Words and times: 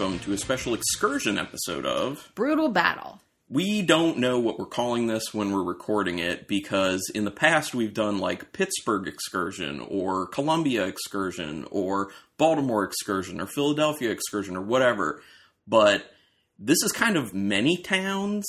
welcome 0.00 0.18
to 0.18 0.32
a 0.32 0.38
special 0.38 0.72
excursion 0.72 1.36
episode 1.36 1.84
of. 1.84 2.32
Brutal 2.34 2.70
Battle. 2.70 3.20
We 3.50 3.82
don't 3.82 4.16
know 4.16 4.38
what 4.38 4.58
we're 4.58 4.64
calling 4.64 5.08
this 5.08 5.34
when 5.34 5.52
we're 5.52 5.62
recording 5.62 6.18
it 6.18 6.48
because 6.48 7.02
in 7.14 7.26
the 7.26 7.30
past 7.30 7.74
we've 7.74 7.92
done 7.92 8.18
like 8.18 8.54
Pittsburgh 8.54 9.06
excursion 9.06 9.78
or 9.78 10.26
Columbia 10.26 10.86
excursion 10.86 11.66
or 11.70 12.12
Baltimore 12.38 12.82
excursion 12.82 13.42
or 13.42 13.46
Philadelphia 13.46 14.10
excursion 14.10 14.56
or 14.56 14.62
whatever. 14.62 15.20
But 15.68 16.10
this 16.58 16.82
is 16.82 16.92
kind 16.92 17.18
of 17.18 17.34
many 17.34 17.76
towns. 17.76 18.46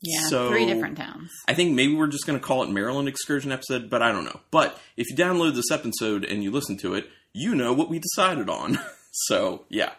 Yeah, 0.00 0.26
so 0.28 0.48
three 0.48 0.64
different 0.64 0.96
towns. 0.96 1.30
I 1.46 1.52
think 1.52 1.74
maybe 1.74 1.94
we're 1.94 2.06
just 2.06 2.26
going 2.26 2.38
to 2.38 2.44
call 2.44 2.62
it 2.62 2.70
Maryland 2.70 3.08
excursion 3.08 3.52
episode, 3.52 3.90
but 3.90 4.00
I 4.00 4.10
don't 4.10 4.24
know. 4.24 4.40
But 4.50 4.80
if 4.96 5.10
you 5.10 5.16
download 5.16 5.54
this 5.54 5.70
episode 5.70 6.24
and 6.24 6.42
you 6.42 6.50
listen 6.50 6.78
to 6.78 6.94
it, 6.94 7.10
you 7.34 7.54
know 7.54 7.74
what 7.74 7.90
we 7.90 7.98
decided 7.98 8.48
on. 8.48 8.78
so, 9.10 9.66
yeah. 9.68 9.92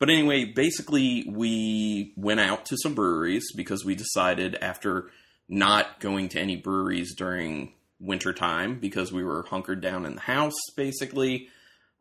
But 0.00 0.08
anyway, 0.08 0.46
basically, 0.46 1.26
we 1.28 2.14
went 2.16 2.40
out 2.40 2.64
to 2.66 2.76
some 2.82 2.94
breweries 2.94 3.52
because 3.54 3.84
we 3.84 3.94
decided 3.94 4.56
after 4.62 5.10
not 5.46 6.00
going 6.00 6.30
to 6.30 6.40
any 6.40 6.56
breweries 6.56 7.14
during 7.14 7.74
wintertime 8.00 8.80
because 8.80 9.12
we 9.12 9.22
were 9.22 9.44
hunkered 9.50 9.82
down 9.82 10.06
in 10.06 10.14
the 10.14 10.22
house, 10.22 10.54
basically, 10.74 11.48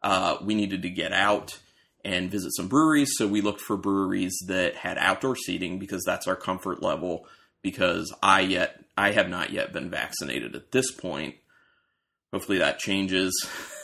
uh, 0.01 0.37
we 0.41 0.55
needed 0.55 0.81
to 0.83 0.89
get 0.89 1.11
out 1.11 1.59
and 2.05 2.31
visit 2.31 2.55
some 2.55 2.69
breweries. 2.69 3.11
So 3.17 3.27
we 3.27 3.41
looked 3.41 3.59
for 3.59 3.75
breweries 3.75 4.37
that 4.47 4.75
had 4.75 4.97
outdoor 4.97 5.35
seating 5.35 5.77
because 5.77 6.03
that's 6.05 6.25
our 6.25 6.37
comfort 6.37 6.81
level. 6.81 7.27
Because 7.61 8.15
I 8.23 8.39
yet 8.39 8.81
I 8.97 9.11
have 9.11 9.27
not 9.27 9.51
yet 9.51 9.73
been 9.73 9.89
vaccinated 9.89 10.55
at 10.55 10.71
this 10.71 10.89
point. 10.91 11.35
Hopefully 12.31 12.59
that 12.59 12.79
changes. 12.79 13.33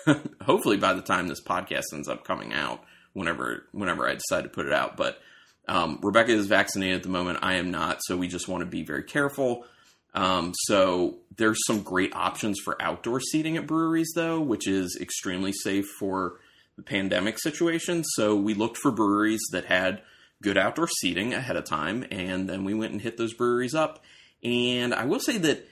Hopefully 0.42 0.78
by 0.78 0.94
the 0.94 1.02
time 1.02 1.28
this 1.28 1.44
podcast 1.44 1.84
ends 1.92 2.08
up 2.08 2.23
coming 2.23 2.53
out 2.53 2.81
whenever 3.16 3.66
whenever 3.72 4.08
I 4.08 4.14
decide 4.14 4.44
to 4.44 4.50
put 4.50 4.68
it 4.68 4.74
out. 4.74 4.98
But 4.98 5.20
um, 5.68 6.00
Rebecca 6.04 6.32
is 6.32 6.46
vaccinated 6.46 6.98
at 6.98 7.04
the 7.04 7.10
moment. 7.10 7.40
I 7.42 7.56
am 7.56 7.72
not, 7.72 8.00
so 8.04 8.16
we 8.16 8.28
just 8.28 8.48
want 8.48 8.62
to 8.62 8.68
be 8.68 8.84
very 8.84 9.04
careful. 9.04 9.66
Um, 10.14 10.54
so 10.66 11.18
there's 11.36 11.58
some 11.66 11.82
great 11.82 12.16
options 12.16 12.60
for 12.64 12.80
outdoor 12.82 13.20
seating 13.20 13.58
at 13.58 13.68
breweries, 13.68 14.12
though, 14.16 14.40
which 14.40 14.68
is 14.68 14.98
extremely 15.02 15.52
safe 15.52 15.86
for 16.00 16.40
the 16.78 16.84
pandemic 16.84 17.40
situation. 17.40 18.04
So 18.04 18.36
we 18.36 18.54
looked 18.54 18.78
for 18.78 18.92
breweries 18.92 19.42
that 19.52 19.66
had 19.66 20.02
good 20.42 20.58
outdoor 20.58 20.88
seating 21.02 21.34
ahead 21.34 21.56
of 21.56 21.66
time, 21.66 22.06
and 22.12 22.48
then 22.48 22.64
we 22.64 22.74
went 22.74 22.92
and 22.92 23.02
hit 23.02 23.18
those 23.18 23.34
breweries 23.34 23.74
up. 23.74 24.04
And 24.44 24.94
I 24.94 25.06
will 25.06 25.20
say 25.20 25.38
that 25.40 25.68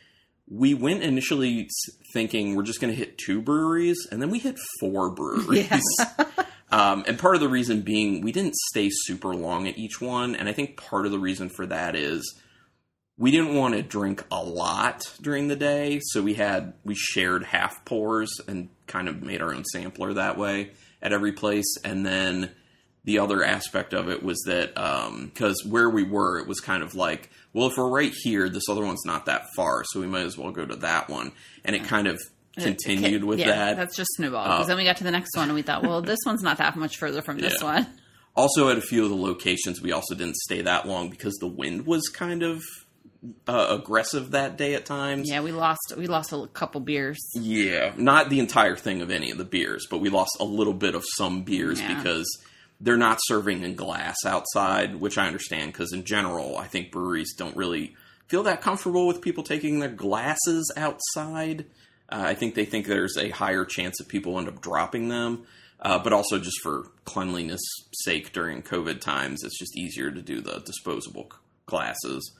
we 0.49 0.73
went 0.73 1.03
initially 1.03 1.69
thinking 2.13 2.55
we're 2.55 2.63
just 2.63 2.81
going 2.81 2.91
to 2.91 2.97
hit 2.97 3.17
two 3.17 3.41
breweries, 3.41 4.07
and 4.11 4.21
then 4.21 4.29
we 4.29 4.39
hit 4.39 4.57
four 4.79 5.11
breweries. 5.11 5.69
Yeah. 5.99 6.43
Um, 6.73 7.03
and 7.05 7.19
part 7.19 7.35
of 7.35 7.41
the 7.41 7.49
reason 7.49 7.81
being 7.81 8.21
we 8.21 8.31
didn't 8.31 8.55
stay 8.55 8.89
super 8.91 9.35
long 9.35 9.67
at 9.67 9.77
each 9.77 10.01
one. 10.01 10.35
And 10.35 10.49
I 10.49 10.53
think 10.53 10.75
part 10.75 11.05
of 11.05 11.11
the 11.11 11.19
reason 11.19 11.49
for 11.49 11.67
that 11.67 11.95
is 11.95 12.33
we 13.15 13.29
didn't 13.29 13.53
want 13.53 13.75
to 13.75 13.83
drink 13.83 14.23
a 14.31 14.43
lot 14.43 15.03
during 15.21 15.49
the 15.49 15.55
day. 15.55 15.99
So 16.03 16.23
we 16.23 16.33
had, 16.33 16.73
we 16.83 16.95
shared 16.95 17.43
half 17.43 17.85
pours 17.85 18.41
and 18.47 18.69
kind 18.87 19.07
of 19.07 19.21
made 19.21 19.39
our 19.39 19.53
own 19.53 19.63
sampler 19.65 20.15
that 20.15 20.35
way 20.35 20.71
at 20.99 21.13
every 21.13 21.31
place. 21.31 21.77
And 21.85 22.03
then 22.03 22.49
the 23.03 23.19
other 23.19 23.43
aspect 23.43 23.93
of 23.93 24.09
it 24.09 24.23
was 24.23 24.41
that, 24.47 24.73
because 25.31 25.63
where 25.63 25.91
we 25.91 26.01
were, 26.01 26.39
it 26.39 26.47
was 26.47 26.59
kind 26.59 26.81
of 26.81 26.95
like, 26.95 27.29
well, 27.53 27.67
if 27.67 27.77
we're 27.77 27.87
right 27.87 28.13
here, 28.23 28.49
this 28.49 28.67
other 28.67 28.83
one's 28.83 29.05
not 29.05 29.27
that 29.27 29.45
far. 29.55 29.83
So 29.83 29.99
we 29.99 30.07
might 30.07 30.25
as 30.25 30.39
well 30.39 30.51
go 30.51 30.65
to 30.65 30.77
that 30.77 31.07
one. 31.07 31.33
And 31.63 31.75
it 31.75 31.83
kind 31.83 32.07
of 32.07 32.19
continued 32.57 33.23
with 33.23 33.39
yeah, 33.39 33.47
that. 33.47 33.77
That's 33.77 33.95
just 33.95 34.09
snowball. 34.15 34.43
Because 34.43 34.65
Uh, 34.65 34.67
then 34.69 34.77
we 34.77 34.83
got 34.83 34.97
to 34.97 35.03
the 35.03 35.11
next 35.11 35.35
one 35.35 35.45
and 35.49 35.55
we 35.55 35.61
thought, 35.61 35.83
well, 35.83 36.01
this 36.01 36.19
one's 36.25 36.43
not 36.43 36.57
that 36.57 36.75
much 36.75 36.97
further 36.97 37.21
from 37.21 37.39
this 37.39 37.57
Yeah. 37.59 37.65
one. 37.65 37.87
Also, 38.35 38.67
at 38.69 38.79
a 38.79 38.81
few 38.81 39.03
of 39.03 39.11
the 39.11 39.15
locations, 39.15 39.79
we 39.79 39.91
also 39.91 40.15
didn't 40.15 40.37
stay 40.37 40.63
that 40.63 40.87
long 40.87 41.07
because 41.11 41.35
the 41.35 41.45
wind 41.45 41.85
was 41.85 42.09
kind 42.09 42.41
of 42.41 42.63
uh, 43.47 43.67
aggressive 43.79 44.31
that 44.31 44.57
day 44.57 44.73
at 44.73 44.87
times. 44.87 45.29
Yeah, 45.29 45.41
we 45.41 45.51
lost 45.51 45.93
we 45.97 46.07
lost 46.07 46.33
a 46.33 46.47
couple 46.47 46.81
beers. 46.81 47.19
Yeah, 47.35 47.93
not 47.95 48.29
the 48.31 48.39
entire 48.39 48.75
thing 48.75 49.03
of 49.03 49.11
any 49.11 49.29
of 49.29 49.37
the 49.37 49.45
beers, 49.45 49.85
but 49.87 49.99
we 49.99 50.09
lost 50.09 50.31
a 50.39 50.45
little 50.45 50.73
bit 50.73 50.95
of 50.95 51.03
some 51.15 51.43
beers 51.43 51.79
Yeah. 51.79 51.95
because 51.95 52.25
they're 52.81 52.97
not 52.97 53.19
serving 53.25 53.61
in 53.61 53.75
glass 53.75 54.15
outside, 54.25 54.95
which 54.95 55.19
I 55.19 55.27
understand 55.27 55.71
because 55.71 55.93
in 55.93 56.03
general, 56.03 56.57
I 56.57 56.65
think 56.65 56.91
breweries 56.91 57.35
don't 57.35 57.55
really 57.55 57.95
feel 58.27 58.41
that 58.43 58.61
comfortable 58.61 59.05
with 59.05 59.21
people 59.21 59.43
taking 59.43 59.79
their 59.79 59.89
glasses 59.89 60.71
outside. 60.75 61.65
Uh, 62.13 62.21
I 62.21 62.35
think 62.35 62.53
they 62.53 62.65
think 62.65 62.85
there's 62.85 63.17
a 63.17 63.29
higher 63.29 63.65
chance 63.65 63.97
that 63.97 64.07
people 64.07 64.37
end 64.37 64.47
up 64.47 64.61
dropping 64.61 65.09
them, 65.09 65.47
uh, 65.79 65.97
but 65.97 66.13
also 66.13 66.37
just 66.37 66.61
for 66.61 66.91
cleanliness 67.05 67.61
sake 67.91 68.31
during 68.31 68.61
COVID 68.61 69.01
times, 69.01 69.43
it's 69.43 69.57
just 69.57 69.75
easier 69.75 70.11
to 70.11 70.21
do 70.21 70.39
the 70.39 70.59
disposable 70.59 71.31
glasses. 71.65 72.31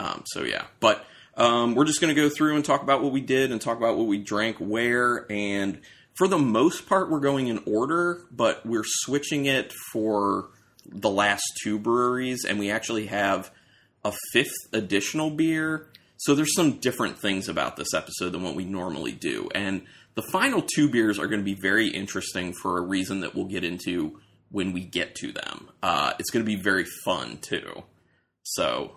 Um, 0.00 0.24
so 0.26 0.42
yeah, 0.42 0.64
but 0.80 1.04
um, 1.36 1.76
we're 1.76 1.84
just 1.84 2.00
going 2.00 2.12
to 2.12 2.20
go 2.20 2.28
through 2.28 2.56
and 2.56 2.64
talk 2.64 2.82
about 2.82 3.00
what 3.00 3.12
we 3.12 3.20
did 3.20 3.52
and 3.52 3.60
talk 3.60 3.78
about 3.78 3.96
what 3.96 4.08
we 4.08 4.18
drank 4.18 4.56
where. 4.58 5.24
And 5.30 5.80
for 6.14 6.26
the 6.26 6.38
most 6.38 6.88
part, 6.88 7.08
we're 7.08 7.20
going 7.20 7.46
in 7.46 7.62
order, 7.64 8.22
but 8.32 8.66
we're 8.66 8.84
switching 8.84 9.46
it 9.46 9.72
for 9.92 10.50
the 10.84 11.10
last 11.10 11.44
two 11.62 11.78
breweries, 11.78 12.44
and 12.44 12.58
we 12.58 12.72
actually 12.72 13.06
have 13.06 13.52
a 14.04 14.12
fifth 14.32 14.50
additional 14.72 15.30
beer. 15.30 15.86
So 16.22 16.36
there's 16.36 16.54
some 16.54 16.78
different 16.78 17.18
things 17.18 17.48
about 17.48 17.74
this 17.74 17.92
episode 17.94 18.30
than 18.30 18.44
what 18.44 18.54
we 18.54 18.64
normally 18.64 19.10
do. 19.10 19.48
And 19.56 19.82
the 20.14 20.22
final 20.22 20.62
two 20.62 20.88
beers 20.88 21.18
are 21.18 21.26
going 21.26 21.40
to 21.40 21.44
be 21.44 21.56
very 21.60 21.88
interesting 21.88 22.52
for 22.52 22.78
a 22.78 22.80
reason 22.80 23.22
that 23.22 23.34
we'll 23.34 23.46
get 23.46 23.64
into 23.64 24.20
when 24.48 24.72
we 24.72 24.84
get 24.84 25.16
to 25.16 25.32
them. 25.32 25.70
Uh, 25.82 26.12
it's 26.20 26.30
going 26.30 26.44
to 26.44 26.48
be 26.48 26.62
very 26.62 26.84
fun 26.84 27.38
too. 27.38 27.82
So, 28.44 28.92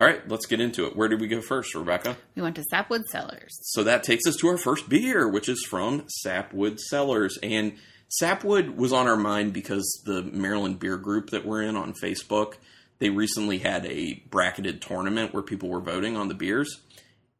all 0.00 0.08
right, 0.08 0.28
let's 0.28 0.46
get 0.46 0.60
into 0.60 0.86
it. 0.86 0.96
Where 0.96 1.06
did 1.06 1.20
we 1.20 1.28
go 1.28 1.40
first, 1.40 1.72
Rebecca? 1.72 2.16
We 2.34 2.42
went 2.42 2.56
to 2.56 2.64
Sapwood 2.68 3.04
Cellars. 3.12 3.56
So 3.62 3.84
that 3.84 4.02
takes 4.02 4.26
us 4.26 4.34
to 4.38 4.48
our 4.48 4.58
first 4.58 4.88
beer, 4.88 5.28
which 5.28 5.48
is 5.48 5.64
from 5.70 6.02
Sapwood 6.08 6.80
Cellars. 6.80 7.38
And 7.44 7.76
Sapwood 8.08 8.70
was 8.70 8.92
on 8.92 9.06
our 9.06 9.16
mind 9.16 9.52
because 9.52 10.02
the 10.04 10.24
Maryland 10.24 10.80
Beer 10.80 10.96
Group 10.96 11.30
that 11.30 11.46
we're 11.46 11.62
in 11.62 11.76
on 11.76 11.94
Facebook, 12.02 12.54
they 12.98 13.10
recently 13.10 13.58
had 13.58 13.84
a 13.86 14.22
bracketed 14.30 14.80
tournament 14.80 15.34
where 15.34 15.42
people 15.42 15.68
were 15.68 15.80
voting 15.80 16.16
on 16.16 16.28
the 16.28 16.34
beers 16.34 16.80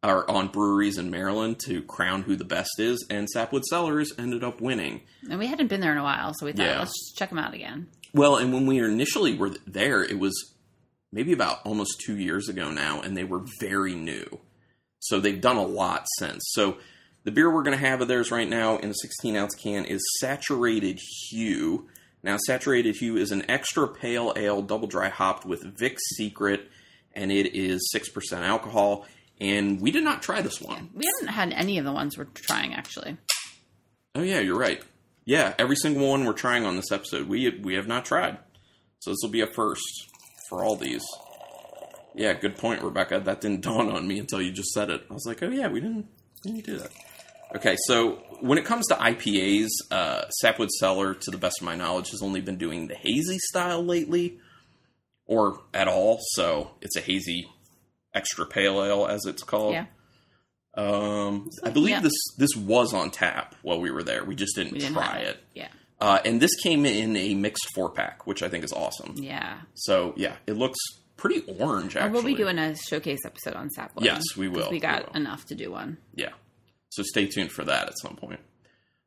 or 0.03 0.31
on 0.31 0.49
breweries 0.49 0.99
in 0.99 1.11
Maryland 1.11 1.59
to 1.67 1.83
crown 1.83 2.22
who 2.22 2.37
the 2.37 2.44
best 2.44 2.78
is, 2.78 3.05
and 3.11 3.28
Sapwood 3.28 3.65
Cellars 3.65 4.12
ended 4.19 4.45
up 4.45 4.61
winning. 4.61 5.00
And 5.28 5.39
we 5.39 5.47
hadn't 5.47 5.66
been 5.69 5.81
there 5.81 5.93
in 5.93 5.99
a 5.99 6.03
while, 6.05 6.33
so 6.34 6.47
we 6.47 6.53
thought, 6.53 6.66
Yeah. 6.66 6.78
let's 6.81 7.12
check 7.16 7.31
them 7.31 7.39
out 7.39 7.55
again. 7.55 7.89
Well, 8.12 8.37
and 8.37 8.53
when 8.53 8.66
we 8.66 8.78
initially 8.78 9.34
were 9.34 9.50
there, 9.66 10.03
it 10.05 10.19
was 10.19 10.55
maybe 11.12 11.33
about 11.33 11.61
almost 11.65 12.00
two 12.05 12.16
years 12.16 12.49
ago 12.49 12.71
now, 12.71 13.00
and 13.00 13.16
they 13.16 13.25
were 13.25 13.45
very 13.61 13.95
new. 13.95 14.39
So 15.00 15.19
they've 15.19 15.41
done 15.41 15.56
a 15.56 15.66
lot 15.66 16.06
since. 16.19 16.43
So 16.53 16.77
the 17.25 17.33
beer 17.33 17.53
we're 17.53 17.62
going 17.62 17.77
to 17.78 17.84
have 17.84 18.00
of 18.00 18.09
theirs 18.09 18.31
right 18.31 18.49
now 18.49 18.77
in 18.77 18.91
a 18.91 18.95
16 18.95 19.34
ounce 19.37 19.55
can 19.55 19.84
is 19.87 20.03
Saturated 20.21 21.00
Hue. 21.31 21.89
Now, 22.26 22.38
Saturated 22.44 22.97
Hue 22.97 23.16
is 23.16 23.31
an 23.31 23.48
extra 23.48 23.87
pale 23.87 24.32
ale 24.34 24.60
double 24.60 24.88
dry 24.88 25.10
hopped 25.10 25.47
with 25.47 25.62
Vic's 25.62 26.03
Secret, 26.16 26.69
and 27.14 27.31
it 27.31 27.54
is 27.54 27.88
6% 27.94 28.32
alcohol. 28.38 29.06
And 29.41 29.81
we 29.81 29.92
did 29.92 30.03
not 30.03 30.22
try 30.22 30.42
this 30.42 30.60
one. 30.60 30.91
We 30.92 31.06
haven't 31.20 31.32
had 31.32 31.53
any 31.53 31.78
of 31.78 31.84
the 31.84 31.92
ones 31.92 32.19
we're 32.19 32.25
trying, 32.25 32.75
actually. 32.75 33.16
Oh 34.16 34.22
yeah, 34.22 34.41
you're 34.41 34.59
right. 34.59 34.82
Yeah, 35.25 35.54
every 35.56 35.76
single 35.76 36.09
one 36.09 36.25
we're 36.25 36.32
trying 36.32 36.65
on 36.65 36.75
this 36.75 36.91
episode, 36.91 37.28
we 37.28 37.48
we 37.62 37.75
have 37.75 37.86
not 37.86 38.04
tried. 38.04 38.38
So 38.98 39.10
this 39.12 39.19
will 39.22 39.31
be 39.31 39.42
a 39.42 39.47
first 39.47 39.84
for 40.48 40.65
all 40.65 40.75
these. 40.75 41.04
Yeah, 42.16 42.32
good 42.32 42.56
point, 42.56 42.82
Rebecca. 42.82 43.20
That 43.20 43.41
didn't 43.41 43.60
dawn 43.60 43.89
on 43.89 44.09
me 44.09 44.18
until 44.18 44.42
you 44.42 44.51
just 44.51 44.71
said 44.71 44.91
it. 44.91 45.04
I 45.09 45.15
was 45.15 45.27
like, 45.27 45.45
oh 45.45 45.51
yeah, 45.51 45.68
we 45.68 45.80
didn't 45.80 46.09
we 46.45 46.54
didn't 46.54 46.66
do 46.66 46.78
that. 46.78 46.91
Okay, 47.54 47.77
so 47.87 48.16
when 48.41 48.59
it 48.59 48.65
comes 48.65 48.87
to 48.89 48.95
IPAs, 48.95 49.69
uh, 49.91 50.28
Sapwood 50.41 50.71
Cellar, 50.71 51.15
to 51.15 51.31
the 51.31 51.39
best 51.39 51.60
of 51.60 51.65
my 51.66 51.75
knowledge, 51.77 52.10
has 52.10 52.22
only 52.22 52.41
been 52.41 52.57
doing 52.57 52.89
the 52.89 52.95
hazy 52.97 53.39
style 53.39 53.84
lately, 53.84 54.39
or 55.27 55.60
at 55.72 55.89
all. 55.89 56.19
So 56.33 56.72
it's 56.81 56.97
a 56.97 57.01
hazy 57.01 57.47
extra 58.15 58.47
pale 58.47 58.83
ale, 58.83 59.07
as 59.07 59.25
it's 59.27 59.43
called. 59.43 59.72
Yeah. 59.75 59.87
Um, 60.75 61.48
I 61.65 61.71
believe 61.71 61.91
Yeah. 61.97 62.01
this 62.01 62.13
this 62.37 62.54
was 62.54 62.93
on 62.93 63.10
tap 63.10 63.54
while 63.63 63.81
we 63.81 63.91
were 63.91 64.03
there. 64.03 64.25
We 64.25 64.34
just 64.34 64.54
didn't, 64.57 64.72
We 64.72 64.81
didn't 64.81 64.95
try 64.95 65.19
have 65.19 65.22
it. 65.28 65.39
Yeah. 65.54 65.69
Uh, 65.99 66.19
and 66.27 66.41
this 66.42 66.54
came 66.57 66.84
in 66.84 67.16
a 67.16 67.34
mixed 67.34 67.66
four 67.75 67.91
pack, 67.91 68.27
which 68.27 68.42
I 68.42 68.51
think 68.51 68.65
is 68.65 68.72
awesome. 68.72 69.15
Yeah. 69.16 69.60
So 69.75 70.13
yeah, 70.19 70.37
it 70.47 70.53
looks 70.59 70.78
pretty 71.16 71.41
orange. 71.59 71.97
Or 71.97 72.01
Actually, 72.01 72.13
we'll 72.13 72.22
be 72.25 72.34
doing 72.34 72.59
a 72.59 72.77
showcase 72.77 73.21
episode 73.25 73.54
on 73.54 73.71
Sapwood. 73.71 74.04
Yes, 74.04 74.22
we 74.37 74.49
will. 74.49 74.69
We 74.69 74.77
We 74.77 74.81
got 74.81 75.07
will. 75.15 75.16
enough 75.22 75.47
to 75.47 75.54
do 75.54 75.71
one. 75.71 75.97
yeah. 76.15 76.33
So 76.91 77.03
stay 77.04 77.27
tuned 77.27 77.53
for 77.53 77.65
that 77.65 77.88
at 77.88 77.98
some 78.00 78.16
point. 78.16 78.41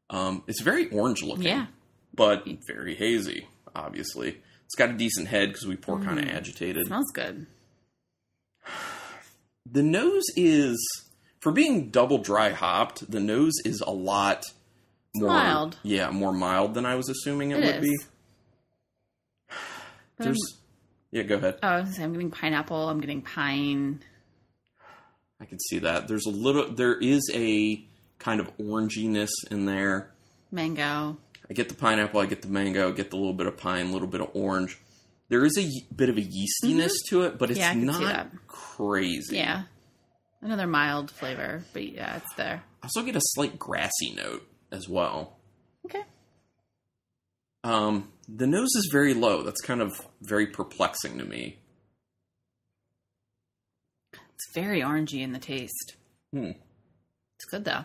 Um, 0.09 0.43
it's 0.47 0.61
very 0.61 0.89
orange 0.89 1.23
looking, 1.23 1.43
Yeah. 1.43 1.67
but 2.13 2.45
very 2.67 2.95
hazy. 2.95 3.47
Obviously, 3.75 4.41
it's 4.65 4.75
got 4.75 4.89
a 4.89 4.93
decent 4.93 5.27
head 5.27 5.49
because 5.49 5.65
we 5.67 5.75
pour 5.75 5.99
kind 5.99 6.19
of 6.19 6.25
Mm. 6.25 6.33
agitated. 6.35 6.87
Smells 6.87 7.11
good. 7.13 7.47
The 9.71 9.83
nose 9.83 10.23
is 10.35 10.77
for 11.41 11.51
being 11.51 11.89
double 11.91 12.17
dry 12.17 12.49
hopped. 12.49 13.09
The 13.11 13.19
nose 13.19 13.53
is 13.65 13.81
a 13.81 13.91
lot 13.91 14.43
more 15.13 15.29
mild. 15.29 15.77
Yeah, 15.83 16.09
more 16.09 16.33
mild 16.33 16.73
than 16.73 16.87
I 16.87 16.95
was 16.95 17.07
assuming 17.07 17.51
it, 17.51 17.59
It 17.59 17.65
would 17.65 17.75
is. 17.75 17.89
be. 17.89 17.97
But 20.17 20.23
There's, 20.25 20.57
yeah, 21.11 21.23
go 21.23 21.35
ahead. 21.35 21.59
Oh, 21.61 21.67
I 21.67 21.75
was 21.77 21.83
gonna 21.85 21.95
say, 21.95 22.03
I'm 22.03 22.13
getting 22.13 22.31
pineapple. 22.31 22.89
I'm 22.89 22.99
getting 22.99 23.21
pine. 23.21 24.01
I 25.41 25.45
can 25.45 25.59
see 25.59 25.80
that. 25.80 26.07
There's 26.07 26.25
a 26.25 26.31
little, 26.31 26.71
there 26.74 26.95
is 26.95 27.30
a 27.33 27.83
kind 28.18 28.39
of 28.39 28.56
oranginess 28.57 29.30
in 29.50 29.65
there. 29.65 30.12
Mango. 30.51 31.18
I 31.50 31.53
get 31.53 31.69
the 31.69 31.75
pineapple, 31.75 32.19
I 32.19 32.25
get 32.25 32.41
the 32.41 32.47
mango, 32.47 32.89
I 32.89 32.91
get 32.91 33.09
the 33.09 33.15
little 33.18 33.33
bit 33.33 33.47
of 33.47 33.57
pine, 33.57 33.88
a 33.88 33.91
little 33.91 34.07
bit 34.07 34.21
of 34.21 34.30
orange. 34.33 34.77
There 35.30 35.45
is 35.45 35.57
a 35.57 35.68
bit 35.95 36.09
of 36.09 36.18
a 36.18 36.21
yeastiness 36.21 36.91
to 37.09 37.21
it, 37.24 37.38
but 37.38 37.51
it's 37.51 37.59
Mm-hmm. 37.59 37.83
Yeah, 37.86 37.91
I 37.91 37.94
can 37.94 37.94
see 37.94 38.03
not 38.06 38.31
that. 38.31 38.47
crazy. 38.47 39.38
Yeah. 39.38 39.63
Another 40.41 40.68
mild 40.68 41.12
flavor, 41.12 41.63
but 41.74 41.83
yeah, 41.83 42.18
it's 42.18 42.33
there. 42.35 42.63
I 42.81 42.85
also 42.85 43.03
get 43.03 43.15
a 43.15 43.21
slight 43.21 43.59
grassy 43.59 44.13
note 44.15 44.47
as 44.71 44.88
well. 44.88 45.38
Okay. 45.85 46.03
Um, 47.63 48.09
the 48.27 48.47
nose 48.47 48.74
is 48.75 48.89
very 48.92 49.13
low. 49.13 49.44
That's 49.44 49.62
kind 49.62 49.81
of 49.81 50.00
very 50.21 50.47
perplexing 50.47 51.18
to 51.18 51.25
me. 51.25 51.57
It's 54.39 54.53
very 54.53 54.80
orangey 54.80 55.21
in 55.21 55.33
the 55.33 55.39
taste. 55.39 55.95
Hmm. 56.31 56.51
It's 57.36 57.45
good 57.51 57.65
though. 57.65 57.83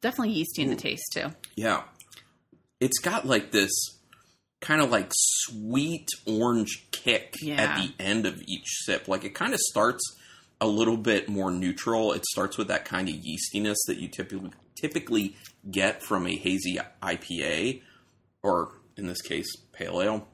Definitely 0.00 0.34
yeasty 0.34 0.62
in 0.62 0.70
the 0.70 0.76
taste 0.76 1.10
too. 1.12 1.32
Yeah. 1.56 1.82
It's 2.80 2.98
got 3.00 3.26
like 3.26 3.50
this 3.50 3.70
kind 4.60 4.80
of 4.80 4.90
like 4.90 5.10
sweet 5.14 6.06
orange 6.26 6.86
kick 6.92 7.34
Yeah. 7.42 7.60
at 7.62 7.76
the 7.82 7.92
end 8.02 8.24
of 8.26 8.40
each 8.46 8.66
sip. 8.84 9.08
Like 9.08 9.24
it 9.24 9.34
kind 9.34 9.52
of 9.52 9.58
starts 9.60 10.02
a 10.60 10.66
little 10.68 10.96
bit 10.96 11.28
more 11.28 11.50
neutral. 11.50 12.12
It 12.12 12.24
starts 12.26 12.56
with 12.56 12.68
that 12.68 12.84
kind 12.84 13.08
of 13.08 13.16
yeastiness 13.16 13.76
that 13.88 13.98
you 13.98 14.06
typically 14.08 14.50
typically 14.80 15.34
get 15.68 16.04
from 16.04 16.24
a 16.28 16.36
hazy 16.36 16.78
IPA 17.02 17.82
or 18.44 18.70
in 18.96 19.08
this 19.08 19.20
case 19.20 19.48
pale 19.72 20.00
ale. 20.00 20.28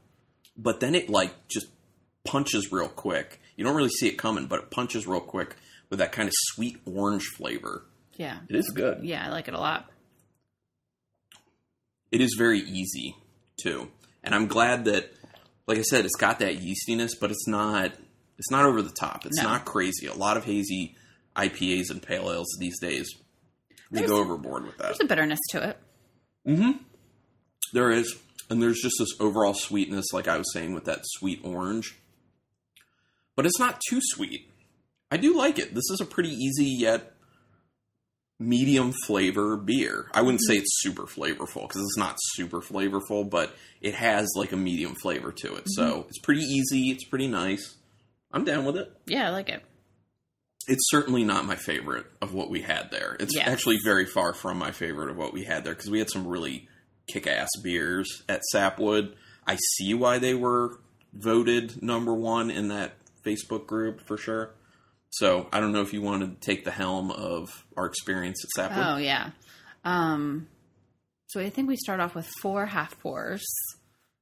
But 0.55 0.81
then 0.81 0.95
it 0.95 1.09
like 1.09 1.49
just 1.49 1.69
punches 2.25 2.71
real 2.71 2.89
quick. 2.89 3.41
You 3.57 3.65
don't 3.65 3.77
really 3.77 3.89
see 3.91 4.09
it 4.09 4.17
coming, 4.19 4.47
but 4.47 4.59
it 4.61 4.71
punches 4.71 5.07
real 5.07 5.21
quick 5.21 5.57
with 5.91 5.99
that 6.01 6.13
kind 6.13 6.29
of 6.29 6.35
sweet 6.37 6.79
orange 6.87 7.25
flavor. 7.37 7.85
Yeah. 8.17 8.39
It 8.49 8.57
is 8.57 8.71
good. 8.71 9.05
Yeah, 9.05 9.25
I 9.27 9.31
like 9.31 9.49
it 9.49 9.55
a 9.55 9.61
lot. 9.61 9.91
it 12.11 12.21
is 12.21 12.35
very 12.39 12.61
easy 12.61 13.17
too 13.57 13.89
and 14.23 14.35
i'm 14.35 14.47
glad 14.47 14.85
that 14.85 15.13
like 15.67 15.79
i 15.79 15.83
said 15.83 16.05
it's 16.05 16.17
got 16.17 16.39
that 16.41 16.59
yeastiness 16.61 17.11
but 17.21 17.31
it's 17.31 17.47
not 17.49 17.93
it's 18.39 18.51
not 18.51 18.65
over 18.65 18.83
the 18.83 18.91
top 18.91 19.25
it's 19.27 19.39
No. 19.39 19.45
not 19.45 19.65
crazy 19.65 20.07
a 20.07 20.15
lot 20.15 20.37
of 20.37 20.45
hazy 20.45 20.97
ipas 21.37 21.91
and 21.91 22.03
pale 22.03 22.31
ales 22.31 22.57
these 22.59 22.79
days 22.81 23.09
they 23.91 23.99
There's- 24.01 24.11
go 24.11 24.19
overboard 24.19 24.65
with 24.67 24.77
that 24.79 24.85
There's 24.89 25.01
a 25.01 25.05
bitterness 25.07 25.39
to 25.51 25.69
it. 25.71 25.79
mm-hmm 26.47 26.73
there 27.73 27.91
is 27.91 28.17
and 28.51 28.63
there's 28.63 28.81
just 28.81 28.97
this 28.99 29.15
overall 29.21 29.55
sweetness 29.55 30.07
like 30.13 30.29
i 30.29 30.37
was 30.37 30.53
saying 30.53 30.75
with 30.75 30.85
that 30.85 31.01
sweet 31.05 31.41
orange 31.45 31.97
but 33.37 33.47
it's 33.47 33.59
not 33.59 33.81
too 33.89 34.01
sweet 34.01 34.51
i 35.11 35.17
do 35.17 35.37
like 35.37 35.59
it 35.59 35.75
this 35.75 35.91
is 35.91 36.01
a 36.01 36.07
pretty 36.07 36.31
easy 36.31 36.67
yet 36.67 37.15
medium 38.39 38.93
flavor 39.07 39.57
beer. 39.57 40.11
I 40.13 40.23
wouldn't 40.23 40.43
hmm. 40.47 40.53
say 40.53 40.59
it's 40.59 40.81
super 40.83 41.05
flavorful 41.05 41.69
because 41.69 41.83
it's 41.83 41.99
not 41.99 42.17
super 42.21 42.61
flavorful, 42.61 43.29
but 43.29 43.55
it 43.81 43.95
has 43.95 44.33
like 44.37 44.53
a 44.53 44.57
medium 44.57 44.95
flavor 44.95 45.33
to 45.33 45.55
it. 45.55 45.65
So 45.67 45.83
mm-hmm. 45.83 46.09
it's 46.09 46.19
pretty 46.19 46.43
easy. 46.43 46.91
It's 46.91 47.05
pretty 47.05 47.29
nice. 47.29 47.77
I'm 48.33 48.45
down 48.45 48.65
with 48.65 48.77
it. 48.77 48.93
Yeah, 49.07 49.29
I 49.29 49.31
like 49.31 49.49
it. 49.49 49.63
It's 50.67 50.91
certainly 50.91 51.25
not 51.25 51.45
my 51.45 51.57
favorite 51.57 52.07
of 52.23 52.33
what 52.33 52.51
we 52.51 52.63
had 52.63 52.91
there. 52.91 53.17
It's 53.21 53.35
Yes. 53.37 53.47
actually 53.47 53.79
very 53.85 54.07
far 54.07 54.33
from 54.33 54.59
my 54.59 54.73
favorite 54.73 55.11
of 55.11 55.17
what 55.17 55.33
we 55.33 55.45
had 55.45 55.63
there 55.65 55.75
because 55.75 55.91
we 55.91 55.99
had 55.99 56.11
some 56.11 56.27
really 56.27 56.69
kick 57.07 57.27
ass 57.27 57.51
beers 57.63 58.23
at 58.29 58.43
Sapwood. 58.51 59.15
I 59.47 59.57
see 59.77 59.93
why 59.93 60.19
they 60.19 60.35
were 60.35 60.81
voted 61.13 61.83
number 61.83 62.15
one 62.15 62.51
in 62.51 62.69
that 62.69 62.95
Facebook 63.25 63.67
group 63.67 64.01
for 64.07 64.17
sure. 64.17 64.51
So 65.11 65.49
I 65.53 65.61
don't 65.61 65.73
know 65.73 65.81
if 65.83 65.93
you 65.93 66.03
want 66.03 66.23
to 66.23 66.47
take 66.47 66.65
the 66.65 66.71
helm 66.71 67.11
of 67.11 67.49
our 67.77 67.87
experience 67.87 68.45
at 68.45 68.51
Sapwood. 68.57 68.85
Oh 68.87 68.97
yeah. 68.97 69.31
Um 69.85 70.49
so 71.29 71.41
I 71.41 71.51
think 71.51 71.69
we 71.69 71.77
start 71.77 72.01
off 72.01 72.15
with 72.15 72.29
four 72.43 72.67
half 72.67 72.99
pours. 73.01 73.45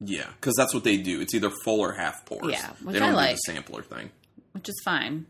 Yeah, 0.01 0.27
because 0.41 0.55
that's 0.57 0.75
what 0.75 0.83
they 0.85 0.97
do. 0.97 1.21
It's 1.21 1.35
either 1.35 1.51
full 1.65 1.81
or 1.81 1.93
half 1.93 2.25
pours. 2.27 2.53
Yeah, 2.53 2.71
which 2.83 2.95
they 2.95 2.99
don't 2.99 3.11
I 3.11 3.13
do 3.13 3.17
like. 3.17 3.37
the 3.37 3.53
sampler 3.53 3.83
thing. 3.83 4.11
Which 4.53 4.69
is 4.69 4.81
fine. 4.85 5.27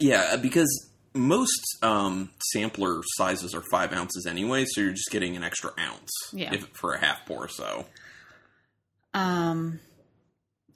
Yeah, 0.00 0.36
because 0.36 0.90
most 1.14 1.78
um, 1.82 2.30
sampler 2.52 3.00
sizes 3.16 3.54
are 3.54 3.64
five 3.70 3.92
ounces 3.92 4.26
anyway, 4.26 4.64
so 4.68 4.80
you're 4.82 4.92
just 4.92 5.08
getting 5.10 5.36
an 5.36 5.42
extra 5.42 5.70
ounce 5.80 6.10
Yeah. 6.32 6.52
if, 6.54 6.66
for 6.74 6.92
a 6.94 7.00
half 7.00 7.24
pour. 7.26 7.48
So 7.48 7.86
Um 9.14 9.80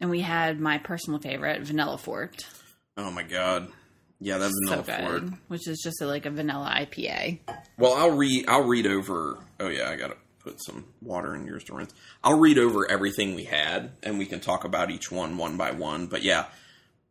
and 0.02 0.10
we 0.10 0.20
had 0.20 0.60
my 0.60 0.78
personal 0.78 1.20
favorite, 1.20 1.62
Vanilla 1.62 1.96
Fort. 1.96 2.44
Oh 2.96 3.10
my 3.10 3.22
god. 3.22 3.68
Yeah, 4.20 4.38
that's 4.38 4.54
vanilla 4.64 4.84
so 4.84 4.92
fort. 4.92 5.20
good. 5.20 5.32
Which 5.48 5.68
is 5.68 5.80
just 5.82 6.02
a, 6.02 6.06
like 6.06 6.26
a 6.26 6.30
vanilla 6.30 6.70
IPA. 6.76 7.38
Well, 7.78 7.94
I'll 7.94 8.10
read. 8.10 8.44
I'll 8.48 8.64
read 8.64 8.86
over. 8.86 9.38
Oh 9.58 9.68
yeah, 9.68 9.88
I 9.88 9.96
gotta 9.96 10.16
put 10.40 10.62
some 10.62 10.84
water 11.00 11.34
in 11.34 11.46
yours 11.46 11.64
to 11.64 11.74
rinse. 11.74 11.94
I'll 12.22 12.38
read 12.38 12.58
over 12.58 12.90
everything 12.90 13.34
we 13.34 13.44
had, 13.44 13.92
and 14.02 14.18
we 14.18 14.26
can 14.26 14.40
talk 14.40 14.64
about 14.64 14.90
each 14.90 15.10
one 15.10 15.38
one 15.38 15.56
by 15.56 15.70
one. 15.70 16.08
But 16.08 16.22
yeah, 16.22 16.46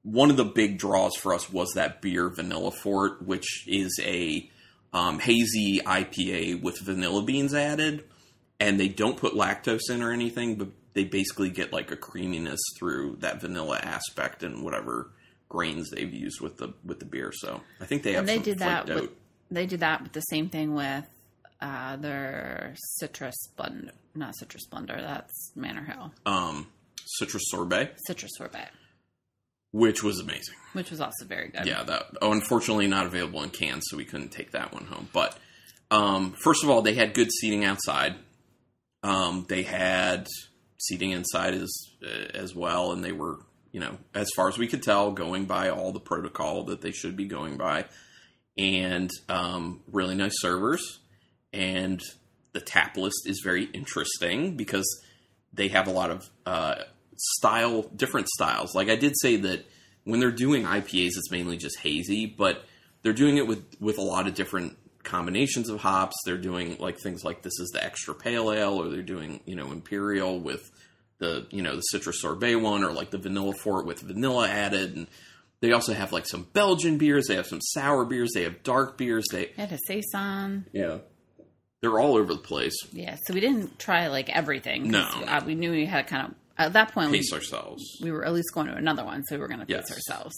one 0.03 0.29
of 0.29 0.37
the 0.37 0.45
big 0.45 0.77
draws 0.77 1.15
for 1.15 1.33
us 1.33 1.49
was 1.49 1.71
that 1.75 2.01
beer 2.01 2.29
Vanilla 2.29 2.71
Fort, 2.71 3.25
which 3.25 3.65
is 3.67 3.99
a 4.03 4.49
um, 4.93 5.19
hazy 5.19 5.79
IPA 5.79 6.61
with 6.61 6.79
vanilla 6.79 7.23
beans 7.23 7.53
added, 7.53 8.03
and 8.59 8.77
they 8.77 8.89
don't 8.89 9.17
put 9.17 9.33
lactose 9.33 9.89
in 9.89 10.01
or 10.01 10.11
anything, 10.11 10.55
but 10.55 10.67
they 10.93 11.03
basically 11.03 11.49
get 11.49 11.71
like 11.73 11.91
a 11.91 11.95
creaminess 11.95 12.59
through 12.77 13.17
that 13.19 13.41
vanilla 13.41 13.79
aspect 13.81 14.43
and 14.43 14.63
whatever 14.63 15.11
grains 15.49 15.89
they've 15.89 16.13
used 16.13 16.39
with 16.41 16.57
the 16.57 16.73
with 16.85 16.99
the 16.99 17.05
beer. 17.05 17.31
So 17.33 17.61
I 17.79 17.85
think 17.85 18.03
they 18.03 18.13
have 18.13 18.21
And 18.21 18.29
they 18.29 18.35
some 18.35 18.43
did 18.43 18.59
that 18.59 18.87
with 18.87 19.09
they 19.49 19.65
did 19.65 19.81
that 19.81 20.01
with 20.03 20.13
the 20.13 20.21
same 20.21 20.49
thing 20.49 20.73
with 20.73 21.05
uh 21.61 21.95
their 21.97 22.73
citrus 22.75 23.35
splendor 23.43 23.91
not 24.15 24.35
citrus 24.35 24.67
blender. 24.71 24.99
that's 24.99 25.51
Manor 25.55 25.83
Hill. 25.83 26.11
um, 26.25 26.67
citrus 27.05 27.43
sorbet, 27.47 27.93
Citrus 28.07 28.31
sorbet. 28.35 28.69
which 29.71 30.03
was 30.03 30.19
amazing. 30.19 30.55
Which 30.73 30.91
was 30.91 30.99
also 30.99 31.23
very 31.25 31.47
good. 31.49 31.65
Yeah, 31.65 31.83
that 31.83 32.03
oh, 32.21 32.31
unfortunately 32.33 32.87
not 32.87 33.05
available 33.05 33.41
in 33.43 33.49
cans, 33.51 33.83
so 33.89 33.95
we 33.97 34.03
couldn't 34.05 34.29
take 34.31 34.51
that 34.51 34.73
one 34.73 34.85
home. 34.85 35.07
But 35.13 35.37
um, 35.91 36.33
first 36.43 36.63
of 36.63 36.69
all, 36.69 36.81
they 36.81 36.93
had 36.93 37.13
good 37.13 37.31
seating 37.31 37.63
outside. 37.63 38.15
Um, 39.03 39.45
they 39.49 39.63
had 39.63 40.27
seating 40.87 41.11
inside 41.11 41.53
as 41.53 41.71
as 42.33 42.55
well, 42.55 42.91
and 42.91 43.03
they 43.03 43.11
were, 43.11 43.39
you 43.71 43.79
know, 43.79 43.97
as 44.13 44.29
far 44.35 44.47
as 44.47 44.57
we 44.57 44.67
could 44.67 44.83
tell, 44.83 45.11
going 45.11 45.45
by 45.45 45.69
all 45.69 45.91
the 45.91 45.99
protocol 45.99 46.65
that 46.65 46.81
they 46.81 46.91
should 46.91 47.15
be 47.15 47.25
going 47.25 47.57
by, 47.57 47.85
and 48.57 49.09
um, 49.29 49.81
really 49.91 50.15
nice 50.15 50.39
servers. 50.39 50.99
And 51.53 52.01
the 52.53 52.61
tap 52.61 52.97
list 52.97 53.23
is 53.25 53.41
very 53.43 53.65
interesting 53.65 54.55
because 54.55 54.87
they 55.53 55.67
have 55.69 55.87
a 55.87 55.91
lot 55.91 56.11
of 56.11 56.29
uh, 56.45 56.75
style, 57.17 57.83
different 57.95 58.27
styles. 58.29 58.73
Like 58.73 58.89
I 58.89 58.95
did 58.95 59.13
say 59.19 59.37
that 59.37 59.65
when 60.03 60.19
they're 60.19 60.31
doing 60.31 60.63
IPAs, 60.63 61.11
it's 61.17 61.31
mainly 61.31 61.57
just 61.57 61.77
hazy, 61.79 62.25
but 62.25 62.63
they're 63.03 63.13
doing 63.13 63.37
it 63.37 63.47
with 63.47 63.63
with 63.79 63.97
a 63.97 64.03
lot 64.03 64.27
of 64.27 64.33
different 64.33 64.77
combinations 65.03 65.69
of 65.69 65.79
hops. 65.81 66.15
They're 66.25 66.37
doing 66.37 66.77
like 66.79 66.99
things 66.99 67.23
like 67.23 67.41
this 67.41 67.59
is 67.59 67.69
the 67.73 67.83
extra 67.83 68.13
pale 68.15 68.51
ale, 68.51 68.81
or 68.81 68.89
they're 68.89 69.01
doing 69.01 69.39
you 69.45 69.55
know 69.55 69.71
imperial 69.71 70.39
with 70.39 70.69
the 71.19 71.45
you 71.51 71.61
know 71.61 71.75
the 71.75 71.81
citrus 71.81 72.21
sorbet 72.21 72.55
one, 72.55 72.83
or 72.83 72.91
like 72.91 73.11
the 73.11 73.17
vanilla 73.17 73.53
fort 73.53 73.85
with 73.85 74.01
vanilla 74.01 74.47
added, 74.49 74.95
and 74.95 75.07
they 75.61 75.71
also 75.71 75.93
have 75.93 76.11
like 76.11 76.25
some 76.25 76.47
Belgian 76.53 76.97
beers. 76.97 77.27
They 77.27 77.35
have 77.35 77.47
some 77.47 77.61
sour 77.61 78.05
beers. 78.05 78.31
They 78.33 78.43
have 78.43 78.63
dark 78.63 78.97
beers. 78.97 79.25
They 79.31 79.51
had 79.57 79.71
a 79.71 79.77
saison. 79.85 80.65
yeah, 80.73 80.97
they're 81.81 81.99
all 81.99 82.15
over 82.17 82.33
the 82.33 82.39
place. 82.41 82.75
Yeah, 82.91 83.17
so 83.25 83.33
we 83.33 83.39
didn't 83.39 83.77
try 83.79 84.07
like 84.07 84.29
everything. 84.29 84.89
No. 84.89 85.01
uh, 85.27 85.41
we 85.45 85.55
knew 85.55 85.71
we 85.71 85.85
had 85.85 86.07
to 86.07 86.13
kind 86.13 86.27
of 86.27 86.35
at 86.57 86.73
that 86.73 86.91
point 86.93 87.11
we, 87.11 87.23
ourselves. 87.33 87.83
we 88.01 88.11
were 88.11 88.25
at 88.25 88.33
least 88.33 88.53
going 88.53 88.67
to 88.67 88.75
another 88.75 89.03
one, 89.05 89.23
so 89.23 89.35
we 89.35 89.41
were 89.41 89.47
going 89.47 89.59
to 89.61 89.65
pace 89.65 89.85
Yes. 89.87 89.91
ourselves. 89.91 90.35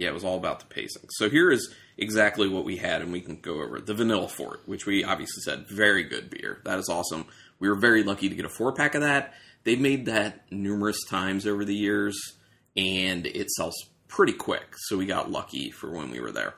Yeah, 0.00 0.08
it 0.08 0.14
was 0.14 0.24
all 0.24 0.36
about 0.36 0.58
the 0.60 0.66
pacing. 0.66 1.02
So 1.10 1.30
here 1.30 1.50
is 1.52 1.72
exactly 1.96 2.48
what 2.48 2.64
we 2.64 2.78
had, 2.78 3.02
and 3.02 3.12
we 3.12 3.20
can 3.20 3.36
go 3.40 3.60
over 3.62 3.80
the 3.80 3.94
Vanilla 3.94 4.26
Fort, 4.26 4.62
which 4.66 4.86
we 4.86 5.04
obviously 5.04 5.42
said 5.42 5.68
very 5.68 6.02
good 6.02 6.30
beer. 6.30 6.60
That 6.64 6.78
is 6.80 6.88
awesome. 6.88 7.26
We 7.60 7.68
were 7.68 7.76
very 7.76 8.02
lucky 8.02 8.28
to 8.28 8.34
get 8.34 8.44
a 8.46 8.48
four 8.48 8.72
pack 8.72 8.94
of 8.96 9.02
that. 9.02 9.34
They've 9.64 9.80
made 9.80 10.06
that 10.06 10.50
numerous 10.50 11.04
times 11.08 11.46
over 11.46 11.64
the 11.64 11.74
years, 11.74 12.18
and 12.76 13.26
it 13.26 13.50
sells 13.50 13.74
pretty 14.08 14.32
quick. 14.32 14.74
So 14.88 14.96
we 14.96 15.04
got 15.06 15.30
lucky 15.30 15.70
for 15.70 15.90
when 15.90 16.10
we 16.10 16.18
were 16.20 16.32
there. 16.32 16.54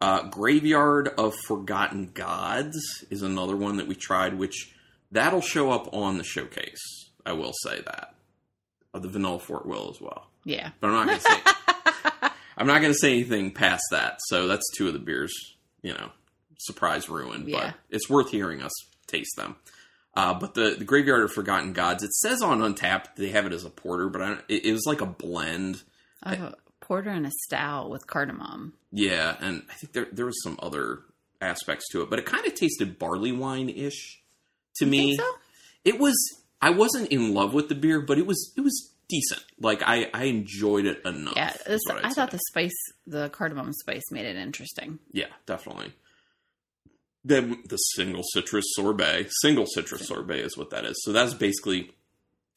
Uh, 0.00 0.22
Graveyard 0.30 1.08
of 1.18 1.34
Forgotten 1.46 2.10
Gods 2.14 3.04
is 3.10 3.22
another 3.22 3.54
one 3.56 3.76
that 3.76 3.86
we 3.86 3.94
tried, 3.94 4.34
which 4.38 4.74
that'll 5.12 5.40
show 5.42 5.70
up 5.70 5.92
on 5.94 6.18
the 6.18 6.24
showcase. 6.24 7.10
I 7.24 7.34
will 7.34 7.52
say 7.62 7.82
that. 7.82 8.14
Uh, 8.94 8.98
the 8.98 9.08
Vanilla 9.08 9.38
Fort 9.38 9.64
will 9.64 9.90
as 9.90 10.00
well 10.00 10.26
Yeah. 10.44 10.70
but 10.80 10.88
I'm 10.88 10.94
not 10.94 11.06
going 11.06 11.18
to 11.18 11.24
say. 11.24 11.38
I'm 12.62 12.68
not 12.68 12.80
going 12.80 12.92
to 12.92 12.98
say 12.98 13.10
anything 13.10 13.50
past 13.50 13.82
that. 13.90 14.20
So 14.28 14.46
that's 14.46 14.62
two 14.76 14.86
of 14.86 14.92
the 14.92 15.00
beers, 15.00 15.34
you 15.82 15.92
know, 15.92 16.10
surprise 16.58 17.08
ruin. 17.08 17.48
Yeah. 17.48 17.58
But 17.58 17.74
it's 17.90 18.08
worth 18.08 18.30
hearing 18.30 18.62
us 18.62 18.70
taste 19.08 19.34
them. 19.36 19.56
Uh, 20.14 20.34
but 20.34 20.54
the, 20.54 20.76
the 20.78 20.84
Graveyard 20.84 21.24
of 21.24 21.32
Forgotten 21.32 21.72
Gods, 21.72 22.04
it 22.04 22.12
says 22.12 22.40
on 22.40 22.60
Untappd 22.60 23.16
they 23.16 23.30
have 23.30 23.46
it 23.46 23.52
as 23.52 23.64
a 23.64 23.70
porter, 23.70 24.08
but 24.08 24.22
I 24.22 24.28
don't, 24.28 24.44
it, 24.48 24.66
it 24.66 24.72
was 24.72 24.86
like 24.86 25.00
a 25.00 25.06
blend. 25.06 25.82
I 26.22 26.36
have 26.36 26.52
a 26.52 26.56
porter 26.80 27.10
and 27.10 27.26
a 27.26 27.32
stout 27.46 27.90
with 27.90 28.06
cardamom. 28.06 28.74
Yeah, 28.92 29.34
and 29.40 29.64
I 29.68 29.72
think 29.74 29.92
there 29.92 30.06
there 30.12 30.26
was 30.26 30.40
some 30.44 30.56
other 30.62 31.00
aspects 31.40 31.88
to 31.90 32.02
it, 32.02 32.10
but 32.10 32.20
it 32.20 32.26
kind 32.26 32.46
of 32.46 32.54
tasted 32.54 32.96
barley 32.96 33.32
wine 33.32 33.70
ish 33.70 34.22
to 34.76 34.86
me. 34.86 35.16
Think 35.16 35.20
so? 35.20 35.32
It 35.84 35.98
was 35.98 36.14
I 36.60 36.70
wasn't 36.70 37.08
in 37.08 37.34
love 37.34 37.54
with 37.54 37.68
the 37.68 37.74
beer, 37.74 38.00
but 38.00 38.18
it 38.18 38.26
was 38.26 38.52
it 38.56 38.60
was 38.60 38.92
decent. 39.12 39.44
Like 39.60 39.82
I 39.84 40.08
I 40.12 40.24
enjoyed 40.24 40.86
it 40.86 41.04
enough. 41.04 41.34
Yeah, 41.36 41.52
this, 41.66 41.80
I 41.88 42.12
thought 42.12 42.30
the 42.32 42.40
spice, 42.48 42.74
the 43.06 43.28
cardamom 43.28 43.72
spice, 43.72 44.02
made 44.10 44.24
it 44.26 44.36
interesting. 44.36 44.98
yeah, 45.12 45.26
definitely. 45.46 45.92
Then 47.24 47.62
the 47.68 47.76
single 47.76 48.22
citrus 48.32 48.64
sorbet, 48.74 49.28
single 49.42 49.66
citrus 49.66 50.08
sorbet 50.08 50.40
is 50.40 50.56
what 50.58 50.70
that 50.70 50.84
is. 50.84 51.00
So 51.04 51.12
that's 51.12 51.34
basically 51.34 51.92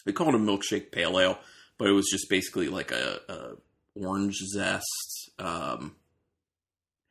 they 0.05 0.11
call 0.11 0.29
it 0.29 0.35
a 0.35 0.39
milkshake 0.39 0.91
pale 0.91 1.19
ale, 1.19 1.37
but 1.77 1.87
it 1.87 1.91
was 1.91 2.07
just 2.09 2.29
basically 2.29 2.69
like 2.69 2.91
a, 2.91 3.19
a 3.29 3.39
orange 3.95 4.37
zest 4.53 5.29
um, 5.37 5.95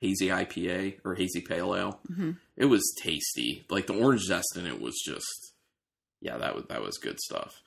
hazy 0.01 0.29
IPA 0.29 0.99
or 1.05 1.15
hazy 1.15 1.41
pale 1.43 1.77
ale. 1.77 2.01
hmm 2.13 2.33
It 2.57 2.65
was 2.67 2.83
tasty. 3.01 3.65
Like 3.71 3.87
the 3.87 3.95
orange 3.95 4.23
zest 4.23 4.57
in 4.57 4.67
it 4.67 4.81
was 4.81 5.01
just 5.07 5.53
yeah, 6.21 6.39
that 6.39 6.55
was 6.57 6.65
that 6.71 6.83
was 6.83 6.99
good 6.99 7.21
stuff. 7.21 7.63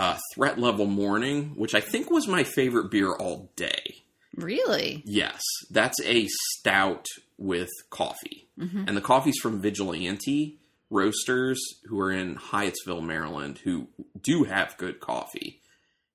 Uh, 0.00 0.18
Threat 0.34 0.58
Level 0.58 0.86
Morning, 0.86 1.52
which 1.56 1.74
I 1.74 1.80
think 1.80 2.10
was 2.10 2.26
my 2.26 2.42
favorite 2.42 2.90
beer 2.90 3.12
all 3.12 3.50
day. 3.54 4.02
Really? 4.34 5.02
Yes, 5.04 5.42
that's 5.70 6.00
a 6.04 6.26
stout 6.56 7.04
with 7.36 7.68
coffee, 7.90 8.48
hmm 8.58 8.84
and 8.86 8.96
the 8.96 9.00
coffee's 9.02 9.38
from 9.42 9.60
Vigilante 9.60 10.58
Roasters, 10.90 11.60
who 11.86 12.00
are 12.00 12.10
in 12.12 12.36
Hyattsville, 12.36 13.02
Maryland, 13.04 13.58
who 13.64 13.88
do 14.20 14.44
have 14.44 14.76
good 14.78 15.00
coffee, 15.00 15.60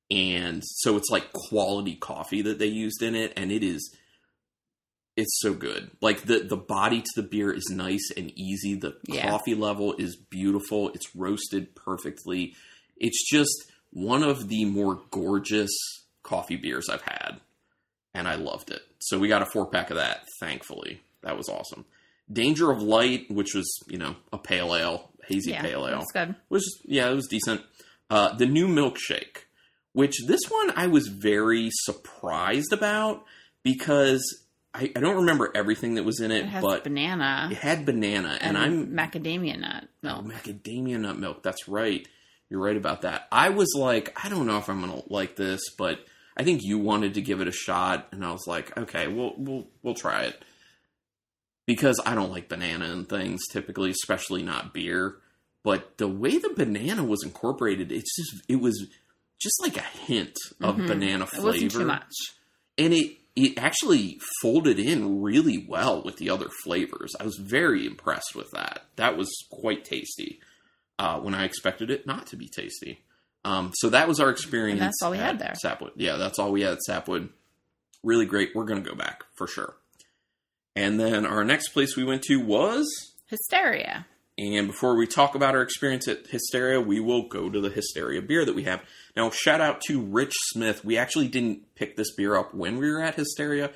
and 0.10 0.64
so 0.66 0.98
it's 0.98 1.10
like 1.12 1.32
quality 1.34 1.96
coffee 1.96 2.42
that 2.42 2.58
they 2.60 2.68
used 2.68 3.02
in 3.04 3.14
it, 3.16 3.34
and 3.38 3.52
it 3.52 3.64
is 3.64 3.96
it's 5.18 5.40
so 5.42 5.54
good. 5.54 5.92
Like 6.02 6.24
the 6.24 6.40
the 6.40 6.58
body 6.58 7.02
to 7.02 7.22
the 7.22 7.28
beer 7.28 7.52
is 7.52 7.68
nice 7.70 8.10
and 8.18 8.32
easy. 8.38 8.76
The 8.76 8.98
Yeah. 9.08 9.30
coffee 9.30 9.56
level 9.56 9.94
is 9.98 10.16
beautiful. 10.18 10.90
It's 10.90 11.16
roasted 11.16 11.76
perfectly. 11.76 12.54
It's 12.98 13.30
just 13.30 13.72
one 13.96 14.24
of 14.24 14.50
the 14.50 14.66
more 14.66 15.00
gorgeous 15.10 15.72
coffee 16.22 16.58
beers 16.58 16.90
I've 16.90 17.02
had, 17.02 17.40
and 18.14 18.28
I 18.28 18.36
loved 18.36 18.70
it. 18.70 18.82
So 19.00 19.18
we 19.18 19.30
got 19.30 19.42
a 19.42 19.46
four 19.46 19.66
pack 19.66 19.90
of 19.90 19.96
that. 19.96 20.26
Thankfully, 20.42 21.00
that 21.24 21.38
was 21.38 21.48
awesome. 21.48 21.86
Danger 22.32 22.72
of 22.72 22.82
Light, 22.82 23.32
which 23.32 23.56
was 23.56 23.72
you 23.88 23.98
know 23.98 24.18
a 24.34 24.38
pale 24.38 24.76
ale, 24.76 25.12
hazy 25.28 25.52
Yeah, 25.52 25.62
pale 25.62 25.88
ale 25.88 26.00
that's 26.00 26.12
good. 26.12 26.36
was 26.50 26.82
yeah, 26.84 27.10
it 27.10 27.16
was 27.16 27.28
decent. 27.28 27.62
Uh, 28.10 28.36
the 28.36 28.46
new 28.46 28.68
milkshake, 28.68 29.46
which 29.94 30.16
this 30.28 30.42
one 30.50 30.74
I 30.76 30.88
was 30.88 31.08
very 31.08 31.70
surprised 31.72 32.74
about 32.74 33.24
because 33.64 34.24
I, 34.74 34.92
I 34.94 35.00
don't 35.00 35.18
remember 35.18 35.52
everything 35.56 35.96
that 35.96 36.04
was 36.04 36.20
in 36.20 36.32
it, 36.32 36.42
It 36.42 36.48
has 36.48 36.62
but 36.62 36.84
banana 36.84 37.48
it 37.50 37.58
had 37.58 37.86
banana, 37.86 38.38
and, 38.42 38.58
and, 38.58 38.58
I'm 38.58 38.88
macadamia 38.88 39.58
nut 39.58 39.88
oh, 40.04 40.22
milk. 40.22 40.26
macadamia 40.26 41.00
nut 41.00 41.18
milk. 41.18 41.44
That's 41.44 41.70
right. 41.70 42.06
You're 42.50 42.62
right 42.62 42.78
about 42.78 43.02
that. 43.02 43.28
I 43.32 43.50
was 43.50 43.74
like, 43.78 44.18
I 44.24 44.30
don't 44.30 44.46
know 44.48 44.58
if 44.58 44.70
I'm 44.70 44.80
gonna 44.82 45.02
like 45.08 45.36
this, 45.36 45.62
but 45.78 46.00
I 46.38 46.44
think 46.44 46.62
you 46.64 46.78
wanted 46.78 47.14
to 47.16 47.22
give 47.22 47.42
it 47.42 47.48
a 47.48 47.52
shot, 47.52 48.08
and 48.12 48.24
I 48.26 48.32
was 48.32 48.46
like, 48.48 48.78
okay, 48.78 49.08
we'll 49.08 49.34
we'll 49.38 49.68
we'll 49.82 49.96
try 49.96 50.24
it 50.24 50.42
because 51.66 52.00
I 52.06 52.14
don't 52.16 52.32
like 52.32 52.50
banana 52.50 52.86
and 52.86 53.08
things 53.10 53.42
typically, 53.52 53.90
especially 53.92 54.44
not 54.44 54.74
beer. 54.74 55.16
But 55.64 55.98
the 55.98 56.08
way 56.08 56.38
the 56.38 56.54
banana 56.56 57.04
was 57.04 57.24
incorporated, 57.24 57.92
it's 57.92 58.16
just 58.16 58.44
it 58.48 58.58
was 58.62 58.88
just 59.42 59.62
like 59.62 59.78
a 59.78 59.82
hint 59.82 60.38
of 60.62 60.76
Mhm. 60.78 60.88
banana 60.88 61.24
It 61.24 61.30
flavor, 61.32 61.48
wasn't 61.48 61.72
too 61.72 61.86
much. 61.86 62.14
and 62.78 62.94
it 62.94 63.18
it 63.36 63.58
actually 63.58 64.18
folded 64.42 64.80
in 64.80 65.22
really 65.22 65.66
well 65.68 66.02
with 66.02 66.18
the 66.18 66.30
other 66.30 66.48
flavors. 66.64 67.14
I 67.20 67.24
was 67.26 67.36
very 67.38 67.86
impressed 67.86 68.34
with 68.34 68.50
that. 68.52 68.86
That 68.96 69.18
was 69.18 69.30
quite 69.50 69.84
tasty 69.84 70.40
uh, 71.00 71.20
when 71.20 71.34
I 71.36 71.46
expected 71.46 71.92
it 71.92 72.06
not 72.06 72.28
to 72.28 72.36
be 72.36 72.48
tasty. 72.48 73.02
Um, 73.44 73.72
so 73.76 73.90
that 73.90 74.08
was 74.08 74.20
our 74.20 74.30
experience. 74.30 74.80
And 74.80 74.88
that's 74.88 75.02
all 75.04 75.12
we 75.12 75.18
at 75.18 75.26
had 75.26 75.40
there. 75.40 75.54
Sapwood. 75.56 75.92
Yeah, 75.96 76.16
that's 76.16 76.40
all 76.40 76.52
we 76.52 76.62
had 76.62 76.74
at 76.74 76.82
Sapwood. 76.84 77.30
Really 78.04 78.26
great. 78.26 78.56
We're 78.56 78.66
going 78.66 78.84
to 78.84 78.90
go 78.90 78.96
back 78.96 79.24
for 79.36 79.48
sure. 79.48 79.76
And 80.76 81.00
then 81.00 81.26
our 81.26 81.44
next 81.44 81.70
place 81.70 81.96
we 81.96 82.04
went 82.04 82.24
to 82.24 82.38
was 82.38 82.88
Hysteria. 83.28 84.06
and 84.38 84.68
before 84.68 84.96
we 84.96 85.08
talk 85.08 85.36
about 85.36 85.56
our 85.56 85.62
experience 85.62 86.08
at 86.08 86.28
Hysteria, 86.28 86.82
we 86.82 87.00
will 87.00 87.28
go 87.28 87.50
to 87.50 87.62
the 87.62 87.70
Hysteria 87.70 88.22
beer 88.22 88.46
that 88.46 88.56
we 88.56 88.64
have. 88.64 88.82
Now, 89.16 89.30
shout 89.30 89.62
out 89.62 89.80
to 89.88 90.02
Rich 90.02 90.34
Smith. 90.52 90.84
We 90.84 90.98
actually 90.98 91.28
didn't 91.30 91.76
pick 91.76 91.96
this 91.96 92.14
beer 92.16 92.36
up 92.36 92.54
when 92.54 92.78
we 92.78 92.92
were 92.92 93.02
at 93.02 93.16
Hysteria. 93.16 93.72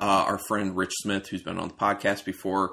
Uh, 0.00 0.24
our 0.26 0.38
friend 0.48 0.76
Rich 0.76 0.92
Smith, 0.96 1.28
who's 1.28 1.42
been 1.42 1.58
on 1.58 1.68
the 1.68 1.74
podcast 1.74 2.24
before, 2.24 2.72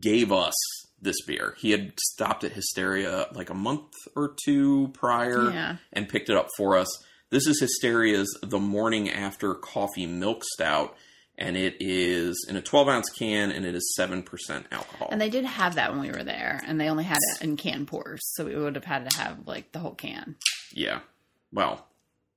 gave 0.00 0.32
us 0.32 0.54
this 1.00 1.20
beer. 1.26 1.54
He 1.58 1.70
had 1.70 1.92
stopped 2.00 2.44
at 2.44 2.52
Hysteria 2.52 3.26
like 3.32 3.50
a 3.50 3.54
month 3.54 3.92
or 4.16 4.34
two 4.44 4.88
prior 4.94 5.50
Yeah. 5.50 5.76
and 5.92 6.08
picked 6.08 6.28
it 6.30 6.36
up 6.36 6.48
for 6.56 6.76
us. 6.76 6.88
This 7.30 7.46
is 7.46 7.60
Hysteria's 7.60 8.36
The 8.42 8.58
Morning 8.58 9.10
After 9.10 9.54
Coffee 9.54 10.06
Milk 10.06 10.42
Stout, 10.54 10.96
and 11.36 11.56
it 11.56 11.76
is 11.78 12.44
in 12.48 12.56
a 12.56 12.62
12 12.62 12.88
ounce 12.88 13.10
can 13.10 13.50
and 13.52 13.64
it 13.66 13.74
is 13.74 13.94
7% 13.98 14.24
alcohol. 14.72 15.08
And 15.12 15.20
they 15.20 15.30
did 15.30 15.44
have 15.44 15.74
that 15.76 15.92
when 15.92 16.00
we 16.00 16.10
were 16.10 16.24
there, 16.24 16.60
and 16.66 16.80
they 16.80 16.88
only 16.88 17.04
had 17.04 17.18
it 17.36 17.42
in 17.42 17.56
can 17.56 17.86
pours, 17.86 18.20
so 18.34 18.44
we 18.46 18.56
would 18.56 18.74
have 18.74 18.84
had 18.84 19.08
to 19.10 19.16
have 19.18 19.46
like 19.46 19.70
the 19.72 19.78
whole 19.78 19.94
can. 19.94 20.36
Yeah. 20.72 21.00
Well, 21.52 21.86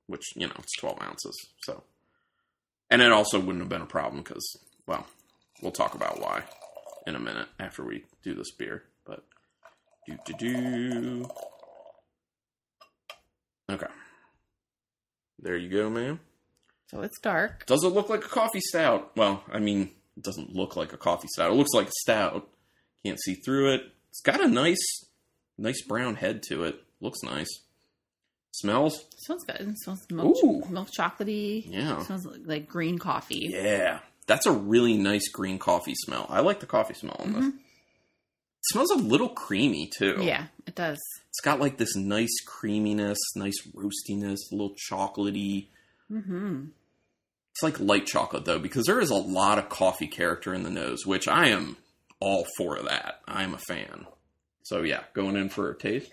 which, 0.06 0.22
you 0.36 0.46
know, 0.46 0.54
it's 0.58 0.76
12 0.78 1.02
ounces. 1.02 1.36
So, 1.64 1.82
and 2.90 3.02
it 3.02 3.10
also 3.12 3.40
wouldn't 3.40 3.60
have 3.60 3.68
been 3.68 3.82
a 3.82 3.86
problem 3.86 4.22
because, 4.22 4.56
well, 4.86 5.06
we'll 5.62 5.72
talk 5.72 5.94
about 5.94 6.20
why 6.20 6.42
in 7.06 7.14
a 7.16 7.20
minute 7.20 7.48
after 7.58 7.84
we 7.84 8.04
do 8.22 8.34
this 8.34 8.50
beer. 8.52 8.84
But, 9.04 9.24
do, 10.06 10.16
do, 10.26 10.34
do. 10.34 11.28
Okay. 13.70 13.86
There 15.40 15.56
you 15.56 15.68
go, 15.68 15.90
man. 15.90 16.20
So 16.88 17.00
it's 17.00 17.18
dark. 17.20 17.66
Does 17.66 17.84
it 17.84 17.88
look 17.88 18.08
like 18.08 18.24
a 18.24 18.28
coffee 18.28 18.60
stout? 18.60 19.16
Well, 19.16 19.42
I 19.50 19.58
mean, 19.58 19.90
it 20.16 20.22
doesn't 20.22 20.54
look 20.54 20.76
like 20.76 20.92
a 20.92 20.98
coffee 20.98 21.28
stout. 21.32 21.50
It 21.50 21.56
looks 21.56 21.72
like 21.74 21.88
a 21.88 21.92
stout. 22.00 22.48
Can't 23.04 23.20
see 23.20 23.34
through 23.34 23.74
it. 23.74 23.82
It's 24.10 24.20
got 24.20 24.44
a 24.44 24.48
nice, 24.48 24.84
nice 25.58 25.82
brown 25.82 26.16
head 26.16 26.42
to 26.48 26.64
it. 26.64 26.76
Looks 27.00 27.22
nice. 27.22 27.48
Smells. 28.52 29.06
smells 29.16 29.44
good. 29.46 29.60
It 29.60 29.78
smells 29.78 30.06
milk, 30.10 30.36
Ooh. 30.44 30.62
milk 30.68 30.88
chocolatey. 30.96 31.64
Yeah. 31.66 31.98
It 31.98 32.04
smells 32.04 32.26
like, 32.26 32.40
like 32.44 32.68
green 32.68 32.98
coffee. 32.98 33.48
Yeah, 33.50 34.00
that's 34.26 34.46
a 34.46 34.52
really 34.52 34.96
nice 34.96 35.28
green 35.28 35.58
coffee 35.58 35.94
smell. 35.94 36.26
I 36.28 36.40
like 36.40 36.60
the 36.60 36.66
coffee 36.66 36.94
smell 36.94 37.16
on 37.18 37.32
this. 37.32 37.46
It 37.46 37.54
smells 38.70 38.90
a 38.90 38.96
little 38.96 39.28
creamy 39.28 39.90
too. 39.96 40.18
Yeah, 40.20 40.46
it 40.66 40.74
does. 40.76 41.00
it's 41.28 41.40
got 41.40 41.58
like 41.60 41.78
this 41.78 41.96
nice 41.96 42.40
creaminess, 42.46 43.18
nice 43.34 43.60
roastiness, 43.74 44.38
a 44.50 44.54
little 44.54 44.74
chocolatey. 44.88 45.66
hmm 46.08 46.66
It's 47.54 47.62
like 47.62 47.80
light 47.80 48.06
chocolate 48.06 48.44
though, 48.44 48.60
because 48.60 48.86
there 48.86 49.00
is 49.00 49.10
a 49.10 49.16
lot 49.16 49.58
of 49.58 49.68
coffee 49.68 50.06
character 50.06 50.54
in 50.54 50.62
the 50.62 50.70
nose, 50.70 51.04
which 51.04 51.26
I 51.26 51.48
am 51.48 51.76
all 52.20 52.46
for 52.56 52.80
that. 52.82 53.20
I 53.26 53.42
am 53.42 53.52
a 53.54 53.58
fan. 53.58 54.06
So 54.62 54.82
yeah, 54.82 55.02
going 55.12 55.36
in 55.36 55.48
for 55.48 55.68
a 55.70 55.76
taste. 55.76 56.12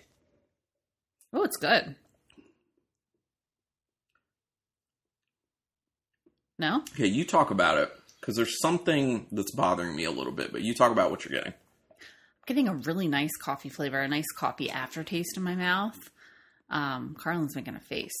Oh, 1.32 1.44
it's 1.44 1.56
good. 1.56 1.94
No? 6.58 6.82
Okay, 6.94 7.06
you 7.06 7.24
talk 7.24 7.50
about 7.50 7.78
it 7.78 7.92
because 8.20 8.36
there's 8.36 8.60
something 8.60 9.26
that's 9.32 9.52
bothering 9.52 9.94
me 9.96 10.04
a 10.04 10.10
little 10.10 10.32
bit, 10.32 10.52
but 10.52 10.62
you 10.62 10.74
talk 10.74 10.92
about 10.92 11.10
what 11.10 11.24
you're 11.24 11.38
getting. 11.38 11.54
I'm 11.92 12.46
getting 12.46 12.68
a 12.68 12.74
really 12.74 13.08
nice 13.08 13.36
coffee 13.40 13.68
flavor, 13.68 13.98
a 14.00 14.08
nice 14.08 14.30
coffee 14.36 14.70
aftertaste 14.70 15.36
in 15.36 15.42
my 15.42 15.54
mouth. 15.54 16.10
Um, 16.68 17.16
Carlin's 17.18 17.56
making 17.56 17.74
a 17.76 17.80
face. 17.80 18.18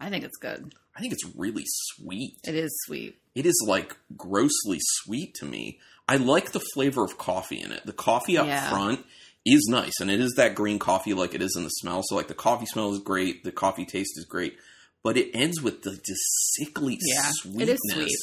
I 0.00 0.10
think 0.10 0.24
it's 0.24 0.36
good. 0.38 0.72
I 0.94 1.00
think 1.00 1.12
it's 1.12 1.24
really 1.36 1.64
sweet. 1.66 2.36
It 2.44 2.54
is 2.54 2.70
sweet. 2.86 3.18
it 3.34 3.44
is 3.46 3.64
like 3.66 3.96
grossly 4.16 4.78
sweet 4.80 5.34
to 5.36 5.44
me. 5.44 5.78
I 6.08 6.16
like 6.16 6.52
the 6.52 6.60
flavor 6.74 7.04
of 7.04 7.18
coffee 7.18 7.60
in 7.60 7.72
it. 7.72 7.84
The 7.84 7.92
coffee 7.92 8.38
up 8.38 8.46
Yeah. 8.46 8.70
front 8.70 9.04
is 9.44 9.66
nice, 9.70 9.92
and 10.00 10.10
it 10.10 10.20
is 10.20 10.32
that 10.36 10.54
green 10.54 10.78
coffee 10.78 11.12
like 11.14 11.34
it 11.34 11.42
is 11.42 11.54
in 11.56 11.64
the 11.64 11.68
smell. 11.70 12.02
So 12.04 12.16
like 12.16 12.28
the 12.28 12.34
coffee 12.34 12.66
smell 12.66 12.92
is 12.92 13.00
great, 13.00 13.44
the 13.44 13.52
coffee 13.52 13.84
taste 13.84 14.12
is 14.16 14.24
great, 14.24 14.56
but 15.02 15.16
it 15.16 15.30
ends 15.34 15.60
with 15.62 15.82
the 15.82 15.92
just 15.92 16.54
sickly 16.54 16.98
Yeah, 17.00 17.22
sweetness. 17.42 17.68
it 17.68 17.72
is 17.72 17.80
sweet. 17.92 18.16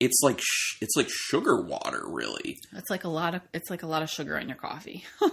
It's 0.00 0.20
like 0.22 0.40
sh- 0.40 0.76
it's 0.80 0.96
like 0.96 1.08
sugar 1.10 1.60
water, 1.60 2.02
really. 2.06 2.58
It's 2.72 2.90
like 2.90 3.04
a 3.04 3.08
lot 3.08 3.34
of 3.34 3.42
it's 3.52 3.70
like 3.70 3.82
a 3.82 3.86
lot 3.86 4.02
of 4.02 4.08
sugar 4.10 4.36
in 4.38 4.48
your 4.48 4.56
coffee. 4.56 5.04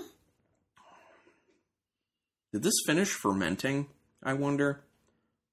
Did 2.53 2.63
this 2.63 2.73
finish 2.85 3.09
fermenting? 3.09 3.87
I 4.23 4.33
wonder, 4.33 4.83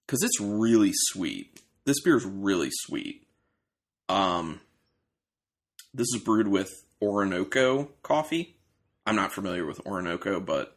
because 0.06 0.22
it's 0.22 0.40
really 0.40 0.90
sweet. 0.92 1.60
This 1.84 2.00
beer 2.00 2.16
is 2.16 2.24
really 2.24 2.70
sweet. 2.70 3.26
Um, 4.08 4.60
this 5.92 6.08
is 6.14 6.22
brewed 6.22 6.48
with 6.48 6.70
Orinoco 7.02 7.90
coffee. 8.02 8.56
I'm 9.06 9.16
not 9.16 9.32
familiar 9.32 9.66
with 9.66 9.84
Orinoco, 9.86 10.40
but 10.40 10.76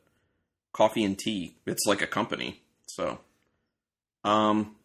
coffee 0.73 1.03
and 1.03 1.17
tea, 1.17 1.55
it's 1.65 1.85
like 1.85 2.01
a 2.01 2.07
company. 2.07 2.61
So, 2.87 3.19
um, 4.23 4.75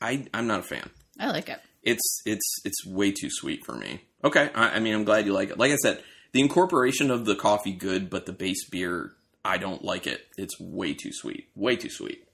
I 0.00 0.26
I'm 0.34 0.46
not 0.46 0.60
a 0.60 0.64
fan. 0.64 0.90
I 1.18 1.30
like 1.30 1.48
it. 1.48 1.60
It's 1.82 2.22
it's 2.26 2.60
it's 2.64 2.86
way 2.86 3.10
too 3.12 3.30
sweet 3.30 3.64
for 3.64 3.74
me. 3.74 4.02
Okay, 4.22 4.50
I, 4.54 4.76
I 4.76 4.80
mean 4.80 4.94
I'm 4.94 5.04
glad 5.04 5.26
you 5.26 5.32
like 5.32 5.50
it. 5.50 5.58
Like 5.58 5.72
I 5.72 5.76
said, 5.76 6.02
the 6.32 6.40
incorporation 6.40 7.10
of 7.10 7.24
the 7.24 7.34
coffee 7.34 7.72
good, 7.72 8.10
but 8.10 8.26
the 8.26 8.32
base 8.32 8.68
beer 8.68 9.12
I 9.44 9.58
don't 9.58 9.82
like 9.82 10.06
it. 10.06 10.26
It's 10.36 10.60
way 10.60 10.94
too 10.94 11.12
sweet. 11.12 11.48
Way 11.54 11.76
too 11.76 11.90
sweet. 11.90 12.24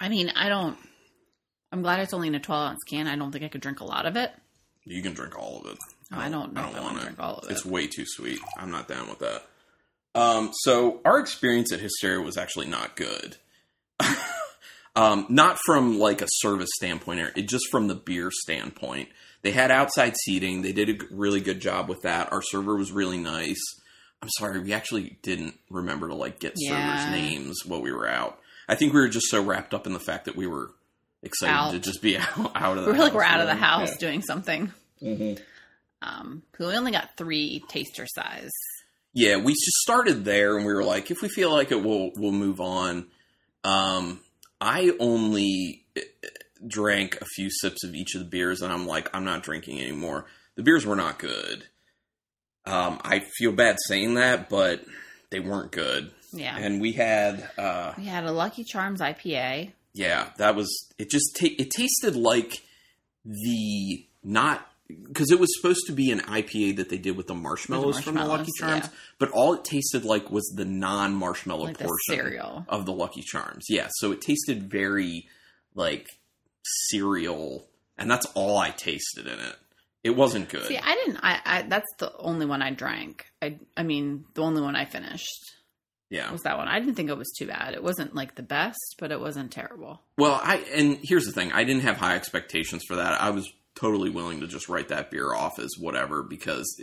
I 0.00 0.08
mean, 0.08 0.30
I 0.34 0.48
don't. 0.48 0.76
I'm 1.72 1.82
glad 1.82 2.00
it's 2.00 2.14
only 2.14 2.28
in 2.28 2.34
a 2.34 2.40
12 2.40 2.70
ounce 2.70 2.84
can. 2.84 3.06
I 3.06 3.16
don't 3.16 3.32
think 3.32 3.44
I 3.44 3.48
could 3.48 3.60
drink 3.60 3.80
a 3.80 3.84
lot 3.84 4.06
of 4.06 4.16
it. 4.16 4.32
You 4.84 5.02
can 5.02 5.12
drink 5.12 5.36
all 5.38 5.60
of 5.60 5.72
it. 5.72 5.78
Oh, 6.12 6.18
I 6.18 6.28
don't 6.28 6.52
know 6.52 6.62
I 6.62 6.72
don't 6.72 6.82
want 6.82 6.98
to 6.98 7.02
drink 7.04 7.20
all 7.20 7.38
of 7.38 7.48
it. 7.48 7.52
It's 7.52 7.64
way 7.64 7.86
too 7.86 8.04
sweet. 8.06 8.38
I'm 8.58 8.70
not 8.70 8.86
down 8.86 9.08
with 9.08 9.18
that. 9.20 9.46
Um, 10.14 10.50
so 10.52 11.00
our 11.04 11.18
experience 11.18 11.72
at 11.72 11.80
Hysteria 11.80 12.20
was 12.20 12.36
actually 12.36 12.66
not 12.66 12.96
good. 12.96 13.36
um, 14.96 15.26
not 15.28 15.58
from 15.66 15.98
like 15.98 16.22
a 16.22 16.26
service 16.28 16.70
standpoint, 16.76 17.20
or 17.20 17.32
it 17.36 17.48
just 17.48 17.66
from 17.70 17.88
the 17.88 17.94
beer 17.94 18.30
standpoint. 18.30 19.08
They 19.42 19.50
had 19.50 19.70
outside 19.70 20.14
seating. 20.24 20.62
They 20.62 20.72
did 20.72 20.88
a 20.88 21.04
really 21.14 21.40
good 21.40 21.60
job 21.60 21.88
with 21.88 22.02
that. 22.02 22.32
Our 22.32 22.40
server 22.42 22.76
was 22.76 22.92
really 22.92 23.18
nice. 23.18 23.60
I'm 24.22 24.30
sorry, 24.38 24.60
we 24.60 24.72
actually 24.72 25.18
didn't 25.22 25.58
remember 25.68 26.08
to 26.08 26.14
like 26.14 26.38
get 26.38 26.54
Yeah. 26.56 26.96
servers' 26.96 27.20
names 27.20 27.56
while 27.66 27.82
we 27.82 27.92
were 27.92 28.08
out. 28.08 28.38
I 28.68 28.74
think 28.74 28.94
we 28.94 29.00
were 29.00 29.08
just 29.08 29.26
so 29.28 29.42
wrapped 29.42 29.74
up 29.74 29.86
in 29.86 29.92
the 29.92 30.00
fact 30.00 30.24
that 30.24 30.36
we 30.36 30.46
were 30.46 30.70
excited 31.22 31.52
Out. 31.54 31.72
to 31.72 31.78
just 31.78 32.00
be 32.00 32.16
out, 32.18 32.52
out 32.54 32.78
of 32.78 32.84
the 32.84 32.90
we're 32.90 32.96
house. 32.96 33.02
like 33.04 33.12
we're 33.14 33.22
out 33.22 33.40
of 33.40 33.46
the 33.48 33.52
Yeah. 33.54 33.58
house 33.60 33.96
doing 33.98 34.22
something. 34.22 34.72
Mhm. 35.02 35.38
Um, 36.00 36.42
'cause 36.52 36.66
we 36.68 36.74
only 36.76 36.92
got 36.92 37.16
three 37.18 37.62
taster 37.68 38.06
size. 38.06 38.50
Yeah, 39.12 39.36
we 39.36 39.52
just 39.52 39.76
started 39.82 40.24
there, 40.24 40.56
and 40.56 40.64
we 40.66 40.72
were 40.72 40.84
like, 40.84 41.10
if 41.10 41.20
we 41.22 41.28
feel 41.28 41.52
like 41.52 41.70
it, 41.70 41.82
we'll 41.82 42.10
we'll 42.16 42.32
move 42.32 42.60
on. 42.60 43.06
Um, 43.62 44.20
I 44.60 44.92
only 44.98 45.84
eh, 45.96 46.00
eh, 46.22 46.28
drank 46.66 47.18
a 47.20 47.24
few 47.26 47.50
sips 47.50 47.84
of 47.84 47.94
each 47.94 48.14
of 48.14 48.20
the 48.20 48.26
beers, 48.28 48.62
and 48.62 48.72
I'm 48.72 48.86
like, 48.86 49.08
I'm 49.14 49.24
not 49.24 49.42
drinking 49.42 49.80
anymore. 49.80 50.26
The 50.56 50.62
beers 50.62 50.86
were 50.86 50.96
not 50.96 51.18
good. 51.18 51.66
Um, 52.66 53.00
I 53.04 53.20
feel 53.36 53.52
bad 53.52 53.76
saying 53.86 54.14
that, 54.14 54.48
but 54.48 54.84
they 55.30 55.40
weren't 55.40 55.72
good. 55.72 56.10
Yeah. 56.32 56.56
And 56.56 56.80
we 56.80 56.92
had, 56.92 57.48
uh, 57.58 57.92
we 57.98 58.06
had 58.06 58.24
a 58.24 58.32
Lucky 58.32 58.64
Charms 58.64 59.00
IPA. 59.00 59.72
yeah, 59.92 60.30
that 60.38 60.54
was 60.56 60.68
it. 60.98 61.10
Just 61.10 61.36
ta- 61.38 61.54
it 61.58 61.70
tasted 61.70 62.16
like 62.16 62.62
the 63.24 64.06
not 64.22 64.66
because 64.86 65.30
it 65.30 65.40
was 65.40 65.48
supposed 65.56 65.86
to 65.86 65.92
be 65.92 66.10
an 66.10 66.20
IPA 66.20 66.76
that 66.76 66.90
they 66.90 66.98
did 66.98 67.16
with 67.16 67.26
the 67.26 67.34
marshmallows, 67.34 68.00
from 68.00 68.16
the 68.16 68.24
Lucky 68.24 68.50
Charms, 68.58 68.84
yeah. 68.84 68.90
but 69.18 69.30
all 69.30 69.54
it 69.54 69.64
tasted 69.64 70.04
like 70.04 70.30
was 70.30 70.52
the 70.56 70.64
non-marshmallow 70.64 71.64
Like 71.64 71.78
the 71.78 71.84
portion 71.84 72.14
cereal. 72.16 72.66
of 72.68 72.84
the 72.84 72.92
Lucky 72.92 73.22
Charms. 73.22 73.66
Yeah, 73.68 73.88
so 73.96 74.12
it 74.12 74.20
tasted 74.20 74.70
very 74.70 75.28
like 75.74 76.08
cereal, 76.88 77.66
and 77.96 78.10
that's 78.10 78.26
all 78.34 78.58
I 78.58 78.70
tasted 78.70 79.26
in 79.26 79.38
it. 79.38 79.56
It 80.02 80.10
wasn't 80.10 80.50
good. 80.50 80.66
See, 80.66 80.76
I 80.76 80.94
didn't. 80.96 81.18
I, 81.22 81.40
I 81.44 81.62
that's 81.62 81.90
the 81.98 82.14
only 82.18 82.44
one 82.44 82.60
I 82.60 82.70
drank. 82.70 83.24
I 83.40 83.58
I 83.76 83.84
mean, 83.84 84.26
the 84.34 84.42
only 84.42 84.60
one 84.60 84.76
I 84.76 84.84
finished 84.84 85.54
yeah. 86.10 86.30
was 86.30 86.42
that 86.42 86.58
one. 86.58 86.68
I 86.68 86.78
didn't 86.78 86.94
think 86.94 87.08
it 87.08 87.16
was 87.16 87.32
too 87.36 87.46
bad. 87.46 87.72
It 87.72 87.82
wasn't 87.82 88.14
like 88.14 88.34
the 88.34 88.42
best, 88.42 88.96
but 88.98 89.12
it 89.12 89.20
wasn't 89.20 89.50
terrible. 89.50 90.02
Well, 90.18 90.38
I 90.42 90.56
and 90.74 90.98
here's 91.02 91.24
the 91.24 91.32
thing: 91.32 91.52
I 91.52 91.64
didn't 91.64 91.82
have 91.82 91.96
high 91.96 92.16
expectations 92.16 92.82
for 92.86 92.96
that. 92.96 93.18
I 93.18 93.30
was 93.30 93.50
totally 93.74 94.10
willing 94.10 94.40
to 94.40 94.46
just 94.46 94.68
write 94.68 94.88
that 94.88 95.10
beer 95.10 95.34
off 95.34 95.58
as 95.58 95.74
whatever 95.78 96.22
because 96.22 96.80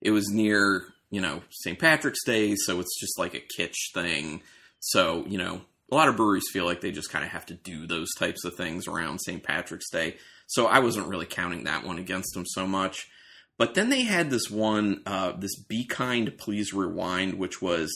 it 0.00 0.10
was 0.10 0.28
near, 0.28 0.84
you 1.10 1.20
know, 1.20 1.42
St. 1.50 1.78
Patrick's 1.78 2.24
Day, 2.24 2.54
so 2.56 2.80
it's 2.80 2.98
just 3.00 3.18
like 3.18 3.34
a 3.34 3.42
kitsch 3.58 3.92
thing. 3.94 4.42
So, 4.80 5.24
you 5.26 5.38
know, 5.38 5.62
a 5.90 5.94
lot 5.94 6.08
of 6.08 6.16
breweries 6.16 6.50
feel 6.52 6.64
like 6.64 6.80
they 6.80 6.92
just 6.92 7.10
kind 7.10 7.24
of 7.24 7.30
have 7.30 7.46
to 7.46 7.54
do 7.54 7.86
those 7.86 8.08
types 8.18 8.44
of 8.44 8.54
things 8.54 8.86
around 8.86 9.20
St. 9.20 9.42
Patrick's 9.42 9.90
Day. 9.90 10.16
So 10.46 10.66
I 10.66 10.80
wasn't 10.80 11.08
really 11.08 11.26
counting 11.26 11.64
that 11.64 11.84
one 11.84 11.98
against 11.98 12.34
them 12.34 12.44
so 12.46 12.66
much. 12.66 13.08
But 13.56 13.74
then 13.74 13.88
they 13.88 14.02
had 14.02 14.30
this 14.30 14.50
one, 14.50 15.02
uh, 15.06 15.32
this 15.32 15.56
Be 15.56 15.86
Kind, 15.86 16.36
Please 16.38 16.74
Rewind, 16.74 17.34
which 17.34 17.62
was, 17.62 17.90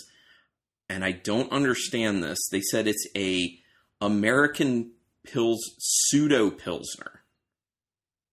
and 0.89 1.05
I 1.05 1.13
don't 1.13 1.51
understand 1.51 2.23
this. 2.23 2.39
They 2.51 2.61
said 2.61 2.87
it's 2.87 3.07
a 3.17 3.59
American 4.01 4.93
Pils 5.27 5.59
pseudo 5.79 6.51
Pilsner. 6.51 7.18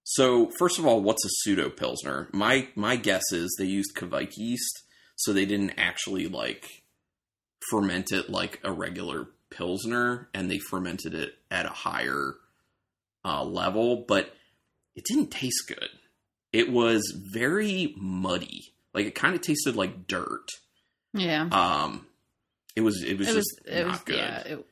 So 0.07 0.51
first 0.59 0.77
of 0.77 0.85
all, 0.85 1.01
what's 1.01 1.25
a 1.25 1.29
pseudo 1.29 1.69
Pilsner? 1.69 2.29
My 2.31 2.67
my 2.75 2.95
guess 2.95 3.23
is 3.31 3.55
they 3.57 3.65
used 3.65 3.95
Kveik 3.95 4.33
yeast, 4.37 4.83
so 5.15 5.33
they 5.33 5.45
didn't 5.45 5.73
actually 5.77 6.27
like 6.27 6.83
ferment 7.71 8.11
it 8.11 8.29
like 8.29 8.59
a 8.63 8.71
regular 8.71 9.27
Pilsner, 9.49 10.29
and 10.33 10.49
they 10.49 10.59
fermented 10.59 11.13
it 11.15 11.33
at 11.49 11.65
a 11.65 11.69
higher 11.69 12.35
uh, 13.23 13.43
level, 13.43 14.05
but 14.07 14.31
it 14.95 15.05
didn't 15.05 15.31
taste 15.31 15.67
good. 15.67 15.89
It 16.53 16.71
was 16.71 17.01
very 17.33 17.95
muddy. 17.97 18.73
Like 18.93 19.07
it 19.07 19.15
kind 19.15 19.33
of 19.35 19.41
tasted 19.41 19.75
like 19.75 20.05
dirt. 20.07 20.47
Yeah, 21.13 21.47
Um, 21.51 22.05
it 22.75 22.81
was 22.81 23.01
it 23.03 23.17
was 23.17 23.27
it 23.27 23.35
was. 23.35 23.45
just 23.45 23.61
It 23.67 23.81
not 23.85 23.91
was. 23.91 23.99
good. 24.01 24.15
Yeah, 24.17 24.37
it, 24.41 24.65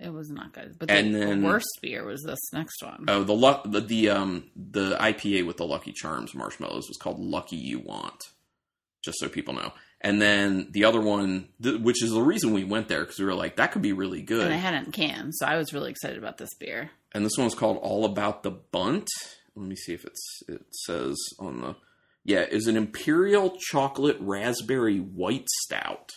it 0.00 0.12
was 0.12 0.30
not 0.30 0.52
good. 0.52 0.76
But 0.78 0.90
And 0.90 1.14
the 1.14 1.18
then- 1.20 1.42
worst 1.42 1.68
beer 1.82 2.04
was 2.04 2.22
this 2.22 2.40
next 2.52 2.82
one. 2.82 3.04
Oh, 3.08 3.22
the 3.24 3.34
luck 3.34 3.62
the, 3.64 3.80
the 3.80 4.10
um 4.10 4.50
the 4.56 4.96
IPA 4.96 5.46
with 5.46 5.56
the 5.58 5.66
Lucky 5.66 5.92
Charms 5.92 6.34
marshmallows 6.34 6.88
was 6.88 6.96
called 6.96 7.20
Lucky 7.20 7.56
You 7.56 7.80
Want, 7.80 8.30
just 9.04 9.18
so 9.18 9.28
people 9.28 9.54
know. 9.54 9.72
And 10.02 10.20
then 10.22 10.68
the 10.70 10.84
other 10.84 11.00
one, 11.00 11.48
th- 11.62 11.78
which 11.80 12.02
is 12.02 12.10
the 12.12 12.22
reason 12.22 12.54
we 12.54 12.64
went 12.64 12.88
there, 12.88 13.00
because 13.00 13.18
we 13.18 13.26
were 13.26 13.34
like, 13.34 13.56
that 13.56 13.70
could 13.72 13.82
be 13.82 13.92
really 13.92 14.22
good. 14.22 14.46
and 14.46 14.54
I 14.54 14.56
had 14.56 14.72
it 14.72 14.86
in 14.86 14.92
cans, 14.92 15.36
so 15.38 15.44
I 15.46 15.58
was 15.58 15.74
really 15.74 15.90
excited 15.90 16.16
about 16.16 16.38
this 16.38 16.54
beer. 16.58 16.90
and 17.12 17.22
this 17.24 17.32
one 17.36 17.44
one's 17.44 17.54
called 17.54 17.76
All 17.82 18.06
About 18.06 18.42
the 18.42 18.50
Bunt. 18.50 19.08
Let 19.54 19.66
me 19.68 19.76
see 19.76 19.92
if 19.92 20.04
it's 20.06 20.42
it 20.48 20.62
says 20.74 21.16
on 21.38 21.60
the 21.60 21.76
yeah 22.24 22.46
is 22.50 22.66
an 22.66 22.76
imperial 22.78 23.56
chocolate 23.58 24.16
raspberry 24.20 24.98
white 24.98 25.48
stout, 25.64 26.12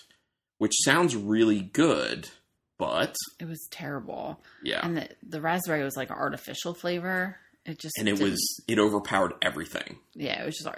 which 0.60 0.74
sounds 0.86 1.14
really 1.18 1.60
good, 1.60 2.30
but 2.78 3.16
It 3.40 3.46
was 3.48 3.68
terrible, 3.72 4.42
yeah, 4.64 4.86
and 4.86 4.98
the 4.98 5.10
the 5.28 5.42
raspberry 5.42 5.84
was 5.84 5.96
like 5.96 6.10
an 6.10 6.16
artificial 6.18 6.74
flavor. 6.74 7.38
It 7.66 7.80
just 7.80 7.96
and 7.98 8.10
it 8.10 8.18
didn't- 8.18 8.32
was 8.32 8.62
it 8.68 8.78
overpowered 8.80 9.34
everything. 9.42 10.00
yeah, 10.16 10.42
it 10.42 10.46
was 10.46 10.58
just 10.58 10.70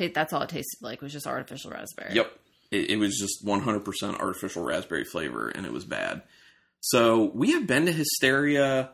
it 0.00 0.14
that's 0.14 0.32
all 0.32 0.42
it 0.42 0.48
tasted 0.48 0.78
like 0.82 1.02
was 1.02 1.12
just 1.12 1.26
artificial 1.26 1.70
raspberry. 1.70 2.14
Yep. 2.14 2.32
It, 2.70 2.90
it 2.92 2.96
was 2.96 3.18
just 3.18 3.44
100% 3.44 4.18
artificial 4.18 4.64
raspberry 4.64 5.04
flavor, 5.04 5.50
and 5.50 5.66
it 5.66 5.72
was 5.72 5.84
bad. 5.84 6.22
So 6.80 7.30
we 7.34 7.52
have 7.52 7.66
been 7.66 7.84
to 7.84 7.92
Hysteria, 7.92 8.92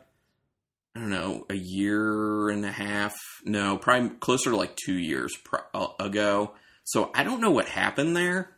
I 0.93 0.99
don't 0.99 1.09
know, 1.09 1.45
a 1.49 1.55
year 1.55 2.49
and 2.49 2.65
a 2.65 2.71
half. 2.73 3.15
No, 3.45 3.77
probably 3.77 4.09
closer 4.17 4.49
to 4.49 4.57
like 4.57 4.75
two 4.75 4.97
years 4.97 5.33
pro- 5.45 5.61
uh, 5.73 5.93
ago. 5.97 6.55
So 6.83 7.09
I 7.15 7.23
don't 7.23 7.39
know 7.39 7.51
what 7.51 7.69
happened 7.69 8.17
there, 8.17 8.51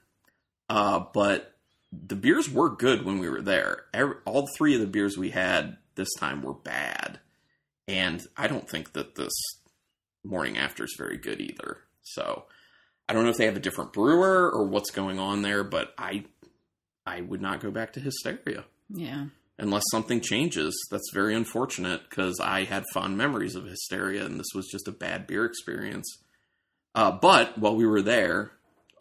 uh, 0.69 1.03
but 1.13 1.53
the 1.91 2.15
beers 2.15 2.49
were 2.49 2.69
good 2.69 3.03
when 3.03 3.19
we 3.19 3.29
were 3.29 3.41
there. 3.41 3.85
Every, 3.93 4.15
all 4.25 4.47
three 4.57 4.75
of 4.75 4.81
the 4.81 4.87
beers 4.87 5.17
we 5.17 5.31
had 5.31 5.77
this 5.95 6.13
time 6.17 6.41
were 6.41 6.53
bad. 6.53 7.19
And 7.87 8.21
I 8.37 8.47
don't 8.47 8.69
think 8.69 8.93
that 8.93 9.15
this 9.15 9.33
morning 10.23 10.57
after 10.57 10.83
is 10.83 10.95
very 10.97 11.17
good 11.17 11.41
either. 11.41 11.79
So 12.03 12.45
I 13.09 13.13
don't 13.13 13.23
know 13.23 13.29
if 13.29 13.37
they 13.37 13.45
have 13.45 13.57
a 13.57 13.61
different 13.61 13.93
brewer 13.93 14.49
or 14.49 14.65
what's 14.65 14.91
going 14.91 15.19
on 15.19 15.41
there, 15.41 15.63
but 15.63 15.93
I 15.97 16.25
I 17.05 17.21
would 17.21 17.41
not 17.41 17.59
go 17.59 17.71
back 17.71 17.93
to 17.93 17.99
Hysteria 17.99 18.65
yeah. 18.89 19.25
unless 19.57 19.83
something 19.91 20.21
changes. 20.21 20.73
That's 20.91 21.11
very 21.13 21.35
unfortunate 21.35 22.09
because 22.09 22.39
I 22.39 22.63
had 22.63 22.85
fond 22.93 23.17
memories 23.17 23.55
of 23.55 23.65
Hysteria, 23.65 24.23
and 24.23 24.39
this 24.39 24.53
was 24.53 24.67
just 24.71 24.87
a 24.87 24.91
bad 24.91 25.25
beer 25.25 25.45
experience. 25.45 26.07
Uh, 26.93 27.11
but 27.11 27.57
while 27.57 27.75
we 27.75 27.87
were 27.87 28.01
there, 28.01 28.51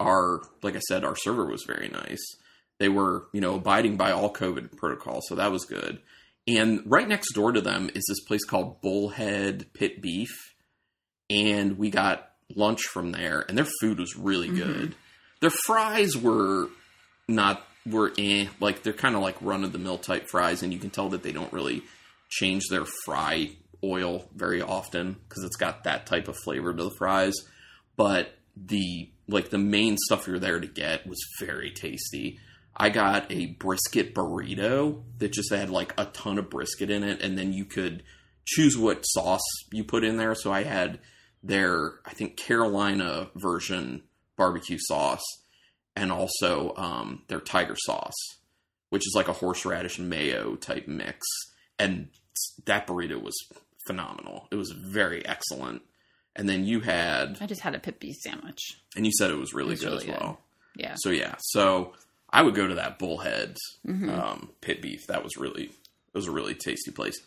our 0.01 0.43
like 0.63 0.77
I 0.77 0.81
said, 0.81 1.05
our 1.05 1.17
server 1.17 1.47
was 1.47 1.65
very 1.67 1.89
nice. 1.89 2.37
They 2.81 2.89
were 2.89 3.27
you 3.33 3.41
know 3.41 3.55
abiding 3.55 3.97
by 3.97 4.11
all 4.11 4.33
COVID 4.33 4.77
protocols, 4.77 5.27
so 5.29 5.37
that 5.37 5.53
was 5.53 5.65
good. 5.67 6.01
And 6.49 6.83
right 6.87 7.07
next 7.07 7.35
door 7.35 7.53
to 7.53 7.61
them 7.61 7.91
is 7.95 8.03
this 8.09 8.21
place 8.27 8.45
called 8.45 8.81
Bullhead 8.81 9.73
Pit 9.75 10.03
Beef, 10.03 10.31
and 11.29 11.79
we 11.79 11.91
got 11.91 12.31
lunch 12.57 12.83
from 12.87 13.13
there, 13.13 13.45
and 13.49 13.57
their 13.57 13.69
food 13.81 13.99
was 14.01 14.17
really 14.17 14.49
Mhm. 14.49 14.57
good. 14.57 14.95
Their 15.41 15.51
fries 15.51 16.17
were 16.17 16.69
not 17.29 17.67
were 17.87 18.13
eh, 18.19 18.47
like 18.61 18.83
they're 18.83 18.93
kind 18.93 19.15
of 19.17 19.23
like 19.23 19.37
run 19.41 19.65
of 19.65 19.73
the 19.73 19.79
mill 19.79 19.99
type 19.99 20.29
fries, 20.29 20.63
and 20.63 20.73
you 20.73 20.79
can 20.79 20.91
tell 20.91 21.09
that 21.11 21.23
they 21.23 21.33
don't 21.33 21.53
really 21.53 21.83
change 22.31 22.65
their 22.69 22.85
fry 23.05 23.51
oil 23.83 24.29
very 24.35 24.61
often 24.61 25.17
because 25.29 25.43
it's 25.45 25.57
got 25.57 25.85
that 25.85 26.07
type 26.07 26.29
of 26.29 26.37
flavor 26.45 26.75
to 26.75 26.85
the 26.85 26.91
fries. 26.99 27.35
But 27.97 28.37
the 28.57 29.11
like 29.29 29.51
the 29.51 29.59
main 29.59 29.97
stuff 29.97 30.27
you're 30.27 30.39
there 30.39 30.61
to 30.61 30.67
get 30.67 31.07
was 31.07 31.19
very 31.41 31.71
tasty. 31.71 32.39
I 32.77 32.89
got 32.89 33.31
a 33.31 33.47
brisket 33.47 34.15
burrito 34.15 35.03
that 35.19 35.33
just 35.33 35.53
had 35.53 35.71
like 35.71 35.93
a 35.99 36.07
ton 36.07 36.39
of 36.39 36.49
brisket 36.51 36.91
in 36.91 37.03
it, 37.03 37.21
and 37.23 37.37
then 37.37 37.53
you 37.53 37.65
could 37.65 38.03
choose 38.47 38.77
what 38.79 39.03
sauce 39.03 39.41
you 39.73 39.85
put 39.85 40.05
in 40.05 40.17
there. 40.17 40.35
So 40.35 40.53
I 40.53 40.63
had 40.63 40.99
their, 41.43 41.95
I 42.07 42.11
think, 42.11 42.37
Carolina 42.37 43.31
version 43.37 44.03
barbecue 44.37 44.79
sauce, 44.81 45.23
and 45.97 46.11
also 46.11 46.75
um, 46.77 47.23
their 47.29 47.41
tiger 47.41 47.77
sauce, 47.77 48.17
which 48.89 49.07
is 49.07 49.13
like 49.15 49.29
a 49.29 49.33
horseradish 49.35 49.99
and 49.99 50.09
mayo 50.09 50.57
type 50.57 50.89
mix. 50.89 51.27
And 51.79 52.09
that 52.67 52.87
burrito 52.87 53.21
was 53.23 53.35
phenomenal. 53.87 54.49
It 54.51 54.57
was 54.57 54.71
very 54.71 55.25
excellent. 55.27 55.83
And 56.37 56.49
then 56.49 56.65
you 56.65 56.81
had, 56.81 57.37
I 57.41 57.47
just 57.47 57.61
had 57.61 57.75
a 57.75 57.93
beef 57.93 58.17
sandwich. 58.17 58.61
and 58.97 59.05
you 59.05 59.13
said 59.13 59.31
it 59.31 59.37
was 59.39 59.53
really 59.53 59.71
It 59.71 59.73
was 59.73 59.81
good 59.81 59.87
really 59.87 59.97
as 59.99 60.05
good. 60.05 60.21
well. 60.21 60.41
Yeah. 60.77 60.95
So 60.99 61.11
yeah, 61.11 61.35
so 61.41 61.93
I 62.33 62.43
would 62.43 62.55
go 62.55 62.67
to 62.67 62.75
that 62.77 62.99
Bullhead 62.99 63.57
Mhm. 63.87 64.09
um, 64.11 64.51
pit 64.61 64.81
beef. 64.83 65.07
That 65.09 65.23
was 65.25 65.37
really 65.37 65.65
it 65.65 66.15
was 66.19 66.27
a 66.27 66.31
really 66.33 66.55
tasty 66.55 66.91
place. 66.91 67.19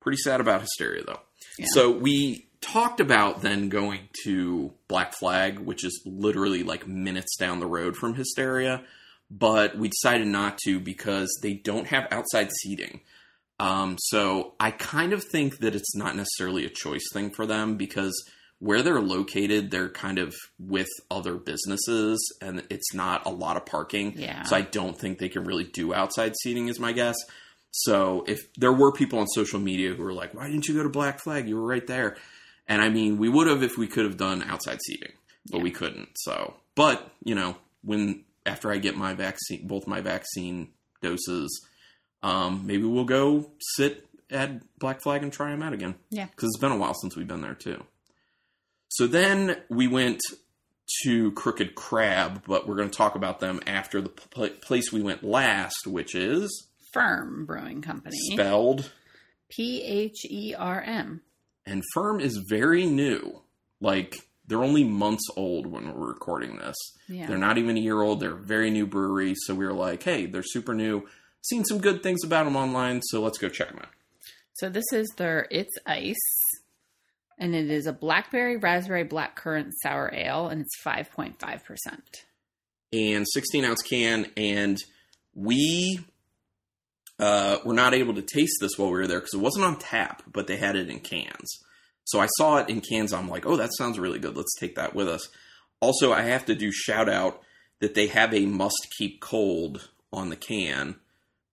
Pretty 0.00 0.18
sad 0.18 0.40
about 0.40 0.60
Hysteria 0.62 1.04
though. 1.04 1.20
Yeah. 1.58 1.66
So 1.72 1.90
we 1.90 2.46
talked 2.60 3.00
about 3.00 3.40
then 3.42 3.68
going 3.70 4.08
to 4.24 4.72
Black 4.88 5.14
Flag, 5.14 5.58
which 5.58 5.84
is 5.84 6.02
literally 6.04 6.62
like 6.62 6.86
minutes 6.86 7.36
down 7.38 7.60
the 7.60 7.66
road 7.66 7.96
from 7.96 8.14
Hysteria, 8.14 8.82
but 9.30 9.76
we 9.78 9.88
decided 9.88 10.26
not 10.26 10.58
to 10.64 10.78
because 10.80 11.28
they 11.42 11.54
don't 11.54 11.86
have 11.86 12.06
outside 12.10 12.50
seating. 12.62 13.00
Um, 13.58 13.96
so 13.98 14.54
I 14.60 14.70
kind 14.70 15.12
of 15.12 15.22
think 15.24 15.58
that 15.58 15.74
it's 15.74 15.94
not 15.94 16.16
necessarily 16.16 16.64
a 16.64 16.70
choice 16.70 17.04
thing 17.12 17.30
for 17.30 17.44
them 17.46 17.76
because 17.76 18.14
where 18.60 18.82
they're 18.82 19.00
located, 19.00 19.70
they're 19.70 19.88
kind 19.88 20.18
of 20.18 20.34
with 20.58 20.88
other 21.10 21.34
businesses 21.34 22.18
and 22.40 22.62
it's 22.70 22.94
not 22.94 23.26
a 23.26 23.30
lot 23.30 23.56
of 23.56 23.66
parking. 23.66 24.12
Yeah. 24.16 24.42
So 24.44 24.54
I 24.56 24.60
don't 24.60 24.96
think 24.98 25.18
they 25.18 25.28
can 25.30 25.44
really 25.44 25.64
do 25.64 25.92
outside 25.94 26.34
seating, 26.42 26.68
is 26.68 26.78
my 26.78 26.92
guess. 26.92 27.16
So 27.72 28.24
if 28.28 28.52
there 28.56 28.72
were 28.72 28.92
people 28.92 29.18
on 29.18 29.26
social 29.28 29.60
media 29.60 29.94
who 29.94 30.02
were 30.02 30.12
like, 30.12 30.34
"Why 30.34 30.48
didn't 30.48 30.66
you 30.68 30.74
go 30.74 30.82
to 30.82 30.88
Black 30.88 31.20
Flag? 31.22 31.48
You 31.48 31.56
were 31.56 31.66
right 31.66 31.86
there," 31.86 32.16
and 32.68 32.82
I 32.82 32.88
mean, 32.88 33.16
we 33.18 33.28
would 33.28 33.46
have 33.46 33.62
if 33.62 33.78
we 33.78 33.86
could 33.86 34.04
have 34.04 34.16
done 34.16 34.42
outside 34.42 34.80
seating, 34.86 35.12
but 35.50 35.58
Yeah. 35.58 35.62
we 35.64 35.70
couldn't. 35.70 36.08
So, 36.18 36.54
but 36.74 37.12
you 37.24 37.34
know, 37.34 37.56
when 37.82 38.24
after 38.44 38.70
I 38.72 38.78
get 38.78 38.96
my 38.96 39.14
vaccine, 39.14 39.66
both 39.68 39.86
my 39.86 40.00
vaccine 40.00 40.68
doses, 41.00 41.64
um, 42.22 42.66
maybe 42.66 42.82
we'll 42.84 43.04
go 43.04 43.52
sit 43.76 44.06
at 44.30 44.62
Black 44.78 45.00
Flag 45.02 45.22
and 45.22 45.32
try 45.32 45.50
them 45.50 45.62
out 45.62 45.72
again. 45.72 45.94
Yeah. 46.10 46.26
because 46.26 46.48
it's 46.48 46.58
been 46.60 46.72
a 46.72 46.76
while 46.76 46.94
since 46.94 47.16
we've 47.16 47.26
been 47.28 47.40
there 47.40 47.54
too. 47.54 47.82
So 48.90 49.06
then 49.06 49.56
we 49.68 49.86
went 49.88 50.20
to 51.04 51.30
Crooked 51.32 51.74
Crab, 51.74 52.42
but 52.46 52.66
we're 52.66 52.76
going 52.76 52.90
to 52.90 52.96
talk 52.96 53.14
about 53.14 53.38
them 53.40 53.60
after 53.66 54.00
the 54.00 54.08
pl- 54.08 54.48
place 54.60 54.92
we 54.92 55.02
went 55.02 55.22
last, 55.22 55.86
which 55.86 56.14
is 56.14 56.66
Pherm 56.92 57.46
Brewing 57.46 57.82
Company. 57.82 58.16
spelled 58.32 58.90
P 59.48 59.82
H 59.82 60.24
E 60.28 60.54
R 60.58 60.80
M. 60.82 61.20
and 61.66 61.82
Pherm 61.94 62.20
is 62.20 62.44
very 62.48 62.86
new. 62.86 63.42
Like 63.80 64.16
they're 64.46 64.62
only 64.64 64.82
months 64.84 65.28
old 65.36 65.66
when 65.68 65.92
we're 65.94 66.08
recording 66.08 66.56
this. 66.58 66.76
Yeah. 67.08 67.26
They're 67.26 67.38
not 67.38 67.58
even 67.58 67.76
a 67.76 67.80
year 67.80 68.02
old. 68.02 68.18
They're 68.20 68.32
a 68.34 68.36
very 68.36 68.70
new 68.70 68.86
brewery, 68.86 69.34
so 69.36 69.54
we 69.54 69.64
were 69.64 69.72
like, 69.72 70.02
"Hey, 70.02 70.26
they're 70.26 70.42
super 70.44 70.74
new. 70.74 71.06
Seen 71.42 71.64
some 71.64 71.78
good 71.78 72.02
things 72.02 72.24
about 72.24 72.44
them 72.44 72.56
online, 72.56 73.00
so 73.02 73.22
let's 73.22 73.38
go 73.38 73.48
check 73.48 73.68
them 73.68 73.78
out." 73.78 73.90
So 74.54 74.68
this 74.68 74.92
is 74.92 75.08
their 75.16 75.46
It's 75.52 75.72
Ice, 75.86 76.16
and 77.40 77.54
it 77.54 77.70
is 77.70 77.86
a 77.86 77.92
blackberry 77.92 78.56
raspberry 78.56 79.02
black 79.02 79.34
currant 79.34 79.72
sour 79.82 80.12
ale, 80.14 80.46
and 80.48 80.60
it's 80.60 80.80
five 80.84 81.10
point 81.10 81.40
five 81.40 81.64
percent. 81.64 82.24
and 82.92 83.26
16 83.26 83.64
ounce 83.64 83.82
can 83.82 84.26
and 84.36 84.78
we 85.34 86.00
uh, 87.18 87.58
were 87.64 87.74
not 87.74 87.94
able 87.94 88.14
to 88.14 88.22
taste 88.22 88.58
this 88.60 88.72
while 88.76 88.90
we 88.90 88.98
were 88.98 89.06
there 89.06 89.18
because 89.20 89.34
it 89.34 89.40
wasn't 89.40 89.64
on 89.64 89.78
tap 89.78 90.22
but 90.32 90.46
they 90.46 90.56
had 90.56 90.76
it 90.76 90.88
in 90.90 91.00
cans. 91.00 91.58
So 92.04 92.20
i 92.20 92.26
saw 92.36 92.58
it 92.58 92.68
in 92.68 92.80
cans. 92.80 93.12
I'm 93.12 93.28
like 93.28 93.46
oh 93.46 93.56
that 93.56 93.70
sounds 93.76 93.98
really 93.98 94.18
good. 94.18 94.36
Let's 94.36 94.54
take 94.58 94.76
that 94.76 94.94
with 94.94 95.08
us. 95.08 95.28
Also 95.80 96.12
i 96.12 96.22
have 96.22 96.44
to 96.46 96.54
do 96.54 96.70
shout 96.70 97.08
out 97.08 97.42
that 97.80 97.94
they 97.94 98.08
have 98.08 98.34
a 98.34 98.44
must 98.46 98.86
keep 98.98 99.20
cold 99.20 99.88
on 100.12 100.28
the 100.28 100.36
can 100.36 100.96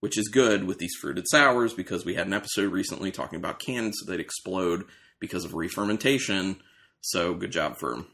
which 0.00 0.16
is 0.18 0.28
good 0.28 0.64
with 0.64 0.78
these 0.78 0.94
fruited 1.00 1.24
sours 1.28 1.74
because 1.74 2.04
we 2.04 2.14
had 2.14 2.26
an 2.26 2.32
episode 2.32 2.70
recently 2.72 3.10
talking 3.10 3.38
about 3.38 3.58
cans 3.58 3.96
that 4.06 4.20
explode 4.20 4.84
because 5.20 5.44
of 5.44 5.54
re-fermentation 5.54 6.60
so 7.00 7.34
good 7.34 7.52
job 7.52 7.76
Pherm 7.78 8.06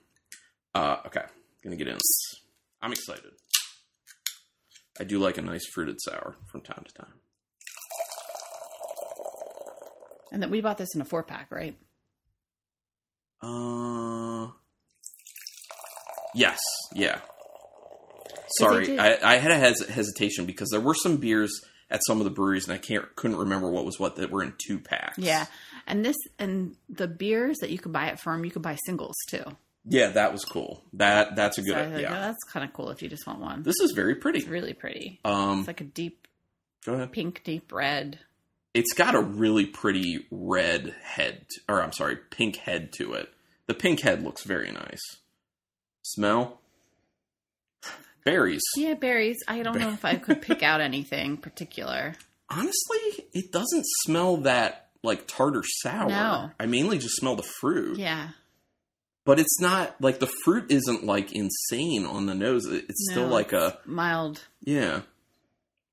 uh, 0.74 0.96
okay 1.06 1.22
gonna 1.64 1.76
get 1.76 1.88
in. 1.88 1.98
I'm 2.82 2.92
excited. 2.92 3.32
I 5.00 5.04
do 5.04 5.18
like 5.18 5.38
a 5.38 5.42
nice 5.42 5.66
fruited 5.72 5.96
sour 6.00 6.36
from 6.52 6.60
time 6.60 6.84
to 6.86 6.94
time. 6.94 7.14
And 10.30 10.42
then 10.42 10.50
we 10.50 10.60
bought 10.60 10.78
this 10.78 10.94
in 10.94 11.00
a 11.00 11.04
four 11.04 11.22
pack, 11.22 11.50
right? 11.50 11.76
Uh, 13.42 14.48
yes, 16.34 16.58
yeah. 16.94 17.20
Sorry, 18.58 18.98
I, 18.98 19.34
I 19.34 19.36
had 19.36 19.50
a 19.50 19.58
hes- 19.58 19.88
hesitation 19.88 20.44
because 20.44 20.68
there 20.70 20.80
were 20.80 20.94
some 20.94 21.16
beers 21.16 21.52
at 21.90 22.00
some 22.06 22.20
of 22.20 22.24
the 22.24 22.30
breweries, 22.30 22.68
and 22.68 22.74
I 22.74 22.78
can't 22.78 23.14
couldn't 23.16 23.36
remember 23.36 23.70
what 23.70 23.84
was 23.84 23.98
what 23.98 24.16
that 24.16 24.30
were 24.30 24.42
in 24.42 24.54
two 24.64 24.78
packs. 24.78 25.18
Yeah. 25.18 25.46
And 25.86 26.04
this 26.04 26.16
and 26.38 26.76
the 26.88 27.06
beers 27.08 27.58
that 27.58 27.70
you 27.70 27.78
could 27.78 27.92
buy 27.92 28.06
at 28.06 28.20
Pherm, 28.20 28.44
you 28.44 28.50
could 28.50 28.62
buy 28.62 28.76
singles 28.86 29.16
too. 29.28 29.44
yeah, 29.86 30.08
that 30.10 30.32
was 30.32 30.44
cool. 30.44 30.82
That 30.94 31.36
that's 31.36 31.58
a 31.58 31.62
good 31.62 31.74
So 31.74 31.90
like, 31.90 32.02
yeah. 32.02 32.10
oh, 32.12 32.20
that's 32.20 32.42
kind 32.50 32.64
of 32.64 32.72
cool 32.72 32.90
if 32.90 33.02
you 33.02 33.08
just 33.08 33.26
want 33.26 33.40
one. 33.40 33.62
This 33.62 33.78
is 33.80 33.92
very 33.92 34.14
pretty. 34.14 34.38
It's 34.40 34.48
really 34.48 34.72
pretty. 34.72 35.20
Um, 35.24 35.58
It's 35.60 35.66
like 35.68 35.80
a 35.80 35.84
deep 35.84 36.26
go 36.86 36.94
ahead. 36.94 37.12
pink, 37.12 37.42
deep 37.44 37.72
red. 37.72 38.18
It's 38.72 38.92
got 38.94 39.14
a 39.14 39.20
really 39.20 39.66
pretty 39.66 40.26
red 40.32 40.94
head, 41.02 41.46
or 41.68 41.80
I'm 41.82 41.92
sorry, 41.92 42.16
pink 42.16 42.56
head 42.56 42.92
to 42.94 43.12
it. 43.12 43.28
The 43.66 43.74
pink 43.74 44.00
head 44.00 44.22
looks 44.24 44.42
very 44.42 44.72
nice. 44.72 45.00
Smell 46.02 46.60
berries. 48.24 48.62
Yeah, 48.76 48.94
berries. 48.94 49.36
I 49.46 49.62
don't 49.62 49.78
know 49.78 49.90
if 49.92 50.04
I 50.04 50.16
could 50.16 50.42
pick 50.42 50.62
out 50.62 50.80
anything 50.80 51.36
particular. 51.36 52.14
Honestly, 52.50 53.26
it 53.32 53.52
doesn't 53.52 53.84
smell 54.04 54.38
that 54.38 54.83
like 55.04 55.26
tartar 55.28 55.62
sour. 55.64 56.08
No. 56.08 56.50
I 56.58 56.66
mainly 56.66 56.98
just 56.98 57.16
smell 57.16 57.36
the 57.36 57.48
fruit. 57.60 57.98
Yeah. 57.98 58.30
But 59.24 59.38
it's 59.38 59.60
not 59.60 60.00
like 60.00 60.18
the 60.18 60.30
fruit 60.44 60.70
isn't 60.70 61.04
like 61.04 61.32
insane 61.32 62.04
on 62.04 62.26
the 62.26 62.34
nose. 62.34 62.66
It- 62.66 62.86
It's 62.88 63.08
still 63.10 63.28
No, 63.28 63.34
like 63.34 63.52
a 63.52 63.78
Mild. 63.86 64.40
yeah. 64.62 65.02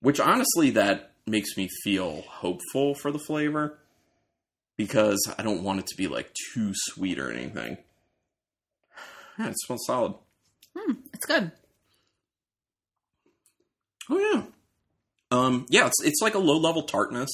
Which 0.02 0.20
honestly 0.20 0.72
that 0.72 1.12
makes 1.28 1.56
me 1.56 1.70
feel 1.84 2.24
hopeful 2.24 2.96
for 2.96 3.12
the 3.12 3.20
flavor 3.20 3.78
because 4.76 5.20
I 5.38 5.44
don't 5.44 5.62
want 5.64 5.80
it 5.80 5.88
to 5.88 5.96
be 5.96 6.08
like 6.08 6.34
too 6.54 6.72
sweet 6.74 7.20
or 7.20 7.32
anything. 7.32 7.78
Yeah, 9.38 9.50
it 9.50 9.56
smells 9.60 9.86
solid. 9.86 10.16
Hmm, 10.76 10.94
it's 11.14 11.26
good. 11.26 11.52
Oh 14.10 14.18
yeah. 14.18 14.44
Um 15.32 15.66
yeah, 15.70 15.88
it's 15.88 16.04
it's 16.04 16.22
like 16.22 16.36
a 16.36 16.40
low 16.40 16.58
level 16.58 16.84
tartness. 16.84 17.30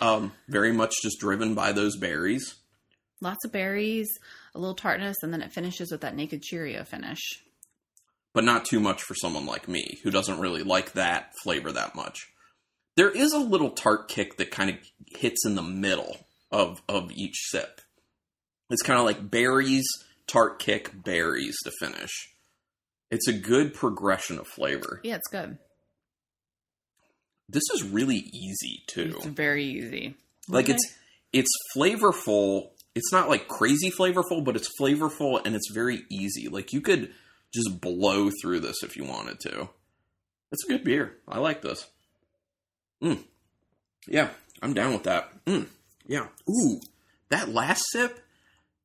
Um 0.00 0.32
very 0.48 0.72
much 0.72 0.94
just 1.02 1.20
driven 1.20 1.54
by 1.54 1.72
those 1.72 1.96
berries. 1.96 2.54
Lots 3.20 3.44
of 3.44 3.52
berries, 3.52 4.08
a 4.54 4.58
little 4.58 4.74
tartness, 4.74 5.16
and 5.22 5.32
then 5.32 5.42
it 5.42 5.52
finishes 5.52 5.92
with 5.92 6.00
that 6.00 6.16
naked 6.16 6.42
Cheerio 6.42 6.82
finish. 6.84 7.20
but 8.34 8.44
not 8.44 8.64
too 8.64 8.80
much 8.80 9.02
for 9.02 9.14
someone 9.14 9.44
like 9.46 9.68
me 9.68 9.98
who 10.02 10.10
doesn't 10.10 10.40
really 10.40 10.62
like 10.62 10.92
that 10.92 11.32
flavor 11.42 11.70
that 11.70 11.94
much. 11.94 12.28
There 12.96 13.10
is 13.10 13.32
a 13.32 13.38
little 13.38 13.70
tart 13.70 14.08
kick 14.08 14.38
that 14.38 14.50
kind 14.50 14.70
of 14.70 14.76
hits 15.18 15.44
in 15.46 15.54
the 15.54 15.62
middle 15.62 16.16
of 16.50 16.82
of 16.88 17.12
each 17.12 17.36
sip. 17.50 17.80
It's 18.70 18.82
kind 18.82 18.98
of 18.98 19.04
like 19.04 19.30
berries, 19.30 19.84
tart 20.26 20.58
kick, 20.58 20.90
berries 21.04 21.56
to 21.64 21.70
finish. 21.78 22.10
It's 23.10 23.28
a 23.28 23.32
good 23.34 23.74
progression 23.74 24.38
of 24.38 24.46
flavor. 24.48 25.00
Yeah, 25.04 25.16
it's 25.16 25.28
good. 25.30 25.58
This 27.52 27.62
is 27.74 27.82
really 27.84 28.16
easy 28.32 28.82
too. 28.86 29.14
It's 29.16 29.26
very 29.26 29.64
easy. 29.64 30.16
Like 30.48 30.64
Okay. 30.66 30.74
it's 30.74 30.94
it's 31.32 31.50
flavorful. 31.76 32.70
It's 32.94 33.12
not 33.12 33.28
like 33.28 33.48
crazy 33.48 33.90
flavorful, 33.90 34.44
but 34.44 34.56
it's 34.56 34.68
flavorful 34.80 35.40
and 35.44 35.54
it's 35.54 35.70
very 35.72 36.02
easy. 36.10 36.48
Like 36.48 36.72
you 36.72 36.80
could 36.80 37.12
just 37.54 37.80
blow 37.80 38.30
through 38.42 38.60
this 38.60 38.82
if 38.82 38.96
you 38.96 39.04
wanted 39.04 39.40
to. 39.40 39.68
It's 40.50 40.64
a 40.64 40.68
good 40.68 40.84
beer. 40.84 41.16
I 41.28 41.38
like 41.38 41.62
this. 41.62 41.86
Mm. 43.02 43.22
Yeah, 44.06 44.28
I'm 44.62 44.74
down 44.74 44.92
with 44.92 45.04
that. 45.04 45.30
Mm. 45.46 45.66
Yeah. 46.06 46.26
Ooh, 46.50 46.80
that 47.30 47.48
last 47.48 47.82
sip. 47.92 48.20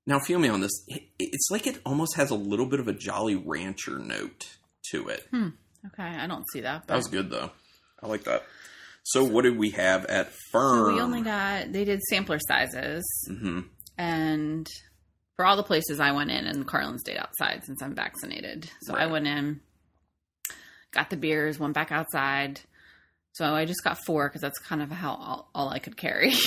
Now 0.06 0.20
feel 0.20 0.40
me 0.40 0.48
on 0.48 0.62
this. 0.62 0.72
It, 0.88 1.04
it's 1.20 1.50
like 1.52 1.68
it 1.68 1.80
almost 1.86 2.16
has 2.16 2.30
a 2.32 2.36
little 2.36 2.66
bit 2.66 2.80
of 2.80 2.88
a 2.88 2.94
Jolly 2.94 3.36
Rancher 3.36 4.00
note 4.00 4.48
to 4.92 5.10
it. 5.10 5.28
okay. 5.34 6.04
I 6.04 6.28
don't 6.28 6.46
see 6.54 6.62
that. 6.62 6.88
That 6.88 6.96
was 6.96 7.08
good 7.08 7.30
though. 7.30 7.52
I 8.02 8.08
like 8.08 8.24
that. 8.26 8.44
So 9.04 9.24
what 9.24 9.44
did 9.44 9.58
we 9.58 9.72
have 9.72 10.06
at 10.06 10.32
Pherm? 10.52 10.86
So 10.90 10.94
we 10.94 11.02
only 11.02 11.22
got 11.22 11.72
they 11.72 11.86
did 11.86 12.02
sampler 12.04 12.40
sizes, 12.40 13.04
hmm 13.28 13.62
and 13.98 14.68
for 15.36 15.46
all 15.46 15.56
the 15.56 15.64
places 15.64 16.00
I 16.00 16.12
went 16.12 16.32
in, 16.32 16.46
and 16.46 16.68
Carlin 16.68 17.00
stayed 17.00 17.18
outside 17.18 17.64
since 17.64 17.82
I'm 17.82 17.96
vaccinated. 17.96 18.70
So 18.82 18.96
I 18.96 19.06
went 19.08 19.28
in, 19.28 19.62
got 20.92 21.10
the 21.10 21.18
beers, 21.18 21.60
went 21.60 21.74
back 21.74 21.92
outside. 21.92 22.60
So 23.34 23.46
I 23.46 23.66
just 23.66 23.84
got 23.84 24.00
four 24.06 24.28
because 24.28 24.42
that's 24.42 24.58
kind 24.60 24.82
of 24.82 24.92
how 24.92 25.12
all, 25.12 25.50
all 25.54 25.70
I 25.70 25.80
could 25.80 25.96
carry. 25.96 26.34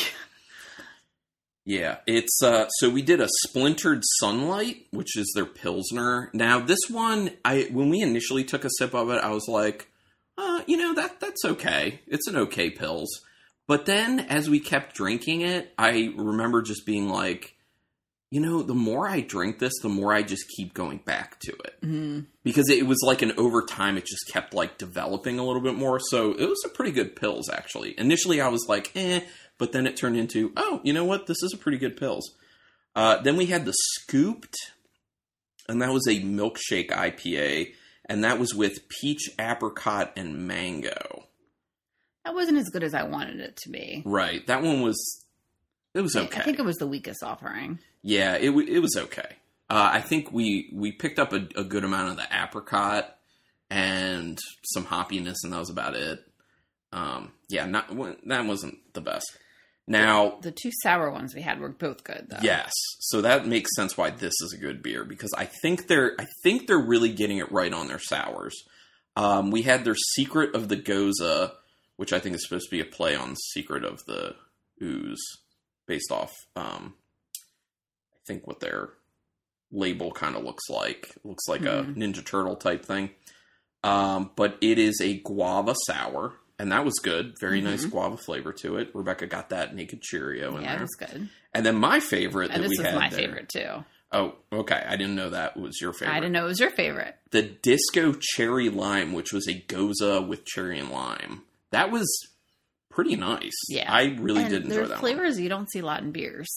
Yeah, 1.67 1.99
it's 2.07 2.43
uh 2.43 2.69
so 2.79 2.89
we 2.91 3.03
did 3.03 3.21
a 3.21 3.29
splintered 3.45 4.03
sunlight, 4.19 4.87
which 4.91 5.17
is 5.17 5.31
their 5.35 5.45
pilsner. 5.45 6.31
Now 6.33 6.59
this 6.59 6.81
one, 6.89 7.31
I 7.45 7.69
when 7.71 7.91
we 7.91 8.01
initially 8.01 8.45
took 8.45 8.65
a 8.65 8.71
sip 8.79 8.95
of 8.95 9.11
it, 9.11 9.23
I 9.23 9.31
was 9.31 9.47
like, 9.47 9.87
uh, 10.39 10.63
you 10.67 10.77
know 10.77 10.95
that 10.95 11.21
that's 11.21 11.45
okay. 11.45 12.01
It's 12.07 12.27
an 12.29 12.37
okay 12.37 12.71
pills. 12.71 13.09
But 13.67 13.87
then 13.87 14.21
as 14.21 14.51
we 14.51 14.59
kept 14.59 14.97
drinking 14.97 15.43
it, 15.43 15.73
I 15.79 16.13
remember 16.17 16.61
just 16.61 16.85
being 16.85 17.09
like, 17.09 17.55
you 18.31 18.41
know, 18.41 18.63
the 18.63 18.75
more 18.75 19.09
I 19.09 19.21
drink 19.21 19.59
this, 19.59 19.73
the 19.83 19.89
more 19.89 20.13
I 20.13 20.23
just 20.23 20.49
keep 20.57 20.75
going 20.75 20.99
back 20.99 21.39
to 21.41 21.53
it. 21.53 21.81
Mm. 21.83 22.27
Because 22.43 22.69
it 22.69 22.87
was 22.87 22.99
like 23.05 23.23
an 23.23 23.33
over 23.37 23.63
time, 23.63 23.97
it 23.97 24.07
just 24.07 24.29
kept 24.33 24.55
like 24.55 24.79
developing 24.79 25.39
a 25.39 25.45
little 25.45 25.63
bit 25.63 25.75
more. 25.75 26.01
So 26.01 26.33
it 26.33 26.49
was 26.49 26.63
a 26.65 26.69
pretty 26.69 26.93
good 26.93 27.17
pills 27.17 27.49
actually. 27.49 27.99
Initially, 27.99 28.41
I 28.41 28.49
was 28.49 28.67
like, 28.69 28.93
eh, 28.97 29.21
but 29.59 29.73
then 29.73 29.87
it 29.87 29.97
turned 29.97 30.17
into, 30.17 30.53
oh, 30.57 30.81
you 30.83 30.93
know 30.93 31.05
what? 31.05 31.27
This 31.27 31.43
is 31.43 31.53
a 31.53 31.59
pretty 31.59 31.79
good 31.79 31.97
pills. 31.97 32.29
Uh, 32.97 33.19
then 33.23 33.37
we 33.37 33.47
had 33.47 33.65
the 33.65 33.75
scooped, 33.75 34.57
and 35.69 35.81
that 35.83 35.93
was 35.93 36.07
a 36.09 36.21
milkshake 36.23 36.91
IPA, 36.91 37.73
and 38.11 38.25
that 38.25 38.39
was 38.41 38.55
with 38.55 38.89
peach, 38.89 39.31
apricot, 39.39 40.13
and 40.17 40.47
mango. 40.49 41.27
That 42.25 42.35
wasn't 42.35 42.59
as 42.59 42.69
good 42.69 42.83
as 42.83 42.93
I 42.93 43.05
wanted 43.05 43.39
it 43.41 43.57
to 43.63 43.71
be. 43.71 44.03
Right. 44.05 44.47
That 44.49 44.63
one 44.63 44.83
was. 44.83 45.25
It 45.95 46.01
was 46.03 46.15
okay. 46.17 46.41
I 46.41 46.45
think 46.45 46.59
it 46.59 46.65
was 46.65 46.77
the 46.77 46.87
weakest 46.87 47.23
offering. 47.23 47.79
Yeah, 48.03 48.35
it 48.35 48.47
w- 48.47 48.69
it 48.71 48.81
was 48.81 48.97
okay. 48.97 49.37
Uh, 49.71 49.91
I 49.93 50.01
think 50.01 50.33
we 50.33 50.71
we 50.75 50.93
picked 50.93 51.19
up 51.19 51.33
a, 51.33 51.47
a 51.57 51.65
good 51.65 51.85
amount 51.85 52.11
of 52.11 52.17
the 52.17 52.27
apricot 52.31 53.17
and 53.71 54.39
some 54.65 54.85
hoppiness, 54.85 55.37
and 55.45 55.53
that 55.53 55.59
was 55.61 55.71
about 55.71 55.95
it. 55.95 56.21
Um, 56.93 57.33
yeah, 57.49 57.67
not 57.67 57.89
that 58.27 58.47
wasn't 58.47 58.79
the 58.93 59.01
best. 59.01 59.27
Now, 59.87 60.39
The 60.41 60.53
two 60.53 60.71
sour 60.83 61.11
ones 61.11 61.35
we 61.35 61.43
had 61.43 61.59
were 61.59 61.69
both 61.71 62.05
good, 62.05 62.27
though. 62.31 62.39
yes, 62.43 62.71
so 63.01 63.21
that 63.23 63.47
makes 63.47 63.75
sense 63.75 63.97
why 63.97 64.11
this 64.11 64.35
is 64.43 64.53
a 64.53 64.57
good 64.61 64.83
beer 64.83 65.05
because 65.05 65.33
I 65.37 65.47
think 65.47 65.89
they're 65.89 66.15
I 66.21 66.27
think 66.45 66.67
they're 66.69 66.79
really 66.79 67.13
getting 67.13 67.39
it 67.39 67.51
right 67.51 67.73
on 67.73 67.89
their 67.89 67.99
sours. 67.99 68.55
Um, 69.17 69.51
we 69.51 69.63
had 69.63 69.85
their 69.85 69.97
secret 69.97 70.55
of 70.55 70.69
the 70.69 70.77
gose, 70.77 71.51
which 71.97 72.13
I 72.13 72.21
think 72.21 72.37
is 72.37 72.45
supposed 72.45 72.67
to 72.67 72.71
be 72.71 72.81
a 72.81 72.85
play 72.85 73.17
on 73.17 73.35
secret 73.53 73.85
of 73.85 73.99
the 74.07 74.37
ooze, 74.81 75.21
based 75.87 76.13
off 76.13 76.33
um, 76.55 76.95
I 78.15 78.19
think 78.29 78.47
what 78.47 78.61
their 78.61 78.91
label 79.73 80.13
kind 80.13 80.37
of 80.37 80.45
looks 80.45 80.69
like. 80.69 81.11
It 81.17 81.25
looks 81.25 81.49
like 81.49 81.63
a 81.63 81.83
Mhm. 81.85 81.97
Ninja 81.97 82.25
Turtle 82.25 82.57
type 82.57 82.85
thing. 82.85 83.11
Um, 83.83 84.31
but 84.37 84.57
it 84.61 84.79
is 84.79 85.01
a 85.01 85.19
guava 85.21 85.75
sour, 85.87 86.35
and 86.61 86.73
that 86.73 86.85
was 86.85 86.95
good. 87.03 87.35
Very 87.41 87.61
nice 87.61 87.85
Mhm. 87.85 87.91
guava 87.91 88.17
flavor 88.17 88.53
to 88.55 88.77
it. 88.77 88.91
Rebecca 88.95 89.27
got 89.27 89.49
that 89.51 89.75
naked 89.75 90.03
Cheerio 90.03 90.57
in 90.57 90.63
Yeah, 90.63 90.73
there. 90.73 90.81
was 90.83 90.95
good. 90.99 91.29
And 91.55 91.67
then 91.67 91.77
my 91.77 92.01
favorite 92.01 92.51
And 92.53 92.63
that 92.63 92.69
this 92.69 92.79
we 92.79 92.85
had 92.85 92.95
my 92.95 93.09
there- 93.09 93.19
favorite, 93.19 93.49
too. 93.49 93.85
Oh, 94.13 94.35
okay. 94.53 94.83
I 94.87 94.97
didn't 94.97 95.15
know 95.15 95.31
that 95.31 95.57
was 95.57 95.81
your 95.81 95.93
favorite. 95.93 96.15
I 96.15 96.21
didn't 96.21 96.33
know 96.33 96.45
it 96.45 96.49
was 96.49 96.61
your 96.61 96.71
favorite. 96.71 97.17
The 97.31 97.43
Disco 97.43 98.13
Cherry 98.13 98.69
Lime, 98.69 99.13
which 99.13 99.33
was 99.33 99.47
a 99.49 99.55
gose 99.55 100.27
with 100.27 100.45
cherry 100.45 100.79
and 100.79 100.91
lime. 100.91 101.43
That 101.71 101.91
was 101.93 102.09
pretty 102.89 103.15
nice. 103.17 103.53
Yeah. 103.69 103.93
I 103.93 104.17
really 104.19 104.43
and 104.43 104.51
did 104.51 104.65
enjoy 104.65 104.87
that 104.87 104.99
flavors 104.99 105.39
you 105.39 105.49
don't 105.49 105.71
see 105.71 105.79
a 105.79 105.85
lot 105.87 106.03
in 106.03 106.11
beers 106.11 106.49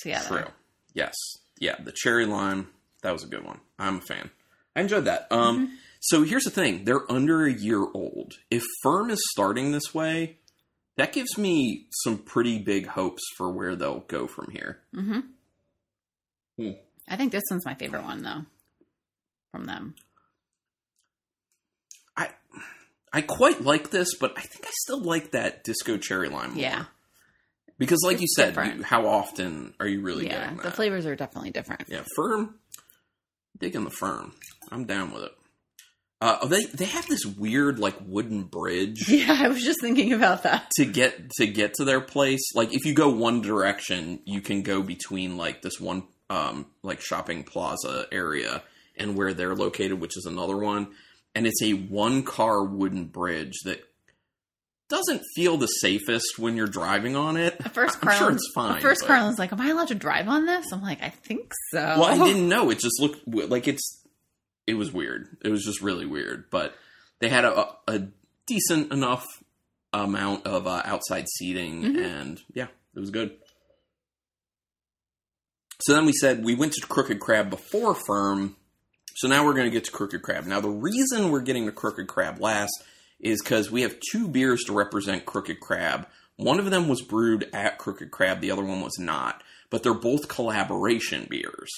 together. 0.00 0.26
True. 0.42 0.50
Yes. 0.94 1.14
Yeah, 1.58 1.76
the 1.80 1.92
cherry 1.92 2.26
lime, 2.26 2.68
that 3.02 3.12
was 3.12 3.22
a 3.22 3.28
good 3.28 3.44
one. 3.44 3.60
I'm 3.78 3.98
a 3.98 4.00
fan. 4.00 4.30
I 4.74 4.80
enjoyed 4.80 5.04
that. 5.04 5.28
Um 5.30 5.66
Mm-hmm. 5.68 5.74
So 6.00 6.22
here's 6.22 6.44
the 6.44 6.50
thing, 6.50 6.84
they're 6.84 7.10
under 7.12 7.44
a 7.46 7.52
year 7.52 7.80
old. 7.94 8.34
If 8.50 8.64
Pherm 8.82 9.10
is 9.10 9.20
starting 9.32 9.70
this 9.72 9.92
way, 9.94 10.38
that 10.96 11.12
gives 11.12 11.36
me 11.38 11.86
some 12.02 12.18
pretty 12.18 12.58
big 12.58 12.86
hopes 12.86 13.22
for 13.36 13.50
where 13.52 13.76
they'll 13.76 14.00
go 14.00 14.26
from 14.26 14.50
here. 14.50 14.80
hmm 14.94 15.20
Hmm. 16.58 16.70
I 17.08 17.16
think 17.16 17.32
this 17.32 17.42
one's 17.50 17.64
my 17.64 17.74
favorite 17.74 18.02
one, 18.04 18.22
though, 18.22 18.44
from 19.52 19.64
them. 19.64 19.94
I 22.16 22.30
I 23.12 23.22
quite 23.22 23.62
like 23.62 23.90
this, 23.90 24.14
but 24.14 24.32
I 24.36 24.42
think 24.42 24.66
I 24.66 24.70
still 24.72 25.00
like 25.00 25.30
that 25.32 25.64
disco 25.64 25.96
cherry 25.96 26.28
lime. 26.28 26.50
more. 26.54 26.62
Yeah. 26.62 26.84
because 27.78 28.00
like 28.04 28.14
It's 28.14 28.22
you 28.22 28.28
said, 28.36 28.56
you, 28.76 28.82
how 28.82 29.06
often 29.06 29.74
are 29.80 29.86
you 29.86 30.02
really 30.02 30.26
yeah. 30.26 30.44
getting 30.50 30.56
The 30.58 30.70
flavors 30.70 31.06
are 31.06 31.16
definitely 31.16 31.50
different. 31.50 31.84
yeah, 31.88 32.02
Pherm. 32.16 32.56
Digging 33.58 33.84
the 33.84 33.90
Pherm. 33.90 34.34
I'm 34.70 34.84
down 34.84 35.12
with 35.12 35.24
it. 35.24 35.32
Uh, 36.22 36.36
oh, 36.42 36.48
they 36.48 36.64
they 36.66 36.84
have 36.84 37.06
this 37.06 37.24
weird 37.24 37.78
like 37.78 37.96
wooden 38.06 38.42
bridge 38.42 39.04
Yeah, 39.08 39.38
I 39.40 39.48
was 39.48 39.64
just 39.64 39.80
thinking 39.80 40.12
about 40.12 40.42
that. 40.42 40.70
to 40.76 40.84
get 40.84 41.30
to 41.38 41.46
get 41.46 41.74
to 41.74 41.84
their 41.84 42.00
place. 42.02 42.42
Like 42.54 42.74
if 42.74 42.84
you 42.84 42.92
go 42.94 43.08
one 43.08 43.40
direction, 43.40 44.20
you 44.26 44.40
can 44.42 44.62
go 44.62 44.82
between 44.82 45.36
like 45.38 45.62
this 45.62 45.80
one 45.80 46.02
um 46.28 46.66
like 46.82 47.00
shopping 47.00 47.42
plaza 47.42 48.06
area 48.12 48.62
and 48.96 49.16
where 49.16 49.32
they're 49.32 49.54
located, 49.56 49.98
which 49.98 50.16
is 50.18 50.26
another 50.26 50.58
one. 50.58 50.88
And 51.34 51.46
it's 51.46 51.62
a 51.62 51.72
one 51.72 52.22
car 52.22 52.64
wooden 52.64 53.06
bridge 53.06 53.60
that 53.64 53.82
doesn't 54.88 55.22
feel 55.36 55.56
the 55.56 55.68
safest 55.68 56.38
when 56.38 56.56
you're 56.56 56.66
driving 56.66 57.14
on 57.16 57.36
it. 57.36 57.54
At 57.64 57.72
first, 57.72 57.96
I'm 58.02 58.08
sure 58.10 58.18
Carlin, 58.18 58.34
it's 58.34 58.50
fine. 58.54 58.76
At 58.76 58.82
first, 58.82 59.02
but- 59.02 59.06
Carlin's 59.06 59.38
like, 59.38 59.52
"Am 59.52 59.60
I 59.60 59.68
allowed 59.70 59.88
to 59.88 59.94
drive 59.94 60.28
on 60.28 60.46
this?" 60.46 60.66
I'm 60.72 60.82
like, 60.82 61.00
"I 61.02 61.08
think 61.10 61.52
so." 61.70 61.78
Well, 61.80 62.04
I 62.04 62.18
didn't 62.18 62.48
know. 62.54 62.70
It 62.70 62.78
just 62.80 63.00
looked 63.00 63.20
like 63.26 63.68
it's. 63.68 63.99
It 64.66 64.74
was 64.74 64.92
weird. 64.92 65.36
It 65.44 65.48
was 65.50 65.64
just 65.64 65.80
really 65.82 66.06
weird. 66.06 66.44
But 66.50 66.74
they 67.20 67.28
had 67.28 67.44
a, 67.44 67.68
a 67.88 68.08
decent 68.46 68.92
enough 68.92 69.26
amount 69.92 70.46
of 70.46 70.66
uh, 70.66 70.82
outside 70.84 71.26
seating, 71.28 71.82
Mhm. 71.82 72.04
and 72.04 72.40
yeah, 72.54 72.68
it 72.94 73.00
was 73.00 73.10
good. 73.10 73.36
So 75.82 75.94
then 75.94 76.04
we 76.04 76.12
said 76.12 76.44
we 76.44 76.54
went 76.54 76.72
to 76.74 76.86
Crooked 76.86 77.20
Crab 77.20 77.50
before 77.50 77.94
Pherm. 77.94 78.56
So 79.16 79.28
now 79.28 79.44
we're 79.44 79.54
going 79.54 79.64
to 79.66 79.70
get 79.70 79.84
to 79.84 79.90
Crooked 79.90 80.22
Crab. 80.22 80.46
Now 80.46 80.60
the 80.60 80.68
reason 80.70 81.30
we're 81.30 81.40
getting 81.40 81.66
to 81.66 81.72
Crooked 81.72 82.06
Crab 82.06 82.40
last 82.40 82.72
is 83.18 83.42
because 83.42 83.70
we 83.70 83.82
have 83.82 83.96
two 84.12 84.28
beers 84.28 84.62
to 84.64 84.72
represent 84.72 85.26
Crooked 85.26 85.60
Crab. 85.60 86.06
One 86.36 86.58
of 86.58 86.70
them 86.70 86.88
was 86.88 87.02
brewed 87.02 87.48
at 87.52 87.78
Crooked 87.78 88.10
Crab, 88.10 88.40
the 88.40 88.50
other 88.50 88.64
one 88.64 88.80
was 88.80 88.98
not. 88.98 89.42
But 89.68 89.82
they're 89.82 89.94
both 89.94 90.28
collaboration 90.28 91.26
beers. 91.28 91.70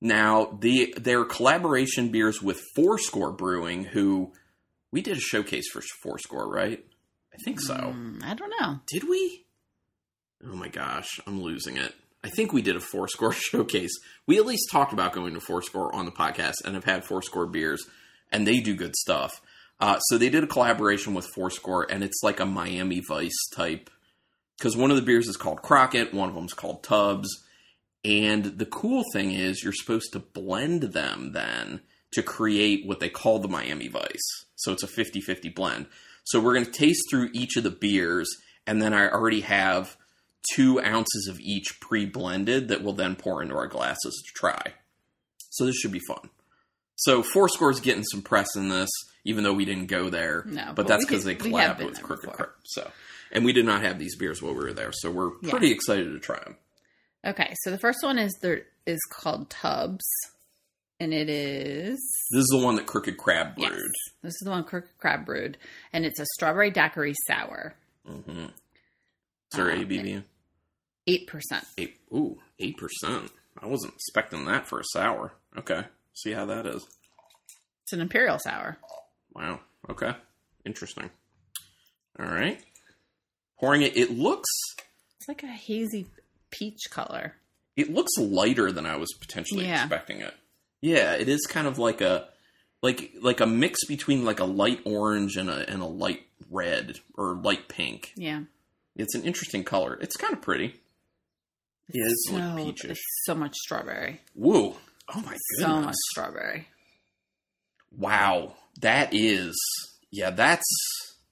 Now, 0.00 0.56
the 0.60 0.94
their 0.96 1.24
collaboration 1.24 2.08
beers 2.08 2.40
with 2.40 2.60
Fourscore 2.74 3.32
Brewing, 3.32 3.84
who 3.84 4.32
we 4.90 5.02
did 5.02 5.18
a 5.18 5.20
showcase 5.20 5.68
for 5.70 5.82
Fourscore, 6.02 6.50
right? 6.50 6.82
I 7.32 7.36
think 7.44 7.60
so. 7.60 7.74
Mm, 7.74 8.24
I 8.24 8.34
don't 8.34 8.52
know. 8.60 8.80
Did 8.86 9.08
we? 9.08 9.44
Oh 10.46 10.56
my 10.56 10.68
gosh, 10.68 11.20
I'm 11.26 11.42
losing 11.42 11.76
it. 11.76 11.94
I 12.24 12.28
think 12.28 12.52
we 12.52 12.62
did 12.62 12.76
a 12.76 12.80
Fourscore 12.80 13.32
showcase. 13.34 13.92
We 14.26 14.38
at 14.38 14.46
least 14.46 14.70
talked 14.70 14.92
about 14.92 15.12
going 15.12 15.34
to 15.34 15.40
Fourscore 15.40 15.94
on 15.94 16.06
the 16.06 16.12
podcast 16.12 16.64
and 16.64 16.74
have 16.74 16.84
had 16.84 17.04
Fourscore 17.04 17.46
beers, 17.46 17.84
and 18.32 18.46
they 18.46 18.60
do 18.60 18.74
good 18.74 18.96
stuff. 18.96 19.40
Uh, 19.78 19.98
so 20.00 20.18
they 20.18 20.28
did 20.28 20.44
a 20.44 20.48
collaboration 20.48 21.14
with 21.14 21.26
Fourscore, 21.34 21.86
and 21.90 22.04
it's 22.04 22.22
like 22.22 22.40
a 22.40 22.46
Miami 22.46 23.00
Vice 23.00 23.48
type. 23.54 23.90
Because 24.58 24.76
one 24.76 24.90
of 24.90 24.96
the 24.96 25.02
beers 25.02 25.26
is 25.26 25.38
called 25.38 25.62
Crockett, 25.62 26.12
one 26.12 26.28
of 26.28 26.34
them's 26.34 26.52
called 26.52 26.82
Tubbs. 26.82 27.28
And 28.04 28.44
the 28.58 28.66
cool 28.66 29.04
thing 29.12 29.32
is, 29.32 29.62
you're 29.62 29.72
supposed 29.74 30.12
to 30.12 30.18
blend 30.18 30.82
them 30.84 31.32
then 31.32 31.80
to 32.12 32.22
create 32.22 32.86
what 32.86 32.98
they 33.00 33.08
call 33.10 33.38
the 33.38 33.48
Miami 33.48 33.88
Vice. 33.88 34.44
So 34.56 34.72
it's 34.72 34.82
a 34.82 34.86
50 34.88 35.20
50 35.20 35.48
blend. 35.50 35.86
So 36.24 36.40
we're 36.40 36.54
going 36.54 36.66
to 36.66 36.70
taste 36.72 37.02
through 37.10 37.30
each 37.32 37.56
of 37.56 37.64
the 37.64 37.70
beers, 37.70 38.28
and 38.66 38.80
then 38.80 38.94
I 38.94 39.08
already 39.08 39.40
have 39.42 39.96
two 40.54 40.80
ounces 40.80 41.28
of 41.28 41.38
each 41.40 41.78
pre 41.80 42.06
blended 42.06 42.68
that 42.68 42.82
we'll 42.82 42.94
then 42.94 43.16
pour 43.16 43.42
into 43.42 43.54
our 43.56 43.66
glasses 43.66 44.22
to 44.26 44.32
try. 44.34 44.74
So 45.50 45.66
this 45.66 45.76
should 45.76 45.92
be 45.92 46.00
fun. 46.06 46.30
So 46.96 47.22
Fourscore's 47.22 47.80
getting 47.80 48.04
some 48.04 48.22
press 48.22 48.54
in 48.56 48.68
this, 48.68 48.90
even 49.24 49.44
though 49.44 49.52
we 49.54 49.64
didn't 49.64 49.86
go 49.86 50.10
there. 50.10 50.44
No, 50.46 50.66
but 50.66 50.76
but 50.76 50.86
that's 50.88 51.04
because 51.04 51.24
they 51.24 51.34
collab 51.34 51.84
with 51.84 52.02
Crooked 52.02 52.30
before. 52.30 52.54
So, 52.64 52.90
and 53.32 53.44
we 53.44 53.52
did 53.52 53.64
not 53.66 53.82
have 53.82 53.98
these 53.98 54.16
beers 54.16 54.42
while 54.42 54.54
we 54.54 54.60
were 54.64 54.72
there, 54.72 54.92
so 54.92 55.10
we're 55.10 55.32
Yeah. 55.42 55.50
pretty 55.50 55.70
excited 55.72 56.12
to 56.12 56.18
try 56.18 56.38
them. 56.44 56.56
Okay, 57.24 57.54
so 57.62 57.70
the 57.70 57.78
first 57.78 57.98
one 58.02 58.18
is 58.18 58.32
there 58.40 58.62
is 58.86 58.98
called 59.10 59.50
Tubbs, 59.50 60.04
and 60.98 61.12
it 61.12 61.28
is 61.28 61.98
This 62.30 62.40
is 62.40 62.48
the 62.50 62.64
one 62.64 62.76
that 62.76 62.86
Crooked 62.86 63.18
Crab 63.18 63.54
yes, 63.58 63.70
brewed. 63.70 63.92
this 64.22 64.32
is 64.32 64.40
the 64.44 64.50
one 64.50 64.64
Crooked 64.64 64.96
Crab 64.98 65.26
brewed, 65.26 65.58
and 65.92 66.04
it's 66.06 66.18
a 66.20 66.26
strawberry 66.36 66.70
daiquiri 66.70 67.14
sour, 67.26 67.74
Mm-hmm. 68.08 68.44
Is 68.46 68.50
there 69.56 69.70
Uh, 69.70 69.76
ABV? 69.76 70.22
eight 71.06 71.26
percent. 71.26 71.64
Eight. 71.76 71.98
Ooh, 72.14 72.38
eight 72.58 72.76
percent. 72.78 73.30
I 73.60 73.66
wasn't 73.66 73.94
expecting 73.94 74.44
that 74.46 74.66
for 74.66 74.80
a 74.80 74.84
sour. 74.92 75.32
Okay, 75.58 75.82
see 76.14 76.32
how 76.32 76.46
that 76.46 76.66
is. 76.66 76.86
It's 77.82 77.92
an 77.92 78.00
imperial 78.00 78.38
sour. 78.38 78.78
Wow. 79.34 79.60
Okay. 79.88 80.12
Interesting. 80.64 81.10
All 82.18 82.26
right. 82.26 82.60
Pouring 83.58 83.82
it. 83.82 83.96
It 83.96 84.10
looks. 84.12 84.48
It's 85.18 85.28
like 85.28 85.42
a 85.42 85.46
hazy 85.48 86.06
peach 86.50 86.90
color. 86.90 87.34
It 87.76 87.92
looks 87.92 88.12
lighter 88.18 88.72
than 88.72 88.86
I 88.86 88.96
was 88.96 89.08
potentially 89.20 89.64
Yeah. 89.66 89.80
expecting 89.82 90.20
it. 90.20 90.34
Yeah, 90.82 91.14
it 91.14 91.28
is 91.28 91.46
kind 91.46 91.66
of 91.66 91.78
like 91.78 92.00
a 92.00 92.28
like 92.82 93.12
like 93.20 93.40
a 93.40 93.46
mix 93.46 93.84
between 93.86 94.24
like 94.24 94.40
a 94.40 94.44
light 94.44 94.80
orange 94.84 95.36
and 95.36 95.48
a 95.50 95.68
and 95.70 95.82
a 95.82 95.86
light 95.86 96.22
red 96.50 96.98
or 97.16 97.34
light 97.34 97.68
pink. 97.68 98.12
Yeah, 98.16 98.42
It's 98.96 99.14
an 99.14 99.22
interesting 99.22 99.62
color. 99.64 99.98
It's 100.00 100.16
kind 100.16 100.32
of 100.32 100.40
pretty. 100.42 100.74
Yeah, 101.92 102.04
it's 102.06 102.28
so, 102.28 102.34
like 102.36 102.56
peachish. 102.66 102.90
it's 102.92 103.04
so 103.24 103.34
much 103.34 103.54
strawberry. 103.56 104.20
Woo. 104.34 104.74
Oh 105.14 105.16
my 105.16 105.22
goodness. 105.22 105.40
So 105.58 105.80
much 105.80 105.94
strawberry. 106.12 106.68
Wow, 107.96 108.54
that 108.80 109.10
is 109.12 109.56
yeah. 110.10 110.30
That's 110.30 110.64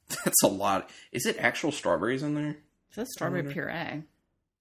that's 0.24 0.42
a 0.42 0.48
lot. 0.48 0.90
Is 1.12 1.26
it 1.26 1.36
actual 1.38 1.72
strawberries 1.72 2.22
in 2.22 2.34
there? 2.34 2.50
It 2.50 2.56
says 2.94 3.08
strawberry 3.12 3.44
puree. 3.44 4.02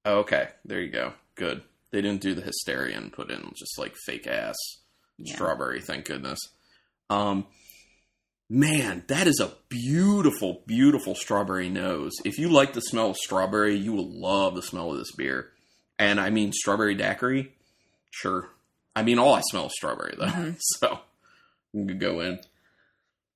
Oh, 0.10 0.20
okay, 0.20 0.48
there 0.64 0.80
you 0.80 0.90
go. 0.90 1.14
Good. 1.36 1.64
They 1.92 2.02
didn't 2.02 2.22
do 2.22 2.34
the 2.34 2.42
hysteria 2.42 2.98
and 2.98 3.12
put 3.12 3.30
in 3.30 3.52
just 3.58 3.78
like 3.78 3.94
fake 4.06 4.26
ass 4.26 4.56
Yeah. 5.18 5.34
strawberry. 5.36 5.82
Thank 5.82 6.06
goodness. 6.06 6.40
Um, 7.10 7.46
man, 8.50 9.04
that 9.08 9.28
is 9.28 9.40
a 9.42 9.54
beautiful, 9.70 10.64
beautiful 10.66 11.14
strawberry 11.16 11.70
nose. 11.70 12.14
If 12.24 12.38
you 12.38 12.50
like 12.50 12.74
the 12.74 12.82
smell 12.82 13.10
of 13.12 13.18
strawberry, 13.18 13.76
you 13.76 13.92
will 13.94 14.10
love 14.10 14.56
the 14.56 14.62
smell 14.62 14.92
of 14.92 14.98
this 14.98 15.12
beer. 15.12 15.52
And 16.00 16.20
I 16.20 16.30
mean, 16.30 16.54
strawberry 16.54 16.96
daiquiri, 16.96 17.52
sure. 18.12 18.50
I 18.96 19.04
mean, 19.04 19.20
all 19.20 19.34
I 19.34 19.42
smell 19.42 19.66
is 19.68 19.74
strawberry 19.76 20.16
though, 20.18 20.26
Mhm. 20.28 20.56
so 20.80 21.00
we 21.74 21.86
could 21.86 22.00
go 22.00 22.22
in. 22.22 22.40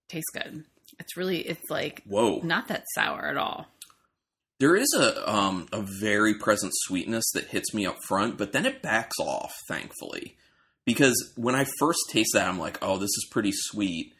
Tastes 0.08 0.30
good. 0.34 0.66
It's 1.00 1.18
really, 1.18 1.40
it's 1.40 1.70
like 1.70 2.04
Whoa, 2.06 2.40
not 2.44 2.68
that 2.70 2.86
sour 2.96 3.26
at 3.26 3.38
all. 3.38 3.68
There 4.62 4.76
is 4.78 4.88
a 4.98 5.30
um 5.30 5.68
a 5.74 5.82
very 6.00 6.36
present 6.36 6.72
sweetness 6.86 7.26
that 7.34 7.48
hits 7.48 7.74
me 7.74 7.86
up 7.86 7.98
front, 8.08 8.38
but 8.38 8.54
then 8.54 8.66
it 8.66 8.82
backs 8.82 9.20
off. 9.20 9.52
Thankfully, 9.68 10.38
because 10.86 11.34
when 11.36 11.56
I 11.56 11.66
first 11.80 12.00
taste 12.10 12.32
that, 12.36 12.48
I'm 12.48 12.60
like, 12.60 12.78
oh, 12.82 12.98
this 12.98 13.10
is 13.10 13.28
pretty 13.30 13.52
sweet. 13.54 14.14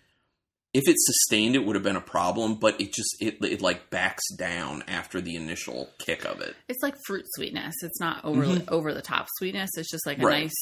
If 0.74 0.88
it 0.88 0.96
sustained, 1.00 1.56
it 1.56 1.66
would 1.66 1.76
have 1.76 1.84
been 1.84 1.98
a 1.98 2.02
problem, 2.02 2.56
but 2.56 2.80
it 2.82 2.94
just 2.94 3.16
it 3.22 3.38
it 3.44 3.62
like 3.62 3.90
backs 3.90 4.24
down 4.38 4.84
after 4.88 5.22
the 5.22 5.36
initial 5.36 5.90
kick 6.00 6.26
of 6.26 6.42
it. 6.42 6.56
It's 6.70 6.82
like 6.82 6.96
fruit 7.06 7.26
sweetness. 7.36 7.76
It's 7.84 8.00
not 8.00 8.24
overly 8.26 8.66
over 8.68 8.94
the 8.94 9.02
top 9.02 9.28
sweetness. 9.38 9.70
It's 9.78 9.92
just 9.92 10.06
like 10.06 10.20
a 10.20 10.26
Right. 10.26 10.44
nice, 10.44 10.56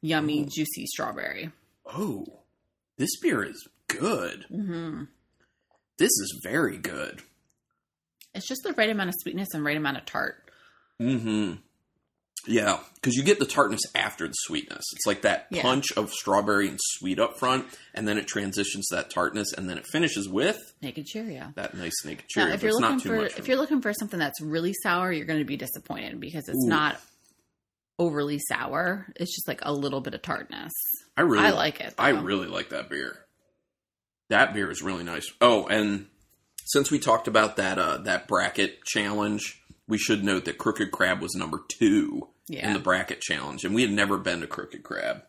yummy, 0.00 0.44
juicy 0.46 0.86
strawberry. 0.86 1.50
Oh, 1.86 2.24
this 2.98 3.18
beer 3.20 3.44
is 3.44 3.68
good. 3.88 4.44
hmm 4.48 5.04
This 5.98 6.08
is 6.10 6.40
very 6.42 6.78
good. 6.78 7.22
It's 8.34 8.46
just 8.48 8.62
the 8.62 8.72
right 8.74 8.90
amount 8.90 9.08
of 9.08 9.14
sweetness 9.18 9.48
and 9.54 9.64
right 9.64 9.76
amount 9.76 9.96
of 9.98 10.06
tart. 10.06 10.50
Mm-hmm. 11.00 11.54
Yeah, 12.46 12.78
because 12.94 13.16
you 13.16 13.22
get 13.22 13.38
the 13.38 13.44
tartness 13.44 13.82
after 13.94 14.26
the 14.26 14.32
sweetness. 14.32 14.82
It's 14.94 15.06
like 15.06 15.22
that 15.22 15.46
Yeah. 15.50 15.60
punch 15.60 15.92
of 15.92 16.10
strawberry 16.10 16.68
and 16.68 16.78
sweet 16.80 17.18
up 17.18 17.38
front, 17.38 17.66
and 17.94 18.08
then 18.08 18.16
it 18.16 18.26
transitions 18.26 18.86
to 18.88 18.96
that 18.96 19.10
tartness, 19.10 19.52
and 19.52 19.68
then 19.68 19.76
it 19.76 19.86
finishes 19.86 20.26
with 20.26 20.58
Naked 20.80 21.04
Cheerio. 21.04 21.52
that 21.56 21.74
nice 21.74 22.02
naked 22.04 22.24
Now, 22.36 22.44
cherry. 22.44 22.54
if 22.54 22.62
you're 22.62 22.72
looking 22.72 22.88
not 22.88 23.02
too 23.02 23.08
for 23.10 23.26
if 23.26 23.46
you're 23.46 23.58
looking 23.58 23.82
for 23.82 23.92
something 23.92 24.18
that's 24.18 24.40
really 24.40 24.72
sour, 24.82 25.12
you're 25.12 25.26
going 25.26 25.40
to 25.40 25.44
be 25.44 25.58
disappointed 25.58 26.18
because 26.18 26.48
it's 26.48 26.64
Ooh. 26.64 26.68
not 26.68 26.98
overly 27.98 28.38
sour. 28.48 29.12
It's 29.16 29.34
just 29.34 29.46
like 29.46 29.60
a 29.62 29.72
little 29.74 30.00
bit 30.00 30.14
of 30.14 30.22
tartness. 30.22 30.72
I 31.18 31.22
really 31.22 31.44
I 31.44 31.50
like 31.50 31.80
it. 31.82 31.92
I 31.98 32.08
really 32.10 32.46
like 32.48 32.70
that 32.70 32.88
beer. 32.88 33.18
That 34.30 34.54
beer 34.54 34.70
is 34.70 34.80
really 34.80 35.04
nice. 35.04 35.26
Oh, 35.42 35.66
and 35.66 36.06
since 36.66 36.90
we 36.90 36.98
talked 36.98 37.28
about 37.28 37.56
that 37.56 37.78
uh, 37.78 37.98
that 37.98 38.28
bracket 38.28 38.84
challenge, 38.84 39.62
we 39.88 39.98
should 39.98 40.22
note 40.24 40.44
that 40.44 40.58
Crooked 40.58 40.90
Crab 40.90 41.20
was 41.20 41.34
number 41.34 41.60
two 41.68 42.28
in 42.48 42.72
the 42.72 42.78
bracket 42.80 43.20
challenge, 43.20 43.64
and 43.64 43.74
we 43.74 43.82
had 43.82 43.92
never 43.92 44.18
been 44.18 44.40
to 44.40 44.46
Crooked 44.46 44.82
Crab. 44.82 45.22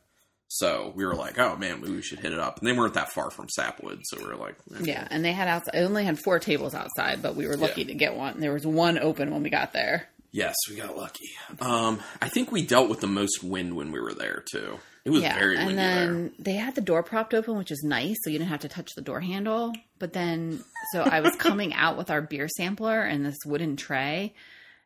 So 0.53 0.91
we 0.95 1.05
were 1.05 1.15
like, 1.15 1.39
"Oh 1.39 1.55
man, 1.55 1.79
maybe 1.81 1.93
we 1.93 2.01
should 2.01 2.19
hit 2.19 2.33
it 2.33 2.39
up." 2.39 2.59
And 2.59 2.67
they 2.67 2.73
weren't 2.73 2.95
that 2.95 3.11
far 3.13 3.31
from 3.31 3.47
Sapwood, 3.47 4.01
so 4.03 4.17
we 4.19 4.25
were 4.25 4.35
like, 4.35 4.55
eh. 4.75 4.79
yeah, 4.83 5.07
and 5.09 5.23
they 5.23 5.31
had 5.31 5.47
outside. 5.47 5.75
I 5.75 5.83
only 5.83 6.03
had 6.03 6.19
four 6.19 6.39
tables 6.39 6.73
outside, 6.75 7.21
but 7.21 7.35
we 7.35 7.47
were 7.47 7.55
lucky 7.55 7.81
Yeah. 7.83 7.87
to 7.87 7.93
get 7.93 8.15
one. 8.15 8.39
There 8.41 8.51
was 8.53 8.65
one 8.67 8.99
open 8.99 9.31
when 9.31 9.43
we 9.43 9.49
got 9.49 9.71
there. 9.71 10.09
"Yes, 10.31 10.55
we 10.69 10.75
got 10.75 10.95
lucky." 10.97 11.29
Um, 11.59 11.99
I 12.21 12.29
think 12.29 12.51
we 12.51 12.65
dealt 12.65 12.89
with 12.89 13.01
the 13.01 13.07
most 13.07 13.43
wind 13.43 13.75
when 13.75 13.91
we 13.91 13.99
were 13.99 14.13
there 14.13 14.43
too. 14.51 14.79
It 15.03 15.09
was 15.09 15.23
yeah, 15.23 15.33
very 15.33 15.57
windy 15.57 15.71
and 15.71 15.79
there. 15.79 16.05
then 16.05 16.31
they 16.37 16.53
had 16.53 16.75
the 16.75 16.81
door 16.81 17.01
propped 17.01 17.33
open, 17.33 17.57
which 17.57 17.71
is 17.71 17.83
nice, 17.83 18.17
so 18.23 18.29
you 18.29 18.37
didn't 18.37 18.51
have 18.51 18.59
to 18.61 18.69
touch 18.69 18.91
the 18.95 19.01
door 19.01 19.19
handle. 19.19 19.73
But 19.97 20.13
then, 20.13 20.63
so 20.91 21.01
I 21.01 21.21
was 21.21 21.35
coming 21.39 21.73
out 21.73 21.97
with 21.97 22.11
our 22.11 22.21
beer 22.21 22.47
sampler 22.47 23.01
and 23.01 23.25
this 23.25 23.37
wooden 23.45 23.77
tray, 23.77 24.35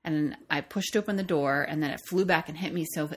and 0.06 0.38
I 0.50 0.62
pushed 0.62 0.96
open 0.96 1.18
the 1.18 1.24
door, 1.24 1.64
and 1.64 1.84
then 1.84 1.92
it 1.92 2.00
flew 2.08 2.24
back 2.24 2.48
and 2.48 2.58
hit 2.58 2.74
me 2.74 2.86
so 2.94 3.10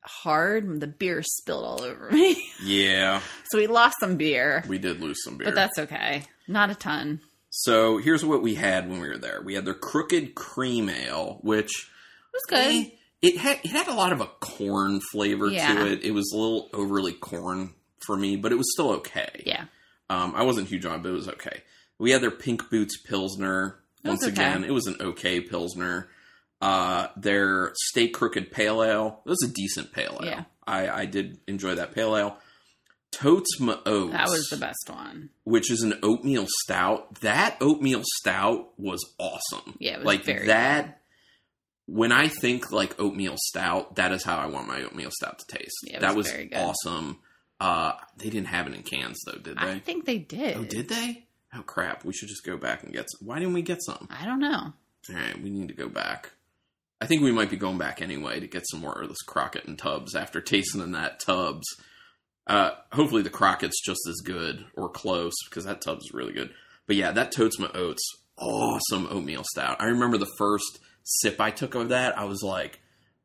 hard, 0.00 0.80
the 0.80 0.86
beer 0.86 1.22
spilled 1.22 1.64
all 1.64 1.82
over 1.82 2.10
me. 2.10 2.42
Yeah, 2.64 3.20
so 3.50 3.58
we 3.58 3.66
lost 3.66 3.96
some 4.00 4.16
beer, 4.16 4.64
we 4.66 4.78
did 4.78 5.00
lose 5.00 5.22
some 5.22 5.36
beer. 5.36 5.48
but 5.48 5.54
that's 5.54 5.78
okay. 5.78 6.22
Not 6.48 6.70
a 6.70 6.74
ton. 6.74 7.20
So 7.60 7.96
here's 7.98 8.22
what 8.24 8.42
we 8.42 8.54
had 8.54 8.88
when 8.88 9.00
we 9.00 9.08
were 9.08 9.16
there. 9.16 9.40
We 9.42 9.54
had 9.54 9.64
their 9.64 9.72
Crooked 9.74 10.34
Cream 10.34 10.90
Ale, 10.90 11.38
which 11.42 11.90
was 12.32 12.42
good. 12.48 12.58
eh, 12.58 12.90
it 13.22 13.38
had 13.38 13.60
it 13.64 13.70
had 13.70 13.88
a 13.88 13.94
lot 13.94 14.12
of 14.12 14.20
a 14.20 14.26
corn 14.40 15.00
flavor 15.12 15.46
Yeah. 15.48 15.72
to 15.74 15.86
it. 15.92 16.04
It 16.04 16.10
was 16.10 16.30
a 16.34 16.36
little 16.36 16.68
overly 16.74 17.12
corn 17.14 17.72
for 18.06 18.14
me, 18.16 18.36
but 18.36 18.52
it 18.52 18.56
was 18.56 18.70
still 18.72 18.90
okay. 18.96 19.42
Yeah, 19.46 19.64
Um, 20.10 20.34
I 20.36 20.42
wasn't 20.42 20.68
huge 20.68 20.84
on, 20.84 20.96
it, 20.96 21.02
but 21.02 21.08
it 21.08 21.12
was 21.12 21.28
okay. 21.28 21.62
We 21.98 22.10
had 22.10 22.20
their 22.20 22.30
Pink 22.30 22.68
Boots 22.70 22.98
Pilsner. 23.00 23.78
Once 24.04 24.22
okay. 24.22 24.32
again, 24.32 24.62
it 24.62 24.70
was 24.72 24.86
an 24.86 24.96
okay 25.00 25.40
Pilsner. 25.40 26.08
Uh, 26.60 27.08
their 27.16 27.72
Stay 27.74 28.08
Crooked 28.08 28.50
Pale 28.52 28.82
Ale. 28.82 29.22
It 29.24 29.28
was 29.30 29.42
a 29.42 29.48
decent 29.48 29.92
pale 29.92 30.18
ale. 30.22 30.26
Yeah. 30.28 30.44
I, 30.66 30.88
I 30.88 31.06
did 31.06 31.38
enjoy 31.48 31.74
that 31.76 31.94
pale 31.94 32.14
ale. 32.16 32.36
Totes 33.12 33.58
Ma 33.60 33.78
Oats 33.86 34.12
that 34.12 34.28
was 34.28 34.46
the 34.50 34.56
best 34.58 34.90
one. 34.90 35.30
which 35.44 35.70
is 35.70 35.82
an 35.82 35.94
oatmeal 36.02 36.46
stout. 36.64 37.20
That 37.20 37.56
oatmeal 37.60 38.02
stout 38.18 38.68
was 38.78 39.00
awesome. 39.18 39.76
Yeah, 39.78 39.92
it 39.94 39.98
was 39.98 40.06
like 40.06 40.24
very 40.24 40.46
that. 40.48 41.00
When 41.86 42.12
I 42.12 42.28
think 42.28 42.72
like 42.72 43.00
oatmeal 43.00 43.36
stout, 43.38 43.96
that 43.96 44.12
is 44.12 44.24
how 44.24 44.36
I 44.36 44.46
want 44.46 44.66
my 44.68 44.82
oatmeal 44.82 45.10
stout 45.12 45.38
to 45.38 45.46
taste. 45.58 45.76
Yeah, 45.84 46.00
that 46.00 46.14
was 46.16 46.26
was 46.26 46.32
good. 46.36 46.54
awesome. 46.54 47.20
Uh, 47.58 47.92
they 48.18 48.28
didn't 48.28 48.48
have 48.48 48.66
it 48.66 48.74
in 48.74 48.82
cans 48.82 49.18
though, 49.24 49.38
did 49.38 49.56
they? 49.56 49.72
I 49.72 49.78
think 49.78 50.04
they 50.04 50.18
did. 50.18 50.56
Oh, 50.56 50.64
did 50.64 50.88
they? 50.88 51.26
Oh 51.54 51.62
crap! 51.62 52.04
We 52.04 52.12
should 52.12 52.28
just 52.28 52.44
go 52.44 52.56
back 52.58 52.82
and 52.82 52.92
get. 52.92 53.06
Some. 53.10 53.26
Why 53.26 53.38
didn't 53.38 53.54
we 53.54 53.62
get 53.62 53.82
some? 53.82 54.08
I 54.10 54.26
don't 54.26 54.40
know. 54.40 54.72
All 55.08 55.14
right, 55.14 55.40
we 55.40 55.48
need 55.48 55.68
to 55.68 55.74
go 55.74 55.88
back. 55.88 56.32
I 57.00 57.06
think 57.06 57.22
we 57.22 57.30
might 57.32 57.50
be 57.50 57.56
going 57.56 57.78
back 57.78 58.02
anyway 58.02 58.40
to 58.40 58.46
get 58.46 58.64
some 58.70 58.80
more 58.80 59.00
of 59.00 59.08
this 59.08 59.22
Crockett 59.22 59.66
and 59.66 59.78
Tubbs 59.78 60.14
after 60.14 60.40
tasting 60.40 60.80
in 60.82 60.92
that 60.92 61.20
Tubbs. 61.20 61.66
Uh, 62.46 62.70
hopefully 62.92 63.22
the 63.22 63.30
Crockett's 63.30 63.80
just 63.84 64.00
as 64.08 64.20
good 64.24 64.64
or 64.76 64.88
close 64.88 65.34
because 65.48 65.64
that 65.64 65.80
Tubbs 65.80 66.04
is 66.04 66.14
really 66.14 66.32
good. 66.32 66.50
But 66.86 66.96
yeah, 66.96 67.10
that 67.12 67.32
Totes 67.32 67.58
My 67.58 67.68
Oats, 67.74 68.02
awesome 68.38 69.08
oatmeal 69.10 69.42
stout. 69.50 69.78
I 69.80 69.86
remember 69.86 70.16
the 70.18 70.30
first 70.38 70.78
sip 71.02 71.40
I 71.40 71.50
took 71.50 71.74
of 71.74 71.88
that, 71.88 72.16
I 72.18 72.24
was 72.24 72.42
like, 72.42 72.80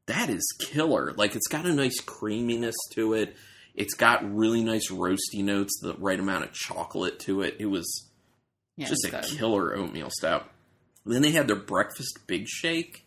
that 0.07 0.29
is 0.29 0.43
killer. 0.59 1.13
Like 1.15 1.35
it's 1.35 1.47
got 1.47 1.65
a 1.67 1.73
nice 1.73 1.99
creaminess 1.99 2.75
to 2.93 3.13
it. 3.13 3.35
It's 3.75 3.93
got 3.93 4.29
really 4.35 4.63
nice 4.63 4.89
roasty 4.91 5.43
notes, 5.43 5.79
the 5.81 5.93
right 5.93 6.19
amount 6.19 6.43
of 6.45 6.53
chocolate 6.53 7.19
to 7.21 7.41
it. 7.43 7.57
It 7.59 7.67
was 7.67 8.09
Yeah, 8.75 8.87
just 8.87 9.05
a 9.05 9.11
good. 9.11 9.23
killer 9.23 9.75
oatmeal 9.75 10.09
stout. 10.09 10.49
Then 11.05 11.21
they 11.21 11.31
had 11.31 11.47
their 11.47 11.55
breakfast 11.55 12.19
big 12.27 12.47
shake, 12.47 13.05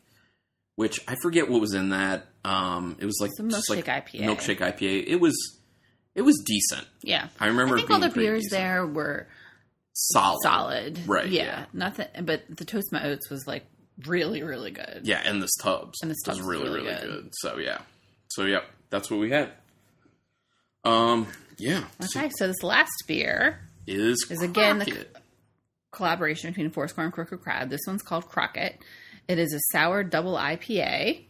which 0.77 1.01
I 1.09 1.17
forget 1.23 1.51
what 1.51 1.61
was 1.61 1.75
in 1.75 1.91
that. 1.91 2.27
Um, 2.45 2.97
it 3.01 3.05
was 3.05 3.19
like 3.21 3.31
It's 3.33 3.41
a 3.41 3.49
just 3.49 3.71
like 3.71 3.85
milkshake 3.85 4.21
IPA. 4.21 4.21
milkshake 4.25 4.59
IPA. 4.61 5.05
It 5.07 5.21
was 5.21 5.35
it 6.15 6.23
was 6.23 6.43
decent. 6.47 6.87
Yeah. 7.03 7.29
I 7.41 7.47
remember 7.49 7.75
I 7.75 7.79
think 7.79 7.91
all 7.91 8.01
the 8.01 8.09
beers 8.11 8.45
decent. 8.45 8.61
there 8.61 8.87
were 8.87 9.27
solid, 9.93 10.39
solid. 10.43 10.99
Right, 11.09 11.29
Yeah. 11.29 11.45
yeah. 11.45 11.65
Nothing 11.73 12.07
but 12.23 12.43
the 12.49 12.65
Toast 12.65 12.93
My 12.93 13.05
Oats 13.07 13.29
was 13.31 13.47
like 13.47 13.65
really, 14.07 14.43
really 14.43 14.71
good. 14.71 15.03
Yeah, 15.05 15.21
and 15.25 15.43
this 15.43 15.55
Tubbs, 15.61 15.99
And 16.03 16.11
this 16.11 16.19
was 16.27 16.39
was 16.39 16.47
really 16.47 16.65
really 16.65 16.81
really 16.87 17.01
good. 17.01 17.23
good. 17.25 17.31
So 17.35 17.59
yeah, 17.59 17.79
so 18.29 18.45
yeah, 18.45 18.61
that's 18.91 19.11
what 19.11 19.21
we 19.21 19.31
had. 19.31 19.51
Um, 20.85 21.27
yeah, 21.59 21.85
so 22.01 22.21
Okay, 22.21 22.31
so 22.37 22.47
this 22.47 22.63
last 22.63 22.93
beer 23.07 23.61
is 23.87 24.25
Is 24.31 24.43
again 24.43 24.79
the- 24.81 24.85
Crockett. 24.87 25.17
collaboration 25.93 26.51
between 26.51 26.71
Fourscore 26.71 27.05
and 27.05 27.13
Crooked 27.13 27.41
Crab. 27.41 27.71
This 27.71 27.81
one's 27.87 28.03
called 28.03 28.29
Crockett. 28.29 28.79
It 29.29 29.39
is 29.39 29.55
a 29.55 29.61
sour 29.73 30.03
double 30.05 30.35
IPA. 30.37 31.25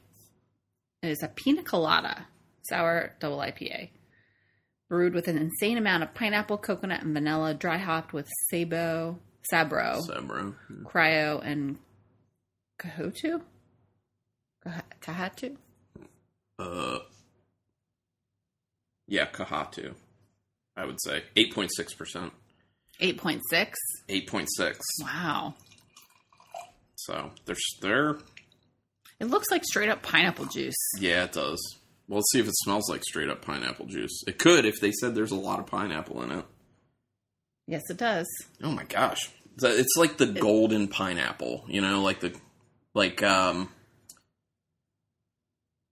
It 1.03 1.09
is 1.09 1.23
a 1.23 1.29
pina 1.29 1.63
colada 1.63 2.27
sour 2.69 3.13
double 3.21 3.39
IPA. 3.39 3.91
Brewed 4.95 5.13
with 5.15 5.27
an 5.27 5.37
insane 5.37 5.77
amount 5.77 6.05
of 6.05 6.15
pineapple, 6.15 6.57
coconut, 6.57 7.03
and 7.03 7.13
vanilla, 7.15 7.53
dry 7.53 7.79
hopped 7.79 8.13
with 8.13 8.29
sabo, 8.49 9.19
sabro, 9.53 10.01
So, 10.03 10.23
bro. 10.23 10.55
cryo, 10.85 11.45
and 11.45 11.79
kahotu? 12.81 13.41
Kahatu? 15.03 15.57
Uh, 16.61 17.01
yeah, 19.09 19.27
Kahatu. 19.27 19.95
I 20.77 20.85
would 20.85 21.03
say 21.03 21.25
eight 21.35 21.53
point 21.53 21.73
six 21.75 21.93
percent, 21.93 22.33
8.6. 23.03 23.73
eight 24.09 24.29
point 24.29 24.49
six. 24.57 24.79
Wow. 25.03 25.55
So 26.95 27.33
they're 27.47 27.57
they're 27.83 28.17
It 29.19 29.25
looks 29.25 29.51
like 29.51 29.65
straight 29.65 29.89
up 29.89 30.03
pineapple 30.05 30.45
juice. 30.45 30.77
yeah, 31.01 31.25
it 31.25 31.33
does. 31.33 31.59
Well, 32.09 32.17
let's 32.19 32.31
see 32.33 32.41
if 32.41 32.47
it 32.49 32.55
smells 32.57 32.89
like 32.91 33.03
straight 33.05 33.31
up 33.31 33.43
pineapple 33.43 33.87
juice. 33.87 34.23
It 34.27 34.39
could 34.39 34.65
if 34.67 34.81
they 34.81 34.93
said 34.93 35.15
there's 35.15 35.31
a 35.33 35.37
lot 35.37 35.59
of 35.59 35.67
pineapple 35.67 36.23
in 36.23 36.31
it. 36.33 36.45
Yes, 37.67 37.83
it 37.89 37.97
does. 37.97 38.27
Oh 38.63 38.71
my 38.73 38.85
gosh, 38.85 39.31
it's 39.63 39.97
like 39.97 40.19
the 40.19 40.27
golden 40.27 40.89
pineapple. 40.89 41.65
You 41.67 41.81
know, 41.81 42.03
like 42.03 42.21
the 42.21 42.35
like 42.93 43.23
um 43.23 43.71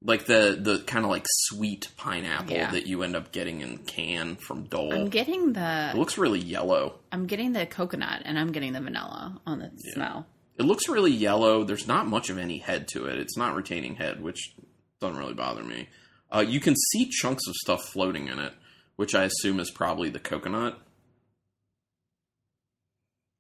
like 0.05 0.27
the 0.27 0.59
the 0.61 0.81
kind 0.87 1.05
of 1.05 1.11
like 1.11 1.25
sweet 1.29 1.89
pineapple 1.97 2.53
Yeah. 2.53 2.71
that 2.73 2.87
you 2.87 3.03
end 3.03 3.15
up 3.17 3.33
getting 3.33 3.61
in 3.61 3.79
can 3.79 4.37
from 4.37 4.65
Dole. 4.65 4.93
I'm 4.93 5.09
getting 5.09 5.53
the. 5.53 5.91
it 5.95 5.97
looks 5.97 6.19
really 6.19 6.41
yellow. 6.41 6.99
I'm 7.13 7.27
getting 7.27 7.53
the 7.53 7.67
coconut 7.67 8.23
and 8.25 8.39
I'm 8.39 8.53
getting 8.53 8.73
the 8.73 8.81
vanilla 8.81 9.41
on 9.47 9.61
the 9.61 9.71
smell. 9.95 10.27
It 10.59 10.65
looks 10.65 10.89
really 10.89 11.13
yellow. 11.13 11.65
There's 11.65 11.87
not 11.87 12.07
much 12.07 12.29
of 12.31 12.37
any 12.37 12.59
head 12.59 12.89
to 12.89 13.07
it. 13.07 13.19
It's 13.19 13.37
not 13.39 13.55
retaining 13.55 13.95
head, 13.95 14.23
which 14.23 14.55
doesn't 15.01 15.17
really 15.19 15.35
bother 15.35 15.63
me. 15.63 15.89
Uh, 16.35 16.41
you 16.41 16.61
can 16.61 16.75
see 16.91 17.09
chunks 17.11 17.47
of 17.47 17.55
stuff 17.57 17.81
floating 17.93 18.29
in 18.29 18.39
it, 18.39 18.55
which 18.97 19.15
I 19.15 19.25
assume 19.25 19.61
is 19.61 19.71
probably 19.71 20.09
the 20.09 20.19
coconut. 20.19 20.79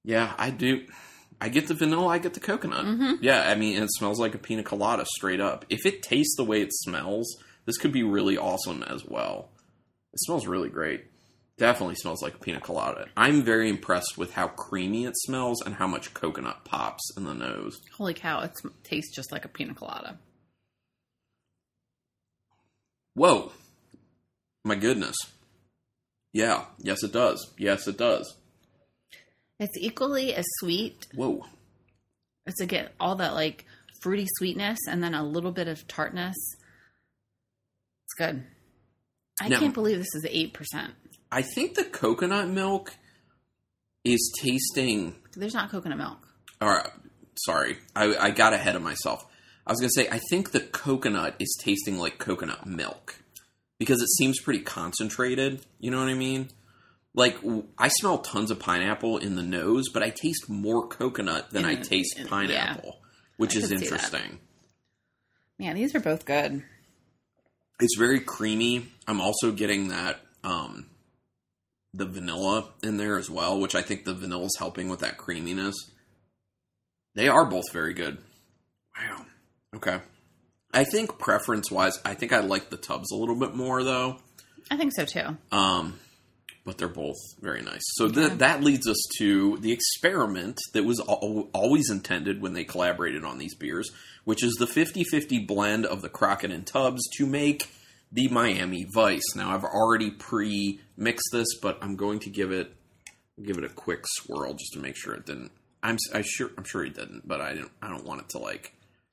Yeah, 0.04 0.34
I 0.36 0.50
do. 0.50 0.86
I 1.40 1.48
get 1.48 1.68
the 1.68 1.74
vanilla. 1.74 2.08
I 2.08 2.18
get 2.18 2.34
the 2.34 2.40
coconut. 2.40 2.84
Mhm. 2.84 3.18
Yeah, 3.20 3.48
I 3.48 3.54
mean, 3.54 3.80
it 3.82 3.88
smells 3.92 4.20
like 4.20 4.34
a 4.34 4.38
pina 4.38 4.62
colada 4.62 5.04
straight 5.16 5.40
up. 5.40 5.64
If 5.68 5.86
it 5.86 6.02
tastes 6.02 6.36
the 6.36 6.44
way 6.44 6.60
it 6.60 6.72
smells, 6.72 7.36
this 7.66 7.78
could 7.78 7.92
be 7.92 8.02
really 8.02 8.36
awesome 8.36 8.82
as 8.82 9.04
well. 9.04 9.50
It 10.12 10.20
smells 10.20 10.46
really 10.46 10.68
great. 10.68 11.04
Definitely 11.58 11.96
smells 11.96 12.22
like 12.22 12.34
a 12.34 12.38
pina 12.38 12.60
colada. 12.60 13.08
I'm 13.16 13.42
very 13.44 13.68
impressed 13.68 14.18
with 14.18 14.34
how 14.34 14.48
creamy 14.48 15.04
it 15.04 15.16
smells 15.16 15.62
and 15.62 15.76
how 15.76 15.86
much 15.86 16.12
coconut 16.14 16.64
pops 16.64 17.02
in 17.16 17.24
the 17.24 17.34
nose. 17.34 17.80
Holy 17.96 18.14
cow, 18.14 18.40
it 18.40 18.60
tastes 18.82 19.14
just 19.14 19.30
like 19.32 19.44
a 19.44 19.48
pina 19.48 19.74
colada. 19.74 20.18
Whoa. 23.14 23.52
My 24.64 24.74
goodness. 24.74 25.16
Yeah, 26.32 26.64
yes, 26.78 27.02
it 27.02 27.12
does. 27.12 27.52
Yes, 27.58 27.86
it 27.86 27.98
does. 27.98 28.36
It's 29.58 29.76
equally 29.78 30.34
as 30.34 30.46
sweet. 30.60 31.06
Whoa. 31.14 31.44
It's 32.46 32.60
again 32.60 32.88
all 32.98 33.16
that 33.16 33.34
like 33.34 33.66
fruity 34.02 34.26
sweetness 34.38 34.78
and 34.88 35.02
then 35.02 35.14
a 35.14 35.22
little 35.22 35.52
bit 35.52 35.68
of 35.68 35.86
tartness. 35.86 36.34
It's 38.06 38.14
good. 38.18 38.44
I 39.40 39.48
Now- 39.48 39.58
can't 39.60 39.74
believe 39.74 39.98
this 39.98 40.14
is 40.14 40.26
eight 40.28 40.52
percent. 40.54 40.94
I 41.30 41.42
think 41.42 41.74
the 41.74 41.84
coconut 41.84 42.48
milk 42.48 42.94
is 44.04 44.32
tasting. 44.40 45.14
There's 45.34 45.54
not 45.54 45.70
coconut 45.70 45.96
milk. 45.98 46.18
All 46.60 46.68
right, 46.68 46.90
sorry, 47.38 47.78
I, 47.96 48.14
I 48.16 48.30
got 48.30 48.52
ahead 48.52 48.76
of 48.76 48.82
myself. 48.82 49.24
I 49.66 49.70
was 49.72 49.80
gonna 49.80 49.90
say 49.94 50.08
I 50.10 50.18
think 50.30 50.50
the 50.50 50.60
coconut 50.60 51.36
is 51.38 51.56
tasting 51.62 51.98
like 51.98 52.18
coconut 52.18 52.66
milk 52.66 53.16
because 53.78 54.02
it 54.02 54.08
seems 54.18 54.40
pretty 54.40 54.60
concentrated. 54.60 55.64
You 55.78 55.90
know 55.90 55.98
what 56.00 56.08
I 56.08 56.14
mean? 56.14 56.48
Like 57.14 57.38
I 57.78 57.88
smell 57.88 58.18
tons 58.18 58.50
of 58.50 58.58
pineapple 58.58 59.18
in 59.18 59.36
the 59.36 59.42
nose, 59.42 59.88
but 59.92 60.02
I 60.02 60.10
taste 60.10 60.48
more 60.48 60.86
coconut 60.88 61.50
than 61.50 61.64
In 61.64 61.70
I 61.70 61.74
taste 61.76 62.16
in- 62.18 62.24
yeah. 62.24 62.30
pineapple, 62.30 63.00
which 63.36 63.54
I 63.54 63.60
is 63.60 63.68
could 63.68 63.78
see 63.80 63.86
that. 63.86 63.92
interesting. 63.92 64.38
Yeah, 65.58 65.74
these 65.74 65.94
are 65.94 66.00
both 66.00 66.24
good. 66.24 66.64
It's 67.80 67.96
very 67.98 68.20
creamy. 68.20 68.86
I'm 69.06 69.20
also 69.20 69.52
getting 69.52 69.88
that 69.88 70.20
um 70.42 70.86
the 71.94 72.06
vanilla 72.06 72.70
in 72.82 72.96
there 72.96 73.18
as 73.18 73.28
well, 73.30 73.60
which 73.60 73.74
I 73.74 73.82
think 73.82 74.04
the 74.04 74.14
vanilla 74.14 74.44
is 74.46 74.56
helping 74.58 74.88
with 74.88 75.00
that 75.00 75.18
creaminess. 75.18 75.74
They 77.14 77.28
are 77.28 77.44
both 77.44 77.70
very 77.72 77.92
good. 77.92 78.18
Wow. 78.98 79.26
Okay. 79.74 80.00
I 80.74 80.84
think 80.84 81.18
preference 81.18 81.70
wise, 81.70 81.98
I 82.04 82.14
think 82.14 82.32
I 82.32 82.40
like 82.40 82.70
the 82.70 82.76
Tubbs 82.76 83.10
a 83.12 83.16
little 83.16 83.34
bit 83.38 83.54
more 83.54 83.82
though. 83.82 84.18
I 84.70 84.76
think 84.76 84.92
so 84.94 85.04
too. 85.04 85.36
Um 85.50 85.98
but 86.64 86.78
they're 86.78 86.86
both 86.88 87.16
very 87.40 87.60
nice. 87.60 87.80
So 87.94 88.04
Okay. 88.04 88.14
th- 88.28 88.38
that 88.38 88.62
leads 88.62 88.86
us 88.86 88.96
to 89.18 89.56
the 89.58 89.72
experiment 89.72 90.58
that 90.74 90.84
was 90.84 91.00
al- 91.00 91.48
always 91.52 91.90
intended 91.90 92.40
when 92.40 92.52
they 92.52 92.62
collaborated 92.64 93.24
on 93.24 93.38
these 93.38 93.54
beers, 93.56 93.90
which 94.24 94.44
is 94.44 94.54
the 94.60 94.66
50 94.68 95.02
50 95.04 95.40
blend 95.40 95.84
of 95.84 96.02
the 96.02 96.08
Crockett 96.08 96.52
and 96.52 96.64
Tubbs 96.66 97.02
to 97.16 97.26
make 97.26 97.68
the 98.12 98.28
Miami 98.28 98.86
Vice. 98.94 99.34
Now, 99.34 99.52
I've 99.54 99.64
already 99.64 100.10
pre 100.10 100.80
mixed 100.96 101.30
this, 101.32 101.48
but 101.60 101.78
I'm 101.82 101.96
going 101.96 102.20
to 102.20 102.30
give 102.30 102.52
it 102.52 102.74
give 103.42 103.58
it 103.58 103.64
a 103.64 103.68
quick 103.68 104.04
swirl 104.06 104.52
just 104.54 104.74
to 104.74 104.78
make 104.78 104.94
sure 104.96 105.14
it 105.14 105.26
didn't. 105.26 105.50
I'm 105.82 105.94
s- 105.96 106.14
I 106.14 106.22
sure 106.22 106.50
I'm 106.56 106.64
sure 106.64 106.84
he 106.84 106.90
didn't, 106.90 107.26
but 107.26 107.40
I 107.40 107.54
didn't. 107.54 107.72
I 107.82 107.88
don't 107.88 108.04
want 108.04 108.20
it 108.20 108.28
to 108.30 108.38
like 108.38 108.72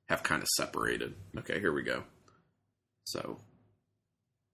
have 0.10 0.24
kind 0.24 0.42
of 0.42 0.48
separated. 0.58 1.16
Okay, 1.38 1.60
here 1.60 1.72
we 1.74 1.84
go. 1.84 2.04
So 3.06 3.40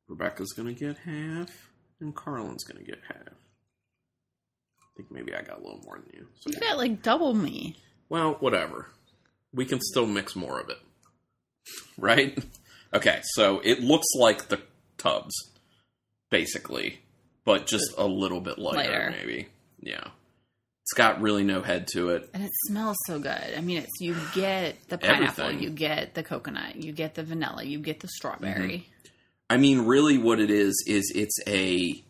Rebecca's 0.07 0.53
gonna 0.53 0.73
get 0.73 0.97
half, 0.99 1.49
and 1.99 2.15
Carlin's 2.15 2.63
gonna 2.63 2.83
get 2.85 2.99
half. 3.07 3.33
I 4.79 4.87
think 4.97 5.11
maybe 5.11 5.33
I 5.35 5.41
got 5.41 5.57
a 5.59 5.63
little 5.63 5.81
more 5.83 5.97
than 5.99 6.09
you. 6.13 6.27
So 6.39 6.51
You 6.51 6.59
got 6.59 6.77
like 6.77 7.01
double 7.01 7.33
me. 7.33 7.77
well, 8.09 8.33
whatever. 8.39 8.87
We 9.53 9.65
can 9.65 9.79
still 9.81 10.05
mix 10.05 10.35
more 10.35 10.59
of 10.59 10.69
it. 10.69 10.77
Right? 11.97 12.37
Okay, 12.93 13.21
so 13.33 13.59
it 13.63 13.79
looks 13.81 14.07
like 14.17 14.47
the 14.49 14.61
Tubbs, 14.97 15.33
basically, 16.29 16.99
but 17.43 17.65
just 17.67 17.93
a 17.97 18.05
little 18.05 18.39
bit 18.41 18.57
lighter, 18.57 18.77
Lighter. 18.91 19.15
maybe. 19.17 19.47
Yeah. 19.79 20.07
It's 20.85 20.93
got 20.93 21.19
really 21.19 21.43
no 21.43 21.63
head 21.63 21.87
to 21.93 22.09
it. 22.09 22.29
And 22.31 22.43
it 22.43 22.51
smells 22.67 22.97
so 23.07 23.17
good. 23.17 23.55
I 23.57 23.59
mean, 23.59 23.77
it's 23.77 23.99
you 23.99 24.15
get 24.35 24.75
the 24.87 24.99
pineapple, 24.99 25.45
Everything. 25.45 25.63
you 25.63 25.71
get 25.71 26.13
the 26.13 26.21
coconut, 26.21 26.75
you 26.75 26.91
get 26.91 27.15
the 27.15 27.23
vanilla, 27.23 27.63
you 27.63 27.79
get 27.79 28.01
the 28.01 28.07
strawberry. 28.07 28.77
Mm-hmm. 28.77 29.07
I 29.49 29.57
mean, 29.57 29.87
really, 29.87 30.19
what 30.19 30.39
it 30.39 30.51
is 30.51 30.83
is 30.85 31.11
it's 31.15 31.39
a. 31.47 32.03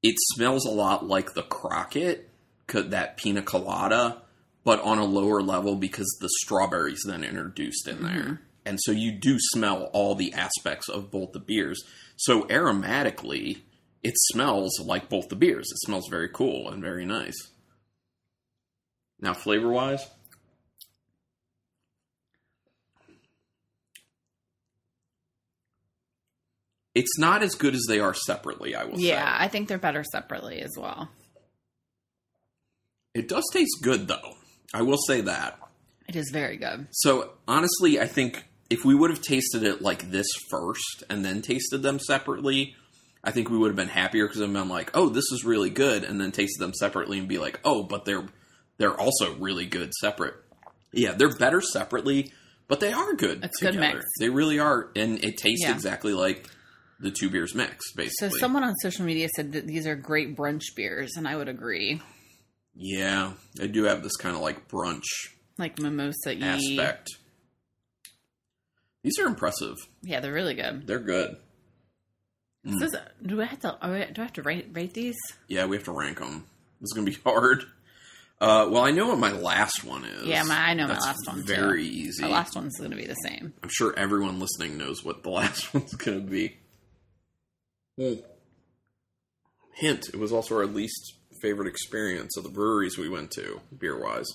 It 0.00 0.14
smells 0.34 0.64
a 0.64 0.70
lot 0.70 1.08
like 1.08 1.34
the 1.34 1.42
Crockett, 1.42 2.30
co- 2.68 2.82
that 2.82 3.16
pina 3.16 3.42
colada, 3.42 4.22
but 4.62 4.80
on 4.82 4.98
a 4.98 5.04
lower 5.04 5.42
level 5.42 5.74
because 5.74 6.16
the 6.20 6.30
strawberries 6.42 7.02
then 7.04 7.24
introduced 7.24 7.88
in 7.88 8.04
there, 8.04 8.12
mm-hmm. 8.12 8.34
and 8.64 8.78
so 8.80 8.92
you 8.92 9.10
do 9.10 9.38
smell 9.40 9.90
all 9.92 10.14
the 10.14 10.32
aspects 10.34 10.88
of 10.88 11.10
both 11.10 11.32
the 11.32 11.40
beers. 11.40 11.82
So 12.14 12.44
aromatically, 12.44 13.62
it 14.04 14.14
smells 14.30 14.78
like 14.78 15.08
both 15.08 15.30
the 15.30 15.34
beers. 15.34 15.66
It 15.72 15.78
smells 15.84 16.06
very 16.08 16.28
cool 16.28 16.70
and 16.70 16.80
very 16.80 17.04
nice. 17.04 17.34
Now, 19.20 19.34
flavor 19.34 19.68
wise, 19.68 20.06
it's 26.94 27.18
not 27.18 27.42
as 27.42 27.54
good 27.54 27.74
as 27.74 27.84
they 27.88 28.00
are 28.00 28.14
separately. 28.14 28.74
I 28.74 28.84
will 28.84 28.96
say. 28.96 29.08
Yeah, 29.08 29.36
I 29.38 29.48
think 29.48 29.68
they're 29.68 29.78
better 29.78 30.04
separately 30.04 30.60
as 30.60 30.72
well. 30.76 31.10
It 33.14 33.28
does 33.28 33.44
taste 33.52 33.78
good 33.82 34.08
though. 34.08 34.34
I 34.74 34.82
will 34.82 34.98
say 34.98 35.22
that. 35.22 35.58
It 36.08 36.16
is 36.16 36.30
very 36.32 36.56
good. 36.56 36.86
So 36.92 37.32
honestly, 37.48 38.00
I 38.00 38.06
think 38.06 38.44
if 38.70 38.84
we 38.84 38.94
would 38.94 39.10
have 39.10 39.22
tasted 39.22 39.62
it 39.62 39.80
like 39.82 40.10
this 40.10 40.26
first 40.50 41.04
and 41.08 41.24
then 41.24 41.42
tasted 41.42 41.78
them 41.82 41.98
separately, 41.98 42.74
I 43.24 43.30
think 43.30 43.48
we 43.48 43.58
would 43.58 43.68
have 43.68 43.76
been 43.76 43.88
happier 43.88 44.26
because 44.26 44.40
I've 44.42 44.52
been 44.52 44.68
like, 44.68 44.90
"Oh, 44.94 45.08
this 45.08 45.32
is 45.32 45.44
really 45.44 45.70
good," 45.70 46.04
and 46.04 46.20
then 46.20 46.32
tasted 46.32 46.60
them 46.60 46.74
separately 46.74 47.18
and 47.18 47.26
be 47.28 47.38
like, 47.38 47.58
"Oh, 47.64 47.82
but 47.82 48.04
they're 48.04 48.26
they're 48.78 48.98
also 48.98 49.34
really 49.36 49.66
good 49.66 49.92
separate." 49.94 50.34
Yeah, 50.92 51.12
they're 51.12 51.36
better 51.36 51.60
separately, 51.60 52.32
but 52.68 52.80
they 52.80 52.92
are 52.92 53.14
good. 53.14 53.44
It's 53.44 53.58
good 53.60 53.72
together. 53.72 53.96
mix. 53.98 54.06
They 54.18 54.28
really 54.30 54.58
are, 54.58 54.90
and 54.96 55.22
it 55.24 55.36
tastes 55.36 55.64
Yeah. 55.64 55.72
exactly 55.74 56.12
like 56.14 56.48
the 57.00 57.10
two 57.10 57.28
beers 57.28 57.54
mix, 57.54 57.92
basically. 57.92 58.30
So 58.30 58.38
someone 58.38 58.64
on 58.64 58.74
social 58.76 59.04
media 59.04 59.28
said 59.36 59.52
that 59.52 59.66
these 59.66 59.86
are 59.86 59.94
great 59.96 60.34
brunch 60.36 60.74
beers, 60.74 61.12
and 61.16 61.28
I 61.28 61.36
would 61.36 61.48
agree. 61.48 62.00
yeah, 62.74 63.32
they 63.56 63.68
do 63.68 63.84
have 63.84 64.02
this 64.02 64.16
kind 64.16 64.34
of 64.36 64.42
like 64.42 64.68
brunch 64.68 65.04
Like 65.58 65.78
mimosa 65.78 66.36
aspect. 66.42 67.08
These 69.02 69.18
are 69.18 69.26
impressive. 69.26 69.76
Yeah, 70.02 70.20
they're 70.20 70.32
really 70.32 70.54
good. 70.54 70.86
They're 70.86 70.98
good. 70.98 71.36
Mm. 72.66 72.82
Is, 72.82 72.96
do 73.24 73.40
I 73.40 73.44
have 73.44 73.60
to? 73.60 73.78
Do 74.12 74.20
I 74.22 74.24
have 74.24 74.32
to 74.34 74.42
rate 74.42 74.68
rate 74.72 74.94
these? 74.94 75.16
Yeah, 75.48 75.66
we 75.66 75.76
have 75.76 75.84
to 75.84 75.92
rank 75.92 76.18
them. 76.18 76.44
This 76.80 76.88
is 76.88 76.92
going 76.94 77.06
to 77.06 77.12
be 77.12 77.18
hard. 77.24 77.64
Uh, 78.38 78.68
well, 78.70 78.82
I 78.84 78.90
know 78.90 79.08
what 79.08 79.18
my 79.18 79.32
last 79.32 79.82
one 79.82 80.04
is. 80.04 80.26
Yeah, 80.26 80.42
my- 80.42 80.58
I 80.70 80.74
know 80.74 80.86
my 80.88 80.98
last 80.98 81.26
one, 81.26 81.36
too. 81.38 81.42
Very 81.54 81.84
easy. 81.86 82.22
The 82.22 82.28
last 82.28 82.54
one's 82.54 82.76
going 82.78 82.90
to 82.90 82.96
be 82.96 83.06
the 83.06 83.14
same. 83.14 83.54
I'm 83.62 83.70
sure 83.70 83.94
everyone 83.98 84.38
listening 84.40 84.76
knows 84.76 85.02
what 85.02 85.22
the 85.22 85.30
last 85.40 85.72
one's 85.72 85.94
going 85.94 86.20
to 86.24 86.30
be. 86.30 86.56
Hmm. 87.98 88.14
Hint: 89.74 90.08
It 90.12 90.18
was 90.18 90.32
also 90.32 90.56
our 90.56 90.66
least 90.66 91.14
favorite 91.40 91.68
experience 91.68 92.36
of 92.36 92.42
the 92.44 92.50
breweries 92.50 92.98
we 92.98 93.08
went 93.08 93.30
to, 93.32 93.60
beer 93.78 93.98
wise. 93.98 94.26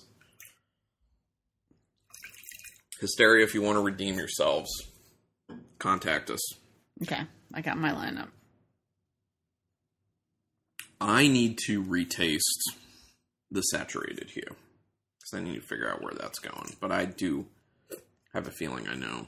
Hysteria, 3.00 3.44
if 3.44 3.54
you 3.56 3.62
want 3.62 3.76
to 3.78 3.82
redeem 3.82 4.16
yourselves, 4.16 4.70
contact 5.80 6.30
us. 6.30 6.40
Okay, 7.04 7.22
I 7.54 7.62
got 7.62 7.78
my 7.78 7.92
lineup. 7.92 8.28
I 11.00 11.28
need 11.28 11.58
to 11.66 11.82
retaste 11.84 12.76
the 13.52 13.62
saturated 13.62 14.30
hue 14.30 14.42
because 15.20 15.34
I 15.34 15.42
need 15.42 15.56
to 15.56 15.62
figure 15.62 15.90
out 15.90 16.02
where 16.02 16.14
that's 16.14 16.40
going. 16.40 16.76
But 16.80 16.92
I 16.92 17.06
do 17.06 17.46
have 18.34 18.48
a 18.48 18.52
feeling 18.52 18.88
I 18.88 18.96
know. 18.96 19.28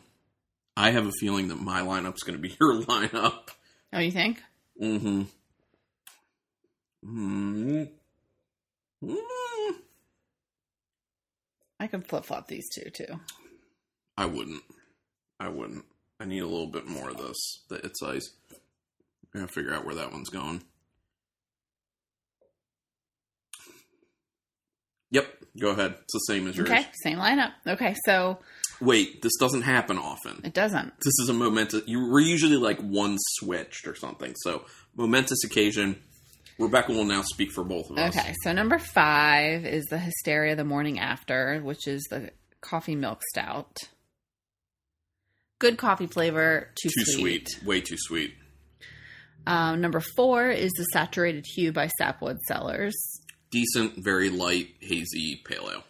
I 0.76 0.92
have 0.92 1.06
a 1.06 1.12
feeling 1.12 1.50
that 1.50 1.60
my 1.60 1.82
lineup's 1.82 2.24
going 2.24 2.38
to 2.38 2.42
be 2.42 2.56
your 2.60 2.82
lineup. 2.82 3.50
Oh, 3.92 4.00
you 4.00 4.12
think? 4.12 4.42
Mm-hmm. 4.82 5.24
Mm-hmm. 7.06 7.84
Mm. 9.06 9.76
I 11.80 11.88
could 11.88 12.08
flip 12.08 12.24
flop 12.24 12.48
these 12.48 12.70
two 12.74 12.90
too. 12.90 13.20
I 14.18 14.26
wouldn't. 14.26 14.64
I 15.40 15.50
wouldn't. 15.50 15.84
I 16.20 16.26
need 16.26 16.40
a 16.40 16.48
little 16.48 16.68
bit 16.68 16.88
more 16.88 17.10
of 17.10 17.18
this. 17.18 17.64
The 17.68 17.76
it's 17.86 18.02
ice. 18.02 18.32
I 19.36 19.40
gotta 19.40 19.52
figure 19.52 19.74
out 19.74 19.86
where 19.86 19.96
that 19.96 20.14
one's 20.14 20.30
going. 20.30 20.64
Yep, 25.14 25.28
go 25.60 25.70
ahead. 25.70 25.96
It's 26.04 26.14
the 26.14 26.34
same 26.34 26.48
as 26.48 26.58
yours. 26.58 26.70
Okay, 26.70 26.86
same 27.04 27.18
lineup. 27.20 27.52
Okay, 27.66 27.96
so 28.06 28.40
Wait, 28.82 29.22
this 29.22 29.34
doesn't 29.40 29.62
happen 29.62 29.98
often. 29.98 30.42
it 30.44 30.54
doesn't. 30.54 30.94
This 30.98 31.20
is 31.22 31.30
a 31.30 31.34
momentous. 31.34 31.84
You 31.88 32.12
we're 32.12 32.20
usually 32.20 32.58
like 32.58 32.80
one 32.80 33.18
switched 33.20 33.88
or 33.88 33.96
something. 33.96 34.34
So 34.44 34.66
momentous 34.96 35.44
occasion. 35.46 36.02
Rebecca 36.60 36.92
will 36.92 37.06
now 37.06 37.24
speak 37.24 37.52
for 37.52 37.64
both 37.64 37.90
of 37.90 37.98
us. 37.98 38.16
Okay, 38.16 38.34
so 38.44 38.52
number 38.54 38.78
five 38.78 39.66
is 39.66 39.86
the 39.86 39.98
Hysteria 39.98 40.56
the 40.56 40.64
Morning 40.64 41.00
After, 41.00 41.60
which 41.62 41.88
is 41.88 42.04
the 42.12 42.30
coffee 42.62 42.96
milk 42.96 43.22
stout. 43.32 43.76
Good 45.60 45.78
coffee 45.78 46.06
flavor, 46.08 46.70
too, 46.76 46.90
Too 46.90 47.06
sweet. 47.06 47.48
Way 47.66 47.82
too 47.82 47.96
sweet. 47.98 48.36
Um, 49.48 49.82
number 49.82 50.00
four 50.16 50.50
is 50.50 50.72
the 50.74 50.84
Saturated 50.86 51.46
Hue 51.56 51.72
by 51.72 51.88
Sapwood 51.98 52.40
Cellars. 52.48 52.94
Decent, 53.54 54.04
very 54.04 54.32
light, 54.32 54.70
hazy 54.80 55.40
pale 55.46 55.70
ale. 55.72 55.84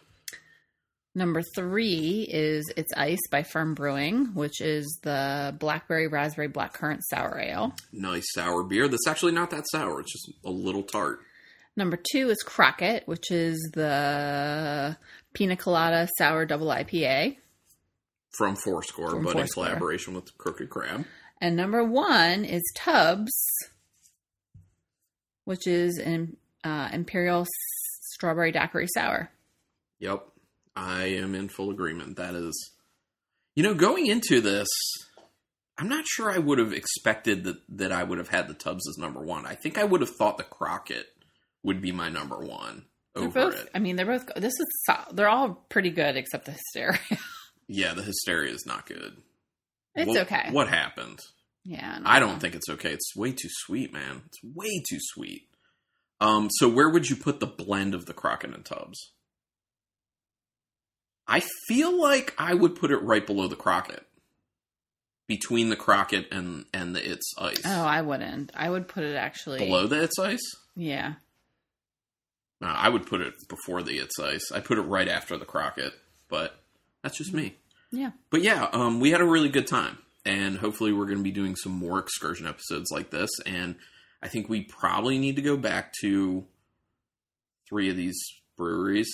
Number 1.14 1.40
three 1.54 2.28
is 2.30 2.70
It's 2.76 2.92
Ice 2.94 3.26
by 3.30 3.42
Pherm 3.42 3.72
Brewing, 3.72 4.34
which 4.34 4.60
is 4.60 4.98
the 5.02 5.56
blackberry 5.58 6.06
raspberry 6.06 6.50
blackcurrant 6.50 7.00
sour 7.08 7.40
ale. 7.40 7.74
Nice 7.90 8.26
sour 8.34 8.64
beer. 8.64 8.86
That's 8.86 9.08
actually 9.08 9.32
not 9.32 9.50
that 9.52 9.64
sour. 9.70 10.00
It's 10.00 10.12
just 10.12 10.38
a 10.44 10.50
little 10.50 10.82
tart. 10.82 11.20
Number 11.74 11.98
two 12.12 12.28
is 12.28 12.42
Crockett, 12.42 13.08
which 13.08 13.30
is 13.30 13.56
the 13.72 14.98
pina 15.32 15.56
colada 15.56 16.06
sour 16.18 16.44
double 16.44 16.66
IPA. 16.66 17.38
From 18.36 18.56
Fourscore, 18.56 19.08
From 19.08 19.24
but 19.24 19.36
in 19.36 19.46
collaboration 19.46 20.12
with 20.12 20.36
Crooked 20.36 20.68
Crab. 20.68 21.06
And 21.40 21.56
number 21.56 21.82
one 21.82 22.44
is 22.44 22.62
Tubbs, 22.76 23.32
which 25.46 25.66
is 25.66 25.96
an 25.96 26.36
uh, 26.64 26.88
Imperial 26.92 27.46
Strawberry 28.00 28.52
Daiquiri 28.52 28.88
Sour. 28.94 29.30
Yep. 30.00 30.26
I 30.76 31.04
am 31.04 31.34
in 31.34 31.48
full 31.48 31.70
agreement. 31.70 32.16
That 32.16 32.34
is, 32.34 32.72
you 33.54 33.62
know, 33.62 33.74
going 33.74 34.06
into 34.06 34.40
this, 34.40 34.68
I'm 35.78 35.88
not 35.88 36.04
sure 36.06 36.30
I 36.30 36.38
would 36.38 36.58
have 36.58 36.72
expected 36.72 37.44
that 37.44 37.56
that 37.68 37.92
I 37.92 38.02
would 38.04 38.18
have 38.18 38.28
had 38.28 38.48
the 38.48 38.54
Tubbs 38.54 38.88
as 38.88 38.98
number 38.98 39.20
one. 39.20 39.46
I 39.46 39.54
think 39.54 39.78
I 39.78 39.84
would 39.84 40.00
have 40.00 40.10
thought 40.16 40.36
the 40.38 40.42
Crockett 40.44 41.06
would 41.62 41.80
be 41.80 41.92
my 41.92 42.08
number 42.08 42.38
one 42.38 42.86
They're 43.14 43.24
over 43.24 43.50
both. 43.50 43.60
it. 43.62 43.70
I 43.74 43.78
mean, 43.78 43.96
they're 43.96 44.06
both. 44.06 44.26
This 44.36 44.52
is. 44.52 44.66
so- 44.86 45.12
They're 45.12 45.28
all 45.28 45.64
pretty 45.68 45.90
good 45.90 46.16
except 46.16 46.46
the 46.46 46.52
Hysteria. 46.52 46.98
Yeah, 47.66 47.94
the 47.94 48.02
Hysteria 48.02 48.52
is 48.52 48.64
not 48.66 48.84
good. 48.84 49.16
it's 49.94 50.06
What- 50.06 50.20
okay. 50.22 50.48
What 50.50 50.68
happened? 50.68 51.18
Yeah. 51.64 51.98
I 52.04 52.18
don't 52.20 52.38
think 52.38 52.54
it's 52.54 52.68
okay. 52.68 52.92
It's 52.92 53.16
way 53.16 53.32
too 53.32 53.48
sweet, 53.50 53.90
man. 53.90 54.20
It's 54.26 54.36
way 54.54 54.82
too 54.86 54.98
sweet. 55.00 55.48
Um, 56.20 56.48
so 56.58 56.68
where 56.68 56.88
would 56.88 57.08
you 57.08 57.16
put 57.16 57.40
the 57.40 57.46
blend 57.46 57.94
of 57.94 58.06
the 58.06 58.14
Crockett 58.14 58.54
and 58.54 58.64
Tubbs? 58.64 59.12
I 61.26 61.42
feel 61.68 61.98
like 62.00 62.34
I 62.38 62.54
would 62.54 62.76
put 62.76 62.90
it 62.90 63.02
right 63.02 63.26
below 63.26 63.48
the 63.48 63.56
Crockett. 63.56 64.06
Between 65.26 65.70
the 65.70 65.76
Crockett 65.76 66.28
and 66.30 66.66
and 66.74 66.94
the 66.94 67.02
It's 67.02 67.32
Ice. 67.38 67.62
Oh, 67.64 67.84
I 67.84 68.02
wouldn't. 68.02 68.52
I 68.54 68.68
would 68.68 68.88
put 68.88 69.04
it 69.04 69.16
actually 69.16 69.58
below 69.58 69.86
the 69.86 70.02
It's 70.02 70.18
Ice? 70.18 70.54
Yeah. 70.76 71.14
No, 72.60 72.68
I 72.68 72.90
would 72.90 73.06
put 73.06 73.22
it 73.22 73.32
before 73.48 73.82
the 73.82 73.96
It's 73.96 74.18
Ice. 74.20 74.52
I 74.52 74.60
put 74.60 74.76
it 74.76 74.82
right 74.82 75.08
after 75.08 75.38
the 75.38 75.46
Crockett, 75.46 75.94
but 76.28 76.60
that's 77.02 77.16
just 77.16 77.32
me. 77.32 77.56
Yeah. 77.90 78.10
But 78.30 78.42
yeah, 78.42 78.68
um, 78.72 79.00
we 79.00 79.12
had 79.12 79.22
a 79.22 79.26
really 79.26 79.48
good 79.48 79.66
time, 79.66 79.96
and 80.26 80.58
hopefully, 80.58 80.92
we're 80.92 81.06
going 81.06 81.18
to 81.18 81.24
be 81.24 81.30
doing 81.30 81.56
some 81.56 81.72
more 81.72 81.98
excursion 81.98 82.46
episodes 82.46 82.90
like 82.90 83.08
this. 83.08 83.30
And 83.46 83.76
I 84.24 84.28
think 84.28 84.48
we 84.48 84.62
probably 84.62 85.18
need 85.18 85.36
to 85.36 85.42
go 85.42 85.56
back 85.56 85.92
to 86.00 86.44
three 87.68 87.90
of 87.90 87.96
these 87.96 88.18
breweries, 88.56 89.08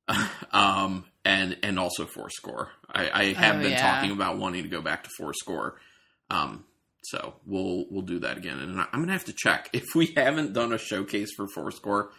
um, 0.52 1.04
and 1.24 1.56
and 1.62 1.78
also 1.78 2.06
Fourscore. 2.06 2.70
I, 2.90 3.10
I 3.10 3.24
have 3.34 3.56
Oh, 3.56 3.62
been 3.62 3.72
yeah. 3.72 3.80
talking 3.94 4.10
about 4.10 4.38
wanting 4.38 4.62
to 4.62 4.68
go 4.68 4.80
back 4.80 5.04
to 5.04 5.10
Fourscore, 5.18 5.78
um, 6.30 6.64
so 7.04 7.34
we'll 7.46 7.84
we'll 7.90 8.02
do 8.02 8.20
that 8.20 8.38
again. 8.38 8.58
And 8.58 8.80
I'm 8.80 8.86
going 8.92 9.06
to 9.08 9.12
have 9.12 9.26
to 9.26 9.34
check 9.36 9.68
if 9.74 9.94
we 9.94 10.06
haven't 10.16 10.54
done 10.54 10.72
a 10.72 10.78
showcase 10.78 11.30
for 11.36 11.46
Fourscore. 11.48 12.10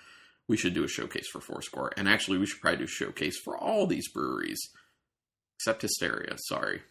We 0.48 0.58
should 0.58 0.74
do 0.74 0.84
a 0.84 0.88
showcase 0.88 1.28
for 1.32 1.42
Fourscore, 1.42 1.92
and 1.98 2.08
actually, 2.10 2.38
we 2.40 2.46
should 2.48 2.62
probably 2.62 2.80
do 2.80 2.84
a 2.86 2.88
showcase 2.88 3.38
for 3.44 3.58
all 3.58 3.86
these 3.88 4.08
breweries 4.12 4.60
except 5.58 5.82
Hysteria. 5.82 6.36
Sorry. 6.48 6.82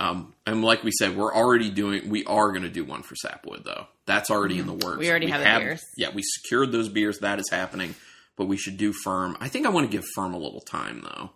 Um, 0.00 0.34
and 0.44 0.62
like 0.64 0.82
we 0.82 0.90
said, 0.90 1.16
we're 1.16 1.32
already 1.34 1.70
doing. 1.70 2.08
We 2.08 2.24
are 2.24 2.50
going 2.50 2.62
to 2.62 2.68
do 2.68 2.84
one 2.84 3.02
for 3.02 3.14
Sapwood, 3.14 3.64
though. 3.64 3.86
That's 4.06 4.30
already 4.30 4.58
in 4.58 4.66
the 4.66 4.72
works. 4.72 4.84
Mm-hmm. 4.86 4.98
We 4.98 5.10
already 5.10 5.30
have 5.30 5.60
beers. 5.60 5.82
Yeah, 5.96 6.10
we 6.12 6.22
secured 6.22 6.72
those 6.72 6.88
beers. 6.88 7.20
That 7.20 7.38
is 7.38 7.48
happening. 7.50 7.94
But 8.36 8.46
we 8.46 8.56
should 8.56 8.76
do 8.76 8.92
Pherm. 8.92 9.36
I 9.40 9.48
think 9.48 9.64
I 9.66 9.68
want 9.70 9.88
to 9.88 9.96
give 9.96 10.04
Pherm 10.16 10.34
a 10.34 10.38
little 10.38 10.60
time 10.60 11.02
though, 11.04 11.30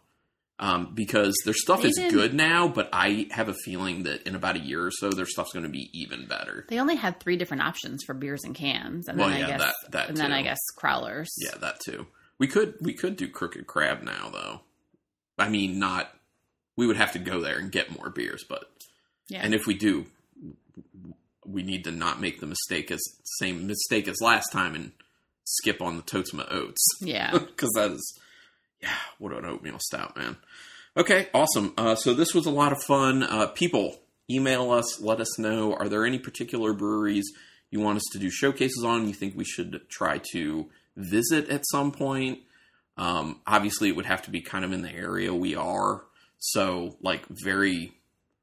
um, 0.58 0.92
because 0.96 1.36
their 1.44 1.54
stuff 1.54 1.82
They 1.82 1.88
is 1.90 1.94
didn't- 1.94 2.10
good 2.12 2.34
now. 2.34 2.66
But 2.66 2.88
I 2.92 3.28
have 3.30 3.48
a 3.48 3.54
feeling 3.54 4.02
that 4.02 4.26
in 4.26 4.34
about 4.34 4.56
a 4.56 4.60
year 4.60 4.84
or 4.84 4.90
so, 4.90 5.10
their 5.10 5.24
stuff's 5.24 5.52
going 5.52 5.62
to 5.62 5.68
be 5.70 5.90
even 5.92 6.26
better. 6.26 6.66
They 6.68 6.80
only 6.80 6.96
had 6.96 7.20
three 7.20 7.36
different 7.36 7.62
options 7.62 8.02
for 8.04 8.14
beers 8.14 8.42
and 8.42 8.56
cans, 8.56 9.06
and 9.06 9.16
Well, 9.16 9.28
then 9.28 9.36
I 9.36 9.40
yeah, 9.40 9.56
guess, 9.58 9.60
that- 9.84 9.92
that 9.92 10.08
and 10.08 10.16
then. 10.18 10.32
I 10.32 10.42
guess 10.42 10.58
crowlers. 10.76 11.28
Yeah, 11.38 11.56
that 11.60 11.78
too. 11.78 12.08
We 12.40 12.48
could 12.48 12.74
we 12.80 12.94
could 12.94 13.14
do 13.16 13.28
Crooked 13.28 13.68
Crab 13.68 14.02
now 14.02 14.30
though. 14.32 14.60
I 15.38 15.48
mean, 15.48 15.78
not. 15.78 16.10
We 16.78 16.86
would 16.86 16.96
have 16.96 17.10
to 17.12 17.18
go 17.18 17.40
there 17.40 17.58
and 17.58 17.72
get 17.72 17.98
more 17.98 18.08
beers, 18.08 18.44
but 18.48 18.70
yeah. 19.26 19.40
And 19.42 19.52
if 19.52 19.66
we 19.66 19.74
do, 19.74 20.06
we 21.44 21.64
need 21.64 21.82
to 21.84 21.90
not 21.90 22.20
make 22.20 22.40
the 22.40 22.46
mistake 22.46 22.90
as 22.92 23.00
same 23.40 23.66
mistake 23.66 24.06
as 24.06 24.20
last 24.20 24.52
time 24.52 24.74
and 24.76 24.92
skip 25.42 25.82
on 25.82 25.96
the 25.96 26.02
Totema 26.02 26.46
Oats 26.52 26.86
yeah. 27.00 27.32
because 27.38 27.70
that 27.74 27.90
is 27.90 28.20
yeah, 28.80 28.94
what 29.18 29.32
an 29.32 29.44
oatmeal 29.44 29.78
stout, 29.80 30.16
man. 30.16 30.36
Okay, 30.96 31.28
awesome. 31.34 31.74
Uh, 31.76 31.94
so 31.94 32.14
this 32.14 32.32
was 32.32 32.46
a 32.46 32.50
lot 32.50 32.72
of 32.72 32.82
fun. 32.82 33.22
Uh, 33.22 33.48
people, 33.48 33.96
email 34.30 34.70
us, 34.70 35.00
let 35.00 35.20
us 35.20 35.38
know. 35.38 35.74
Are 35.74 35.88
there 35.88 36.06
any 36.06 36.18
particular 36.18 36.72
breweries 36.72 37.28
you 37.70 37.80
want 37.80 37.96
us 37.96 38.04
to 38.12 38.18
do 38.18 38.30
showcases 38.30 38.84
on? 38.84 39.08
You 39.08 39.14
think 39.14 39.36
we 39.36 39.44
should 39.44 39.80
try 39.88 40.20
to 40.32 40.68
visit 40.96 41.48
at 41.48 41.64
some 41.70 41.92
point? 41.92 42.40
Um, 42.96 43.40
obviously, 43.46 43.88
it 43.88 43.96
would 43.96 44.06
have 44.06 44.22
to 44.22 44.30
be 44.30 44.40
kind 44.40 44.64
of 44.64 44.72
in 44.72 44.82
the 44.82 44.92
area 44.92 45.34
we 45.34 45.54
are. 45.54 46.02
So, 46.38 46.96
like, 47.02 47.26
very 47.28 47.92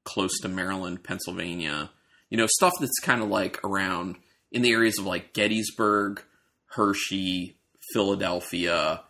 close 0.04 0.40
to 0.42 0.48
Maryland, 0.48 1.04
Pennsylvania. 1.04 1.90
You 2.30 2.38
know, 2.38 2.48
stuff 2.48 2.74
that's 2.80 3.00
kind 3.02 3.22
of 3.22 3.30
like 3.30 3.64
around 3.64 4.18
in 4.52 4.62
the 4.62 4.72
areas 4.72 4.98
of 4.98 5.06
like 5.06 5.34
Gettysburg, 5.34 6.24
Hershey, 6.68 7.58
Philadelphia, 7.94 9.02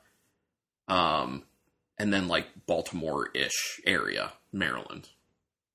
um, 0.88 1.44
and 1.98 2.14
then 2.14 2.28
like 2.28 2.48
Baltimore 2.66 3.30
ish 3.34 3.80
area, 3.86 4.34
Maryland. 4.52 5.10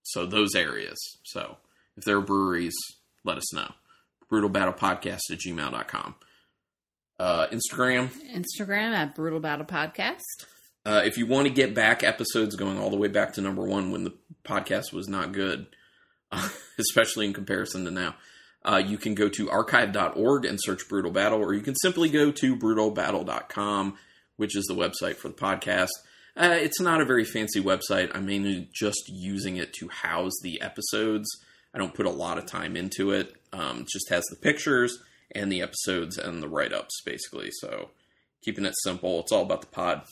So 0.03 0.27
those 0.27 0.55
areas. 0.55 0.99
So 1.25 1.57
if 1.97 2.05
there 2.05 2.17
are 2.17 2.23
breweries, 2.23 2.75
let 3.25 3.39
us 3.39 3.55
know. 3.55 3.73
Brutal 4.29 4.51
Battle 4.51 4.75
Podcast 4.75 5.31
at 5.31 5.39
gmail.com. 5.39 6.15
Uh, 7.19 7.47
Instagram, 7.49 8.11
Instagram 8.35 8.93
at 8.93 9.15
Brutal 9.15 9.41
Battle 9.41 9.67
Podcast. 9.67 10.21
Uh, 10.85 11.03
if 11.05 11.19
you 11.19 11.27
want 11.27 11.47
to 11.47 11.53
get 11.53 11.75
back 11.75 12.03
episodes 12.03 12.57
going 12.57 12.79
all 12.79 12.91
the 12.91 12.97
way 12.97 13.09
back 13.09 13.35
to 13.35 13.41
number 13.41 13.63
one 13.65 13.91
when 13.91 14.05
the 14.05 14.15
podcast 14.45 14.93
was 14.93 15.09
not 15.09 15.33
good, 15.33 15.67
especially 16.79 17.27
in 17.27 17.33
comparison 17.33 17.85
to 17.85 17.91
now, 17.91 18.15
uh, 18.65 18.83
you 18.85 18.99
can 18.99 19.15
go 19.15 19.29
to 19.29 19.51
archive.org 19.51 20.45
and 20.45 20.59
search 20.61 20.89
Brutal 20.89 21.11
Battle, 21.11 21.41
or 21.41 21.55
you 21.55 21.63
can 21.63 21.75
simply 21.77 22.09
go 22.09 22.31
to 22.31 22.57
brutalbattle.com, 22.57 23.97
which 24.37 24.57
is 24.57 24.65
the 24.67 24.75
website 24.75 25.17
for 25.17 25.29
the 25.29 25.35
podcast. 25.35 25.91
Uh, 26.37 26.57
it's 26.59 26.81
not 26.81 27.01
a 27.01 27.07
very 27.07 27.25
fancy 27.25 27.63
website. 27.63 28.11
I'm 28.15 28.27
mainly 28.27 28.69
just 28.73 29.09
using 29.09 29.57
it 29.57 29.73
to 29.75 29.89
house 29.89 30.33
the 30.43 30.61
episodes. 30.61 31.29
I 31.75 31.79
don't 31.79 31.95
put 31.95 32.07
a 32.07 32.11
lot 32.11 32.39
of 32.39 32.47
time 32.47 32.77
into 32.77 33.11
it. 33.11 33.35
Um, 33.53 33.81
it 33.81 33.89
just 33.89 34.09
has 34.11 34.25
the 34.31 34.37
pictures 34.37 34.99
and 35.33 35.51
the 35.51 35.63
episodes 35.63 36.19
and 36.19 36.43
the 36.43 36.49
write 36.49 36.73
ups, 36.73 37.01
basically. 37.05 37.51
So 37.53 37.91
keeping 38.43 38.65
it 38.65 38.75
simple. 38.83 39.21
It's 39.21 39.33
all 39.33 39.43
about 39.43 39.61
the 39.61 39.67
pod. 39.69 40.03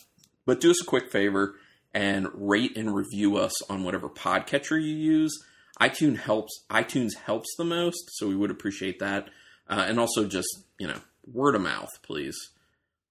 But 0.48 0.62
do 0.62 0.70
us 0.70 0.80
a 0.80 0.86
quick 0.86 1.12
favor 1.12 1.56
and 1.92 2.26
rate 2.32 2.74
and 2.74 2.96
review 2.96 3.36
us 3.36 3.52
on 3.70 3.84
whatever 3.84 4.08
podcatcher 4.08 4.82
you 4.82 4.96
use. 4.96 5.38
iTunes 5.78 6.20
helps. 6.20 6.64
iTunes 6.70 7.16
helps 7.16 7.54
the 7.58 7.64
most, 7.64 8.02
so 8.14 8.28
we 8.28 8.34
would 8.34 8.50
appreciate 8.50 8.98
that. 9.00 9.28
Uh, 9.68 9.84
and 9.86 10.00
also 10.00 10.24
just 10.24 10.48
you 10.78 10.86
know 10.86 11.00
word 11.30 11.54
of 11.54 11.60
mouth, 11.60 11.90
please. 12.02 12.34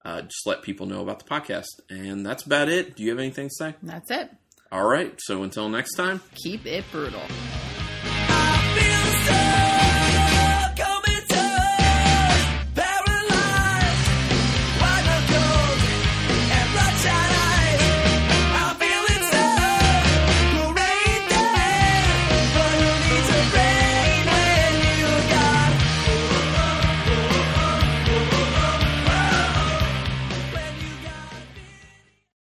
Uh, 0.04 0.22
just 0.22 0.48
let 0.48 0.62
people 0.62 0.86
know 0.86 1.00
about 1.00 1.20
the 1.20 1.26
podcast, 1.26 1.68
and 1.88 2.26
that's 2.26 2.42
about 2.42 2.68
it. 2.68 2.96
Do 2.96 3.04
you 3.04 3.10
have 3.10 3.20
anything 3.20 3.50
to 3.50 3.54
say? 3.54 3.74
That's 3.84 4.10
it. 4.10 4.32
All 4.72 4.88
right. 4.88 5.14
So 5.18 5.44
until 5.44 5.68
next 5.68 5.94
time. 5.94 6.20
Keep 6.42 6.66
it 6.66 6.86
brutal. 6.90 7.22
I 7.22 8.74
feel 8.74 9.34
so 9.62 9.67